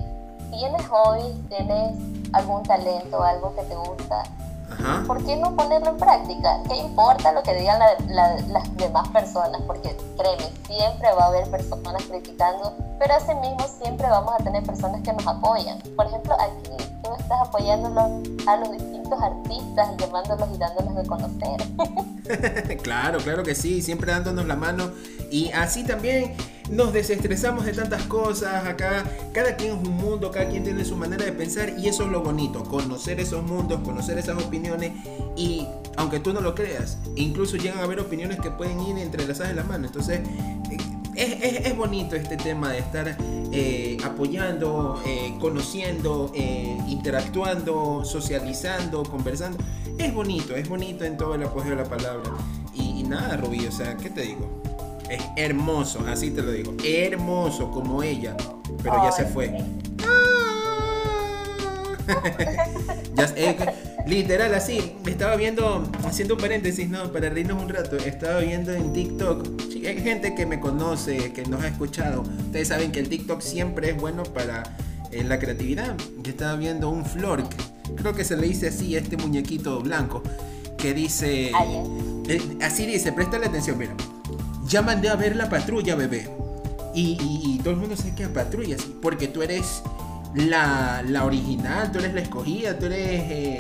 tienes 0.57 0.87
hobby, 0.87 1.33
tienes 1.49 1.99
algún 2.33 2.63
talento, 2.63 3.23
algo 3.23 3.55
que 3.57 3.63
te 3.63 3.75
gusta, 3.75 4.23
¿por 5.07 5.25
qué 5.25 5.37
no 5.37 5.55
ponerlo 5.57 5.91
en 5.91 5.97
práctica? 5.97 6.59
¿Qué 6.69 6.77
importa 6.77 7.33
lo 7.33 7.43
que 7.43 7.55
digan 7.55 7.79
las 8.09 8.77
demás 8.77 9.09
personas? 9.09 9.61
Porque 9.67 9.97
créeme, 10.17 10.53
siempre 10.67 11.13
va 11.13 11.25
a 11.25 11.27
haber 11.27 11.51
personas 11.51 12.03
criticando, 12.05 12.77
pero 12.99 13.15
asimismo 13.15 13.67
siempre 13.83 14.09
vamos 14.09 14.33
a 14.39 14.43
tener 14.43 14.63
personas 14.63 15.03
que 15.03 15.13
nos 15.13 15.27
apoyan. 15.27 15.79
Por 15.97 16.07
ejemplo, 16.07 16.35
aquí 16.41 16.85
tú 17.03 17.15
estás 17.19 17.41
apoyándolos 17.41 18.29
a 18.47 18.57
los 18.57 18.73
distintos 18.73 19.21
artistas, 19.21 19.89
llamándolos 19.99 20.49
y 20.55 20.59
dándolos 20.59 20.95
de 20.97 21.07
conocer. 21.07 22.79
claro, 22.83 23.19
claro 23.19 23.43
que 23.43 23.55
sí, 23.55 23.83
siempre 23.83 24.13
dándonos 24.13 24.47
la 24.47 24.57
mano 24.57 24.91
y 25.31 25.51
así 25.53 25.85
también 25.85 26.37
nos 26.73 26.93
desestresamos 26.93 27.67
de 27.67 27.73
tantas 27.73 28.03
cosas 28.05 28.67
acá. 28.67 29.05
Cada 29.33 29.57
quien 29.57 29.77
es 29.77 29.87
un 29.87 29.95
mundo, 29.95 30.31
cada 30.31 30.49
quien 30.49 30.65
tiene 30.65 30.85
su 30.85 30.97
manera 30.97 31.25
de 31.25 31.33
pensar 31.33 31.75
y 31.79 31.89
eso 31.89 32.05
es 32.05 32.11
lo 32.11 32.23
bonito, 32.23 32.65
conocer 32.65 33.21
esos 33.21 33.45
mundos, 33.45 33.81
conocer 33.83 34.19
esas 34.19 34.43
opiniones 34.43 34.93
y 35.37 35.67
aunque 35.97 36.19
tú 36.19 36.33
no 36.33 36.41
lo 36.41 36.55
creas, 36.55 36.99
incluso 37.15 37.57
llegan 37.59 37.79
a 37.79 37.83
haber 37.83 38.01
opiniones 38.01 38.41
que 38.41 38.51
pueden 38.51 38.81
ir 38.81 38.97
entrelazadas 38.97 39.51
en 39.51 39.57
la 39.57 39.65
mano. 39.65 39.87
Entonces, 39.87 40.21
es, 41.15 41.77
bonito 41.77 42.17
este 42.17 42.39
tema 42.39 42.73
de 42.73 42.79
estar 42.79 43.19
eh, 43.21 43.99
apoyando, 44.03 45.03
eh, 45.05 45.35
conociendo, 45.39 46.33
eh, 46.35 46.79
interactuando, 46.89 48.03
socializando, 48.05 49.03
conversando. 49.03 49.59
Es 49.99 50.15
bonito, 50.15 50.57
es 50.57 50.67
bonito 50.67 51.05
en 51.05 51.19
todo 51.19 51.35
el 51.35 51.43
apoyo 51.43 51.71
de 51.71 51.77
la 51.77 51.85
palabra. 51.85 52.31
Y, 52.73 53.01
y 53.01 53.03
nada, 53.03 53.37
Rubí, 53.37 53.67
o 53.67 53.73
sea, 53.73 53.99
¿qué 53.99 54.09
te 54.09 54.23
digo? 54.23 54.62
Es 55.09 55.23
hermoso, 55.37 56.05
así 56.09 56.31
te 56.31 56.43
lo 56.43 56.53
digo. 56.53 56.75
Hermoso 56.85 57.71
como 57.71 58.03
ella, 58.03 58.37
pero 58.83 59.03
ya 59.05 59.13
se 59.13 59.25
fue. 59.25 59.63
ya, 63.15 63.75
literal 64.07 64.55
así, 64.55 64.95
estaba 65.07 65.37
viendo, 65.37 65.85
haciendo 66.05 66.35
un 66.35 66.41
paréntesis, 66.41 66.89
no, 66.89 67.13
para 67.13 67.29
reírnos 67.29 67.63
un 67.63 67.69
rato, 67.69 67.97
estaba 67.97 68.41
viendo 68.41 68.73
en 68.73 68.93
TikTok, 68.93 69.47
hay 69.87 70.01
gente 70.01 70.35
que 70.35 70.47
me 70.47 70.61
conoce, 70.61 71.33
que 71.33 71.45
nos 71.45 71.63
ha 71.63 71.69
escuchado, 71.69 72.23
ustedes 72.23 72.69
saben 72.69 72.93
que 72.93 73.01
el 73.01 73.09
TikTok 73.09 73.41
siempre 73.41 73.91
es 73.91 73.97
bueno 73.97 74.23
para 74.23 74.63
eh, 75.11 75.25
la 75.25 75.39
creatividad. 75.39 75.97
Yo 76.23 76.31
estaba 76.31 76.57
viendo 76.57 76.89
un 76.89 77.05
flork, 77.05 77.47
creo 77.97 78.15
que 78.15 78.25
se 78.25 78.37
le 78.37 78.47
dice 78.47 78.69
así 78.69 78.95
a 78.97 79.01
este 79.01 79.17
muñequito 79.17 79.81
blanco, 79.81 80.23
que 80.79 80.95
dice, 80.95 81.51
eh, 82.29 82.59
así 82.63 82.87
dice, 82.87 83.13
la 83.17 83.47
atención, 83.47 83.79
mira, 83.79 83.95
ya 84.67 84.83
mandé 84.83 85.09
a 85.09 85.17
ver 85.17 85.37
la 85.37 85.49
patrulla, 85.49 85.95
bebé. 85.95 86.29
Y, 86.95 87.59
todo 87.63 87.71
el 87.71 87.77
mundo 87.77 87.97
sabe 87.97 88.15
que 88.15 88.25
es 88.25 88.29
patrulla, 88.29 88.77
porque 89.01 89.29
tú 89.29 89.43
eres 89.43 89.83
la, 90.35 91.03
original, 91.25 91.91
tú 91.91 92.01
eres 92.01 92.13
la 92.13 92.21
escogida, 92.21 92.79
tú 92.79 92.87
eres, 92.87 93.31
eh, 93.31 93.59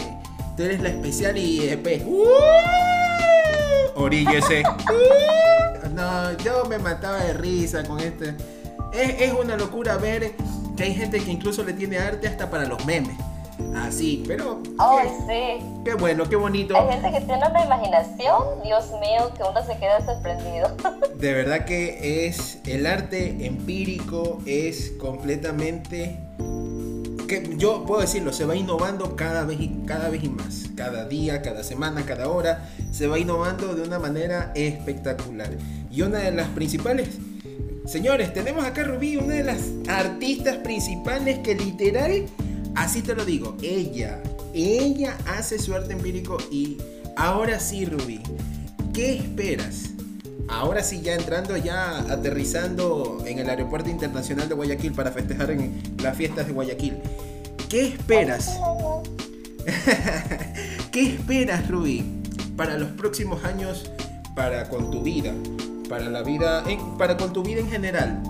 tú 0.56 0.64
eres 0.64 0.80
la 0.80 0.90
especial 0.90 1.38
y 1.38 1.60
después... 1.60 2.02
¡Uh! 2.04 2.22
Oríguese. 3.94 4.62
¡Uh! 4.90 5.88
no, 5.94 6.36
yo 6.38 6.64
me 6.66 6.78
mataba 6.78 7.18
de 7.18 7.32
risa 7.34 7.84
con 7.84 8.00
este. 8.00 8.34
Es, 8.92 9.20
es 9.20 9.32
una 9.32 9.56
locura 9.56 9.96
ver 9.96 10.32
que 10.76 10.82
hay 10.82 10.94
gente 10.94 11.20
que 11.20 11.30
incluso 11.30 11.62
le 11.62 11.72
tiene 11.72 11.98
arte 11.98 12.28
hasta 12.28 12.50
para 12.50 12.66
los 12.66 12.84
memes. 12.84 13.16
Así, 13.76 14.22
pero. 14.26 14.60
Ay, 14.78 15.08
sí. 15.26 15.66
Qué 15.84 15.94
bueno, 15.94 16.28
qué 16.28 16.36
bonito. 16.36 16.76
Hay 16.76 16.92
gente 16.92 17.10
que 17.10 17.24
tiene 17.24 17.46
una 17.48 17.64
imaginación, 17.64 18.62
Dios 18.62 18.90
mío, 19.00 19.32
que 19.36 19.42
uno 19.42 19.64
se 19.64 19.76
queda 19.78 20.04
sorprendido. 20.04 20.76
De 21.16 21.32
verdad 21.32 21.64
que 21.64 22.26
es. 22.26 22.58
El 22.66 22.86
arte 22.86 23.46
empírico 23.46 24.38
es 24.46 24.92
completamente. 24.98 26.18
Que 27.26 27.56
yo 27.56 27.86
puedo 27.86 28.02
decirlo, 28.02 28.32
se 28.32 28.44
va 28.44 28.54
innovando 28.54 29.16
cada 29.16 29.44
vez 29.44 29.60
y 29.60 29.82
cada 29.86 30.10
vez 30.10 30.22
y 30.24 30.28
más. 30.28 30.66
Cada 30.76 31.06
día, 31.06 31.40
cada 31.40 31.62
semana, 31.64 32.04
cada 32.04 32.28
hora. 32.28 32.68
Se 32.90 33.06
va 33.06 33.18
innovando 33.18 33.74
de 33.74 33.82
una 33.82 33.98
manera 33.98 34.52
espectacular. 34.54 35.50
Y 35.90 36.02
una 36.02 36.18
de 36.18 36.32
las 36.32 36.48
principales. 36.48 37.08
Señores, 37.86 38.32
tenemos 38.32 38.64
acá 38.64 38.84
Rubí, 38.84 39.16
una 39.16 39.34
de 39.34 39.42
las 39.42 39.62
artistas 39.88 40.58
principales 40.58 41.40
que 41.40 41.54
literal 41.54 42.26
Así 42.74 43.02
te 43.02 43.14
lo 43.14 43.24
digo, 43.24 43.56
ella, 43.62 44.22
ella 44.54 45.16
hace 45.26 45.58
su 45.58 45.74
arte 45.74 45.92
empírico 45.92 46.38
y 46.50 46.78
ahora 47.16 47.60
sí, 47.60 47.84
Ruby, 47.84 48.20
¿qué 48.94 49.16
esperas? 49.16 49.90
Ahora 50.48 50.82
sí, 50.82 51.00
ya 51.02 51.14
entrando, 51.14 51.56
ya 51.56 51.98
aterrizando 52.12 53.22
en 53.26 53.38
el 53.38 53.48
Aeropuerto 53.48 53.88
Internacional 53.90 54.48
de 54.48 54.54
Guayaquil 54.54 54.92
para 54.92 55.10
festejar 55.10 55.50
en 55.50 55.82
las 56.02 56.16
fiestas 56.16 56.46
de 56.46 56.52
Guayaquil. 56.52 56.96
¿Qué 57.68 57.88
esperas? 57.88 58.58
¿Qué 60.92 61.14
esperas, 61.14 61.68
Ruby, 61.68 62.04
para 62.56 62.76
los 62.76 62.90
próximos 62.90 63.44
años, 63.44 63.90
para 64.34 64.68
con 64.68 64.90
tu 64.90 65.02
vida, 65.02 65.32
para 65.88 66.10
la 66.10 66.22
vida, 66.22 66.64
para 66.98 67.16
con 67.16 67.32
tu 67.32 67.42
vida 67.42 67.60
en 67.60 67.70
general? 67.70 68.22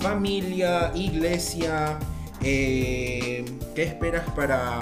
Familia, 0.00 0.92
iglesia, 0.94 1.98
eh, 2.40 3.44
¿Qué 3.74 3.82
esperas 3.82 4.22
para 4.36 4.78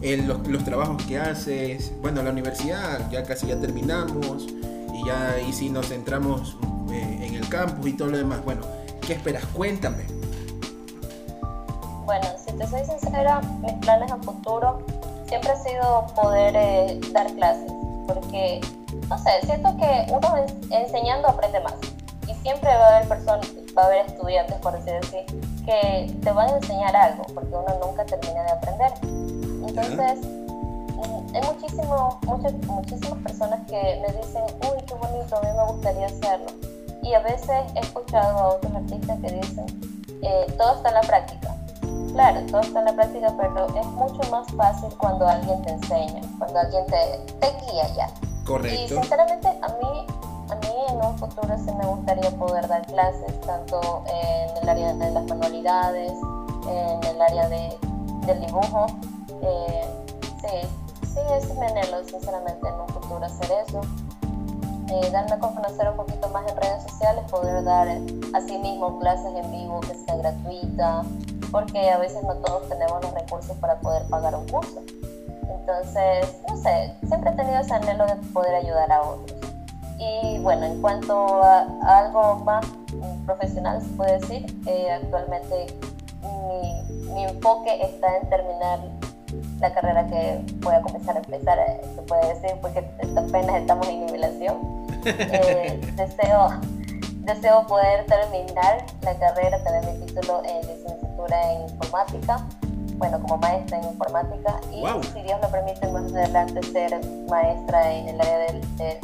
los, 0.00 0.64
trabajos 0.64 1.02
que 1.04 1.18
haces? 1.18 1.92
Bueno, 2.00 2.22
la 2.22 2.30
universidad, 2.30 3.10
ya 3.10 3.24
casi 3.24 3.48
ya 3.48 3.60
terminamos 3.60 4.46
y 4.94 5.06
ya 5.06 5.38
y 5.46 5.52
si 5.52 5.68
nos 5.68 5.88
centramos 5.88 6.56
eh, 6.90 7.26
en 7.26 7.34
el 7.34 7.46
campus 7.50 7.88
y 7.88 7.92
todo 7.92 8.08
lo 8.08 8.16
demás. 8.16 8.42
Bueno, 8.42 8.62
¿qué 9.06 9.12
esperas? 9.12 9.44
Cuéntame. 9.52 10.04
Bueno, 12.06 12.26
si 12.42 12.56
te 12.56 12.66
soy 12.66 12.80
sincera, 12.86 13.42
mis 13.60 13.74
planes 13.74 14.10
a 14.10 14.16
futuro 14.16 14.82
siempre 15.28 15.50
ha 15.50 15.56
sido 15.56 16.06
poder 16.14 16.54
eh, 16.56 17.00
dar 17.12 17.26
clases, 17.34 17.70
porque, 18.06 18.62
no 19.10 19.18
sé, 19.18 19.30
siento 19.44 19.76
que 19.76 20.06
uno 20.10 20.46
enseñando 20.70 21.28
aprende 21.28 21.60
más 21.60 21.74
y 22.26 22.34
siempre 22.42 22.70
va 22.70 22.86
a 22.86 22.96
haber 22.96 23.08
personas, 23.08 23.46
va 23.76 23.82
a 23.82 23.86
haber 23.86 24.06
estudiantes, 24.06 24.56
por 24.56 24.74
así 24.74 24.90
decir, 24.90 25.26
que 25.64 26.14
te 26.22 26.32
van 26.32 26.50
a 26.50 26.56
enseñar 26.56 26.94
algo, 26.94 27.24
porque 27.34 27.54
uno 27.54 27.86
nunca 27.86 28.04
termina 28.04 28.42
de 28.42 28.50
aprender. 28.50 28.92
Entonces, 29.02 30.26
mm, 30.26 31.34
hay 31.36 31.42
muchísimo, 31.42 32.20
muchas, 32.26 32.52
muchísimas 32.66 33.18
personas 33.22 33.60
que 33.68 34.02
me 34.06 34.12
dicen, 34.18 34.42
uy, 34.60 34.82
qué 34.86 34.94
bonito, 34.94 35.36
a 35.36 35.40
mí 35.40 35.48
me 35.56 35.72
gustaría 35.72 36.06
hacerlo. 36.06 36.46
Y 37.02 37.14
a 37.14 37.20
veces 37.20 37.50
he 37.74 37.80
escuchado 37.80 38.38
a 38.38 38.48
otros 38.54 38.74
artistas 38.74 39.18
que 39.20 39.32
dicen, 39.32 39.66
eh, 40.22 40.46
todo 40.56 40.76
está 40.76 40.88
en 40.90 40.94
la 40.94 41.00
práctica. 41.00 41.56
Claro, 42.12 42.40
todo 42.50 42.60
está 42.60 42.78
en 42.80 42.84
la 42.84 42.92
práctica, 42.92 43.34
pero 43.40 43.66
es 43.68 43.86
mucho 43.86 44.30
más 44.30 44.46
fácil 44.52 44.90
cuando 44.98 45.26
alguien 45.26 45.62
te 45.62 45.70
enseña, 45.72 46.20
cuando 46.38 46.58
alguien 46.58 46.84
te, 46.86 47.34
te 47.40 47.46
guía 47.64 47.88
ya. 47.96 48.10
Correcto. 48.46 48.82
Y 48.82 48.88
sinceramente 48.88 49.48
a 49.48 49.68
mí 49.68 50.06
un 51.08 51.18
futuro 51.18 51.56
sí 51.58 51.72
me 51.72 51.86
gustaría 51.86 52.30
poder 52.32 52.66
dar 52.68 52.86
clases, 52.86 53.40
tanto 53.42 54.04
en 54.06 54.62
el 54.62 54.68
área 54.68 54.94
de 54.94 55.10
las 55.10 55.24
manualidades, 55.24 56.12
en 56.68 57.04
el 57.04 57.22
área 57.22 57.48
de, 57.48 57.78
del 58.26 58.40
dibujo. 58.46 58.86
Eh, 59.42 59.88
sí, 60.40 60.68
sí, 61.14 61.20
es 61.34 61.54
mi 61.56 61.66
anhelo, 61.66 62.04
sinceramente, 62.04 62.68
en 62.68 62.74
un 62.74 62.88
futuro 62.88 63.24
hacer 63.24 63.50
eso. 63.66 63.80
Eh, 64.88 65.10
darme 65.10 65.32
a 65.32 65.38
conocer 65.38 65.88
un 65.88 65.96
poquito 65.96 66.28
más 66.28 66.50
en 66.50 66.56
redes 66.56 66.82
sociales, 66.82 67.24
poder 67.30 67.64
dar 67.64 67.88
así 68.34 68.58
mismo 68.58 68.98
clases 68.98 69.32
en 69.34 69.50
vivo 69.50 69.80
que 69.80 69.94
sean 69.94 70.18
gratuitas, 70.18 71.06
porque 71.50 71.90
a 71.90 71.98
veces 71.98 72.22
no 72.24 72.34
todos 72.36 72.68
tenemos 72.68 73.02
los 73.02 73.14
recursos 73.14 73.56
para 73.56 73.76
poder 73.80 74.02
pagar 74.08 74.34
un 74.34 74.46
curso. 74.48 74.80
Entonces, 75.48 76.36
no 76.48 76.56
sé, 76.56 76.94
siempre 77.06 77.30
he 77.30 77.34
tenido 77.34 77.60
ese 77.60 77.72
anhelo 77.72 78.06
de 78.06 78.16
poder 78.32 78.54
ayudar 78.54 78.92
a 78.92 79.02
otros. 79.02 79.41
Y 80.02 80.38
bueno, 80.38 80.66
en 80.66 80.80
cuanto 80.80 81.44
a, 81.44 81.66
algo 81.86 82.36
más 82.36 82.66
profesional, 83.24 83.80
se 83.80 83.88
puede 83.90 84.18
decir, 84.18 84.46
eh, 84.66 84.90
actualmente 84.90 85.66
mi, 87.14 87.24
enfoque 87.24 87.82
está 87.82 88.16
en 88.16 88.28
terminar 88.28 88.80
la 89.60 89.72
carrera 89.72 90.06
que 90.08 90.44
voy 90.58 90.74
a 90.74 90.82
comenzar 90.82 91.16
a 91.16 91.20
empezar, 91.20 91.58
eh, 91.58 91.80
se 91.94 92.02
puede 92.02 92.34
decir, 92.34 92.50
porque 92.60 92.80
apenas 93.16 93.56
estamos 93.56 93.88
en 93.88 94.06
nivelación. 94.06 94.82
Eh, 95.04 95.80
deseo, 95.96 96.48
deseo 97.24 97.66
poder 97.66 98.06
terminar 98.06 98.84
la 99.02 99.14
carrera, 99.18 99.62
tener 99.64 99.84
mi 99.86 100.06
título 100.06 100.42
en 100.44 100.60
licenciatura 100.60 101.52
en 101.54 101.62
informática 101.62 102.46
bueno, 103.02 103.20
como 103.20 103.36
maestra 103.38 103.78
en 103.78 103.84
informática 103.84 104.60
y 104.70 105.08
si 105.08 105.22
Dios 105.22 105.40
lo 105.42 105.48
permite 105.50 105.88
más 105.88 106.04
adelante 106.12 106.62
ser 106.62 107.00
maestra 107.28 107.92
en 107.92 108.10
el 108.10 108.20
área 108.20 108.38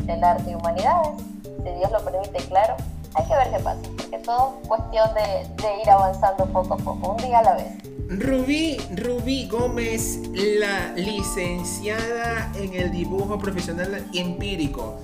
del, 0.05 0.25
arte 0.25 0.51
y 0.53 0.55
humanidades, 0.55 1.21
si 1.43 1.71
Dios 1.71 1.91
lo 1.91 2.05
permite, 2.05 2.39
claro. 2.47 2.77
hay 3.15 3.25
que 3.25 3.35
ver 3.35 3.51
qué 3.51 3.59
pasa, 3.59 3.81
porque 3.97 4.19
todo 4.19 4.55
es 4.63 4.69
cuestión 4.69 5.11
de, 5.15 5.63
de 5.63 5.83
ir 5.83 5.91
avanzando 5.91 6.47
poco 6.47 6.75
a 6.75 6.77
poco, 6.77 7.11
un 7.11 7.17
día 7.17 7.41
a 7.41 7.43
la 7.43 7.55
vez. 7.57 7.67
Rubí, 8.09 8.77
Rubí 8.95 9.49
Gómez, 9.49 10.21
la 10.33 10.93
licenciada 10.95 12.53
en 12.55 12.75
el 12.75 12.93
dibujo 12.93 13.37
profesional 13.41 14.07
empírico. 14.15 15.01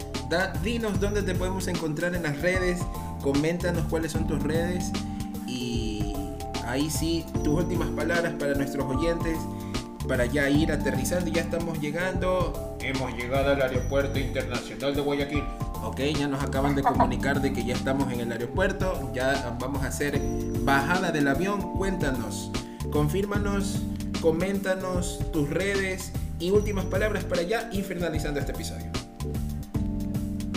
dinos 0.62 1.01
dónde 1.01 1.24
te 1.24 1.34
podemos 1.34 1.66
encontrar 1.66 2.14
en 2.14 2.22
las 2.22 2.40
redes, 2.40 2.78
coméntanos 3.20 3.86
cuáles 3.90 4.12
son 4.12 4.28
tus 4.28 4.40
redes 4.40 4.92
y 5.49 5.84
ahí 6.75 6.91
sí, 6.91 7.25
tus 7.45 7.62
últimas 7.62 7.89
palabras 7.91 8.33
para 8.39 8.55
nuestros 8.55 8.85
oyentes 8.85 9.39
para 10.09 10.27
ya 10.27 10.51
ir 10.51 10.72
aterrizando. 10.72 11.31
Ya 11.31 11.43
estamos 11.43 11.81
llegando. 11.81 12.77
Hemos 12.81 13.16
llegado 13.16 13.53
al 13.53 13.62
aeropuerto 13.62 14.18
internacional 14.18 14.95
de 14.95 15.01
Guayaquil. 15.01 15.45
Ok, 15.83 16.01
ya 16.18 16.29
nos 16.29 16.43
acaban 16.43 16.75
de 16.75 16.83
comunicar 16.83 17.41
de 17.41 17.53
que 17.53 17.64
ya 17.64 17.75
estamos 17.75 18.12
en 18.12 18.20
el 18.20 18.33
aeropuerto. 18.33 19.11
Ya 19.14 19.57
vamos 19.61 19.85
a 19.85 19.89
hacer 19.89 20.20
bajada 20.62 21.12
del 21.12 21.29
avión. 21.29 21.75
Cuéntanos, 21.77 22.51
confírmanos, 22.91 23.81
coméntanos 24.20 25.20
tus 25.33 25.49
redes 25.49 26.11
y 26.41 26.51
últimas 26.51 26.87
palabras 26.87 27.25
para 27.25 27.43
ya 27.43 27.70
ir 27.72 27.85
finalizando 27.85 28.41
este 28.41 28.53
episodio. 28.53 28.91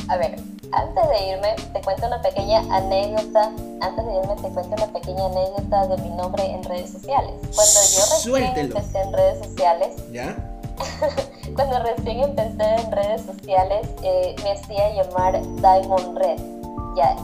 A 0.08 0.18
ver, 0.18 0.36
antes 0.72 1.10
de 1.10 1.28
irme, 1.30 1.56
te 1.74 1.82
cuento 1.82 2.08
una 2.08 2.22
pequeña 2.22 2.60
anécdota. 2.76 3.52
Antes 3.82 4.06
de 4.06 4.14
irme, 4.16 4.36
te 4.36 4.50
cuento 4.50 4.76
una 4.76 4.88
pequeña 4.88 5.26
anécdota 5.26 5.88
de 5.88 5.98
mi 5.98 6.10
nombre 6.10 6.44
en 6.46 6.64
redes 6.64 6.92
sociales. 6.92 7.34
Cuando 7.56 8.36
yo 8.36 8.42
recién 8.44 8.66
empecé 8.66 9.00
en 9.00 9.14
redes 9.14 9.46
sociales, 9.46 9.96
¿ya? 10.12 10.36
cuando 11.56 11.80
recién 11.80 12.22
empecé 12.22 12.76
en 12.76 12.92
redes 12.92 13.22
sociales, 13.22 13.88
eh, 14.04 14.36
me 14.44 14.52
hacía 14.52 14.90
llamar 14.94 15.42
Diamond 15.42 16.18
Red 16.18 16.58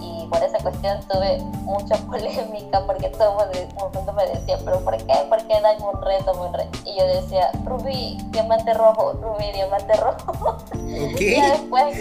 y 0.02 0.28
por 0.28 0.44
esa 0.44 0.58
cuestión 0.60 1.00
tuve 1.08 1.40
mucha 1.64 1.96
polémica 2.12 2.86
porque 2.86 3.10
todo 3.10 3.38
el 3.52 3.68
mundo 3.94 4.14
me 4.14 4.28
decía, 4.28 4.58
pero 4.64 4.80
¿por 4.82 4.98
qué? 4.98 5.14
¿Por 5.30 5.40
qué 5.48 5.56
Diamond 5.60 6.04
Red, 6.04 6.24
Diamond 6.24 6.56
Red? 6.56 6.68
Y 6.86 6.98
yo 6.98 7.08
decía, 7.08 7.52
Rubí, 7.66 8.18
diamante 8.32 8.74
rojo, 8.74 9.14
Rubí, 9.14 9.52
diamante 9.52 9.94
rojo. 9.96 10.58
y 10.76 11.42
después 11.42 11.98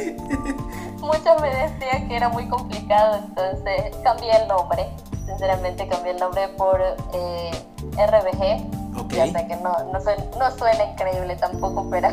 muchos 1.02 1.40
me 1.40 1.48
decían 1.48 2.08
que 2.08 2.16
era 2.16 2.28
muy 2.28 2.48
complicado, 2.48 3.18
entonces 3.26 3.96
cambié 4.02 4.30
el 4.40 4.48
nombre. 4.48 4.86
Sinceramente 5.26 5.86
cambié 5.88 6.12
el 6.12 6.18
nombre 6.18 6.48
por 6.56 6.80
eh, 6.80 7.50
RBG 7.96 8.82
ya 9.08 9.26
sé 9.26 9.46
que 9.46 9.56
no, 9.56 9.72
no, 9.92 10.00
suena, 10.00 10.24
no 10.38 10.50
suena 10.56 10.84
increíble 10.84 11.36
tampoco, 11.36 11.88
pero 11.90 12.08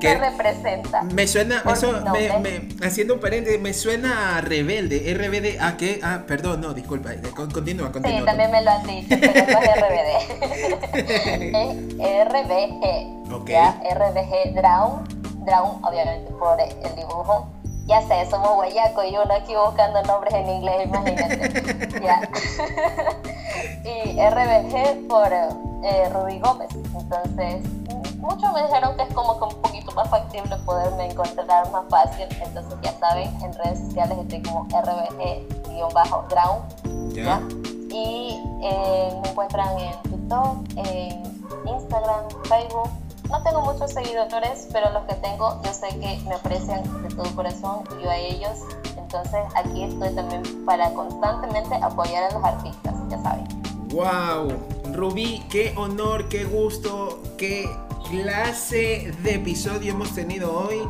¿qué 0.00 0.14
representa? 0.18 1.02
Me 1.02 1.26
suena, 1.26 1.62
eso, 1.72 1.92
me, 2.12 2.38
me, 2.38 2.86
haciendo 2.86 3.14
un 3.14 3.20
paréntesis, 3.20 3.60
me 3.60 3.72
suena 3.72 4.36
a 4.36 4.40
rebelde, 4.40 5.14
RBD, 5.14 5.60
¿a 5.62 5.76
qué? 5.76 6.00
Ah, 6.02 6.22
perdón, 6.26 6.60
no, 6.60 6.74
disculpa, 6.74 7.12
eh, 7.12 7.20
continúa, 7.34 7.92
continúa. 7.92 8.20
Sí, 8.20 8.24
también 8.24 8.50
me 8.50 8.62
lo 8.62 8.70
han 8.70 8.86
dicho, 8.86 9.16
pero 9.20 9.52
no 9.52 9.62
es 9.62 9.76
RBD. 9.76 10.10
es 12.00 12.28
RBG. 12.28 13.32
Ok. 13.34 13.48
¿ya? 13.48 13.80
RBG 13.94 14.54
Drown, 14.54 15.04
Drown, 15.44 15.84
obviamente 15.84 16.30
por 16.32 16.60
el 16.60 16.96
dibujo. 16.96 17.48
Ya 17.86 18.00
sé, 18.02 18.28
somos 18.30 18.54
guayaco 18.54 19.04
y 19.04 19.10
uno 19.16 19.34
aquí 19.34 19.54
buscando 19.54 20.02
nombres 20.04 20.32
en 20.32 20.48
inglés, 20.48 20.86
imagínate. 20.86 22.00
ya. 22.00 22.20
y 23.84 24.20
RBG 24.20 25.06
por 25.08 25.32
eh, 25.32 26.08
Rubí 26.10 26.38
Gómez. 26.38 26.70
Entonces, 26.74 27.62
muchos 28.16 28.52
me 28.52 28.62
dijeron 28.62 28.96
que 28.96 29.02
es 29.02 29.14
como 29.14 29.38
que 29.38 29.44
un 29.54 29.62
poquito 29.62 29.92
más 29.92 30.08
factible 30.08 30.56
poderme 30.64 31.10
encontrar 31.10 31.70
más 31.70 31.84
fácil. 31.90 32.26
Entonces, 32.42 32.74
ya 32.82 32.92
saben, 32.98 33.28
en 33.42 33.52
redes 33.54 33.80
sociales 33.80 34.16
estoy 34.18 34.42
como 34.42 34.66
RBG-Ground. 34.68 36.62
¿Ya? 37.14 37.40
Y 37.90 38.42
eh, 38.62 39.20
me 39.22 39.28
encuentran 39.28 39.78
en 39.78 39.92
TikTok, 40.02 40.56
en 40.76 41.22
Instagram, 41.66 42.28
Facebook. 42.48 42.90
No 43.30 43.42
tengo 43.42 43.62
muchos 43.62 43.92
seguidores, 43.92 44.68
pero 44.72 44.90
los 44.90 45.04
que 45.04 45.14
tengo 45.14 45.60
yo 45.64 45.72
sé 45.72 45.88
que 45.98 46.18
me 46.28 46.34
aprecian 46.34 46.82
de 47.02 47.14
todo 47.14 47.34
corazón 47.34 47.84
y 47.98 48.04
yo 48.04 48.10
a 48.10 48.16
ellos. 48.16 48.58
Entonces 48.96 49.40
aquí 49.54 49.84
estoy 49.84 50.14
también 50.14 50.42
para 50.64 50.92
constantemente 50.92 51.74
apoyar 51.76 52.24
a 52.24 52.34
los 52.34 52.44
artistas, 52.44 52.94
ya 53.08 53.22
saben. 53.22 53.46
¡Wow! 53.88 54.52
Rubí, 54.92 55.44
qué 55.50 55.72
honor, 55.76 56.28
qué 56.28 56.44
gusto, 56.44 57.20
qué 57.38 57.68
clase 58.10 59.12
de 59.22 59.34
episodio 59.34 59.92
hemos 59.92 60.14
tenido 60.14 60.52
hoy. 60.52 60.82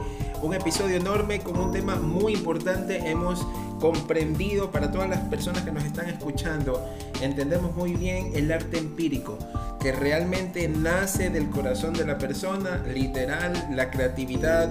Un 0.42 0.54
episodio 0.54 0.96
enorme 0.96 1.40
con 1.40 1.58
un 1.58 1.72
tema 1.72 1.96
muy 1.96 2.34
importante. 2.34 3.10
Hemos 3.10 3.46
comprendido 3.80 4.70
para 4.70 4.90
todas 4.90 5.08
las 5.08 5.20
personas 5.20 5.62
que 5.62 5.72
nos 5.72 5.84
están 5.84 6.08
escuchando. 6.08 6.84
Entendemos 7.20 7.74
muy 7.74 7.94
bien 7.94 8.32
el 8.34 8.50
arte 8.50 8.78
empírico, 8.78 9.38
que 9.80 9.92
realmente 9.92 10.68
nace 10.68 11.30
del 11.30 11.50
corazón 11.50 11.94
de 11.94 12.06
la 12.06 12.18
persona, 12.18 12.82
literal, 12.92 13.52
la 13.72 13.90
creatividad 13.90 14.70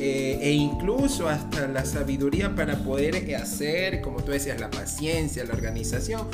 eh, 0.00 0.38
e 0.40 0.52
incluso 0.52 1.28
hasta 1.28 1.66
la 1.68 1.84
sabiduría 1.84 2.54
para 2.54 2.76
poder 2.76 3.34
hacer, 3.34 4.00
como 4.00 4.22
tú 4.22 4.32
decías, 4.32 4.60
la 4.60 4.70
paciencia, 4.70 5.44
la 5.44 5.54
organización 5.54 6.26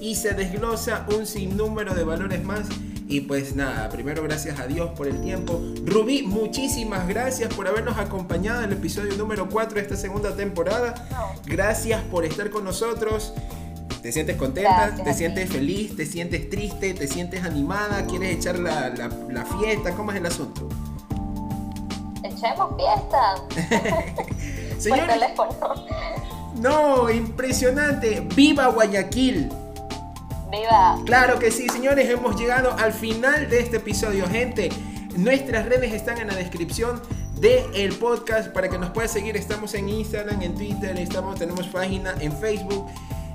y 0.00 0.14
se 0.14 0.32
desglosa 0.32 1.06
un 1.14 1.26
sinnúmero 1.26 1.94
de 1.94 2.04
valores 2.04 2.42
más. 2.42 2.66
Y 3.10 3.22
pues 3.22 3.56
nada, 3.56 3.88
primero 3.88 4.22
gracias 4.22 4.60
a 4.60 4.68
Dios 4.68 4.90
por 4.90 5.08
el 5.08 5.20
tiempo. 5.20 5.60
Rubí, 5.84 6.22
muchísimas 6.22 7.08
gracias 7.08 7.52
por 7.52 7.66
habernos 7.66 7.98
acompañado 7.98 8.60
en 8.60 8.66
el 8.66 8.78
episodio 8.78 9.16
número 9.16 9.48
4 9.48 9.74
de 9.74 9.80
esta 9.80 9.96
segunda 9.96 10.36
temporada. 10.36 10.94
Gracias 11.44 12.04
por 12.04 12.24
estar 12.24 12.50
con 12.50 12.62
nosotros. 12.62 13.34
¿Te 14.00 14.12
sientes 14.12 14.36
contenta? 14.36 14.94
¿Te 14.94 15.12
sientes 15.12 15.50
feliz? 15.50 15.96
¿Te 15.96 16.06
sientes 16.06 16.48
triste? 16.50 16.94
¿Te 16.94 17.08
sientes 17.08 17.42
animada? 17.42 18.06
¿Quieres 18.06 18.36
echar 18.36 18.60
la, 18.60 18.90
la, 18.90 19.44
fiesta? 19.44 19.90
¿Cómo 19.96 20.12
es 20.12 20.18
el 20.18 20.26
asunto? 20.26 20.68
Echemos 22.22 22.76
fiesta. 22.76 24.14
Señor, 24.78 25.08
No, 26.60 27.10
impresionante. 27.10 28.24
¡Viva 28.36 28.68
Guayaquil! 28.68 29.50
Claro 31.04 31.38
que 31.38 31.50
sí, 31.50 31.68
señores, 31.68 32.08
hemos 32.08 32.38
llegado 32.38 32.72
al 32.78 32.92
final 32.92 33.48
de 33.48 33.60
este 33.60 33.76
episodio, 33.76 34.26
gente. 34.28 34.70
Nuestras 35.16 35.66
redes 35.66 35.92
están 35.92 36.18
en 36.18 36.26
la 36.26 36.34
descripción 36.34 37.00
del 37.40 37.92
podcast 37.94 38.52
para 38.52 38.68
que 38.68 38.78
nos 38.78 38.90
puedas 38.90 39.12
seguir. 39.12 39.36
Estamos 39.36 39.74
en 39.74 39.88
Instagram, 39.88 40.42
en 40.42 40.54
Twitter, 40.54 40.98
estamos, 40.98 41.38
tenemos 41.38 41.66
página 41.68 42.14
en 42.20 42.32
Facebook. 42.32 42.86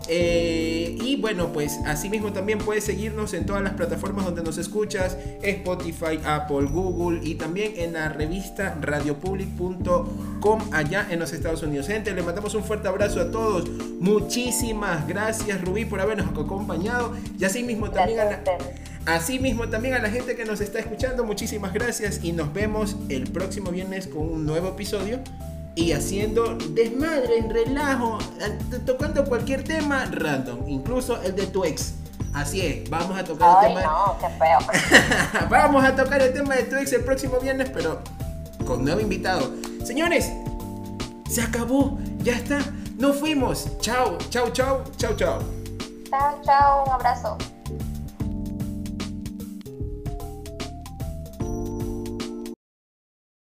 Eh, 0.08 0.98
y 1.02 1.16
bueno, 1.18 1.52
pues 1.52 1.80
asimismo 1.86 2.32
también 2.32 2.60
puedes 2.60 2.84
seguirnos 2.84 3.34
en 3.34 3.46
todas 3.46 3.64
las 3.64 3.74
plataformas 3.74 4.26
donde 4.26 4.44
nos 4.44 4.58
escuchas, 4.58 5.18
Spotify, 5.42 6.20
Apple, 6.26 6.68
Google 6.72 7.22
y 7.24 7.36
también 7.36 7.74
en 7.78 7.94
la 7.94 8.10
revista 8.10 8.78
radiopublic.com 8.82 10.60
allá 10.72 11.08
en 11.10 11.20
los 11.20 11.34
Estados 11.34 11.64
Unidos. 11.64 11.88
Gente, 11.88 12.14
le 12.14 12.22
mandamos 12.22 12.54
un 12.56 12.64
fuerte 12.64 12.88
abrazo 12.88 13.20
a 13.22 13.32
todos. 13.32 13.70
Muchísimas 14.00 15.08
gracias 15.08 15.62
Rubí 15.62 15.86
por 15.86 16.00
habernos 16.00 16.28
acompañado 16.28 17.14
y 17.40 17.46
asimismo 17.46 17.90
también 17.90 18.20
a 18.20 18.26
la... 18.26 18.44
Asimismo 19.06 19.70
también 19.70 19.94
a 19.94 20.00
la 20.00 20.10
gente 20.10 20.36
que 20.36 20.46
nos 20.46 20.62
está 20.62 20.80
escuchando, 20.80 21.24
muchísimas 21.24 21.74
gracias 21.74 22.24
y 22.24 22.32
nos 22.32 22.52
vemos 22.52 22.96
el 23.10 23.30
próximo 23.30 23.70
viernes 23.70 24.08
con 24.08 24.24
un 24.24 24.48
nuevo 24.48 24.70
episodio 24.70 25.20
y 25.76 25.92
haciendo 25.92 26.56
desmadre, 26.70 27.38
en 27.38 27.50
relajo, 27.50 28.18
tocando 28.86 29.26
cualquier 29.26 29.64
tema 29.64 30.06
random, 30.06 30.68
incluso 30.68 31.22
el 31.22 31.36
de 31.36 31.48
tu 31.48 31.66
ex. 31.66 31.96
Así 32.34 32.62
es, 32.62 32.90
vamos 32.90 33.18
a 33.18 33.24
tocar 33.24 33.64
el 33.64 33.70
tema. 33.70 33.82
No, 33.84 34.18
qué 34.20 34.28
feo. 34.38 35.48
vamos 35.50 35.84
a 35.84 35.96
tocar 35.96 36.22
el 36.22 36.34
tema 36.34 36.56
de 36.56 36.64
tu 36.64 36.76
ex 36.76 36.92
el 36.94 37.04
próximo 37.04 37.40
viernes, 37.40 37.70
pero 37.70 38.02
con 38.66 38.84
nuevo 38.84 39.02
invitado. 39.02 39.52
Señores, 39.84 40.32
se 41.30 41.42
acabó, 41.42 41.98
ya 42.20 42.34
está, 42.34 42.60
nos 42.98 43.18
fuimos. 43.18 43.78
Chao, 43.80 44.18
chao, 44.30 44.50
chao, 44.52 44.84
chao, 44.98 45.16
chao. 45.16 45.40
Chao, 46.10 46.42
chao, 46.44 46.84
un 46.86 46.92
abrazo. 46.94 47.38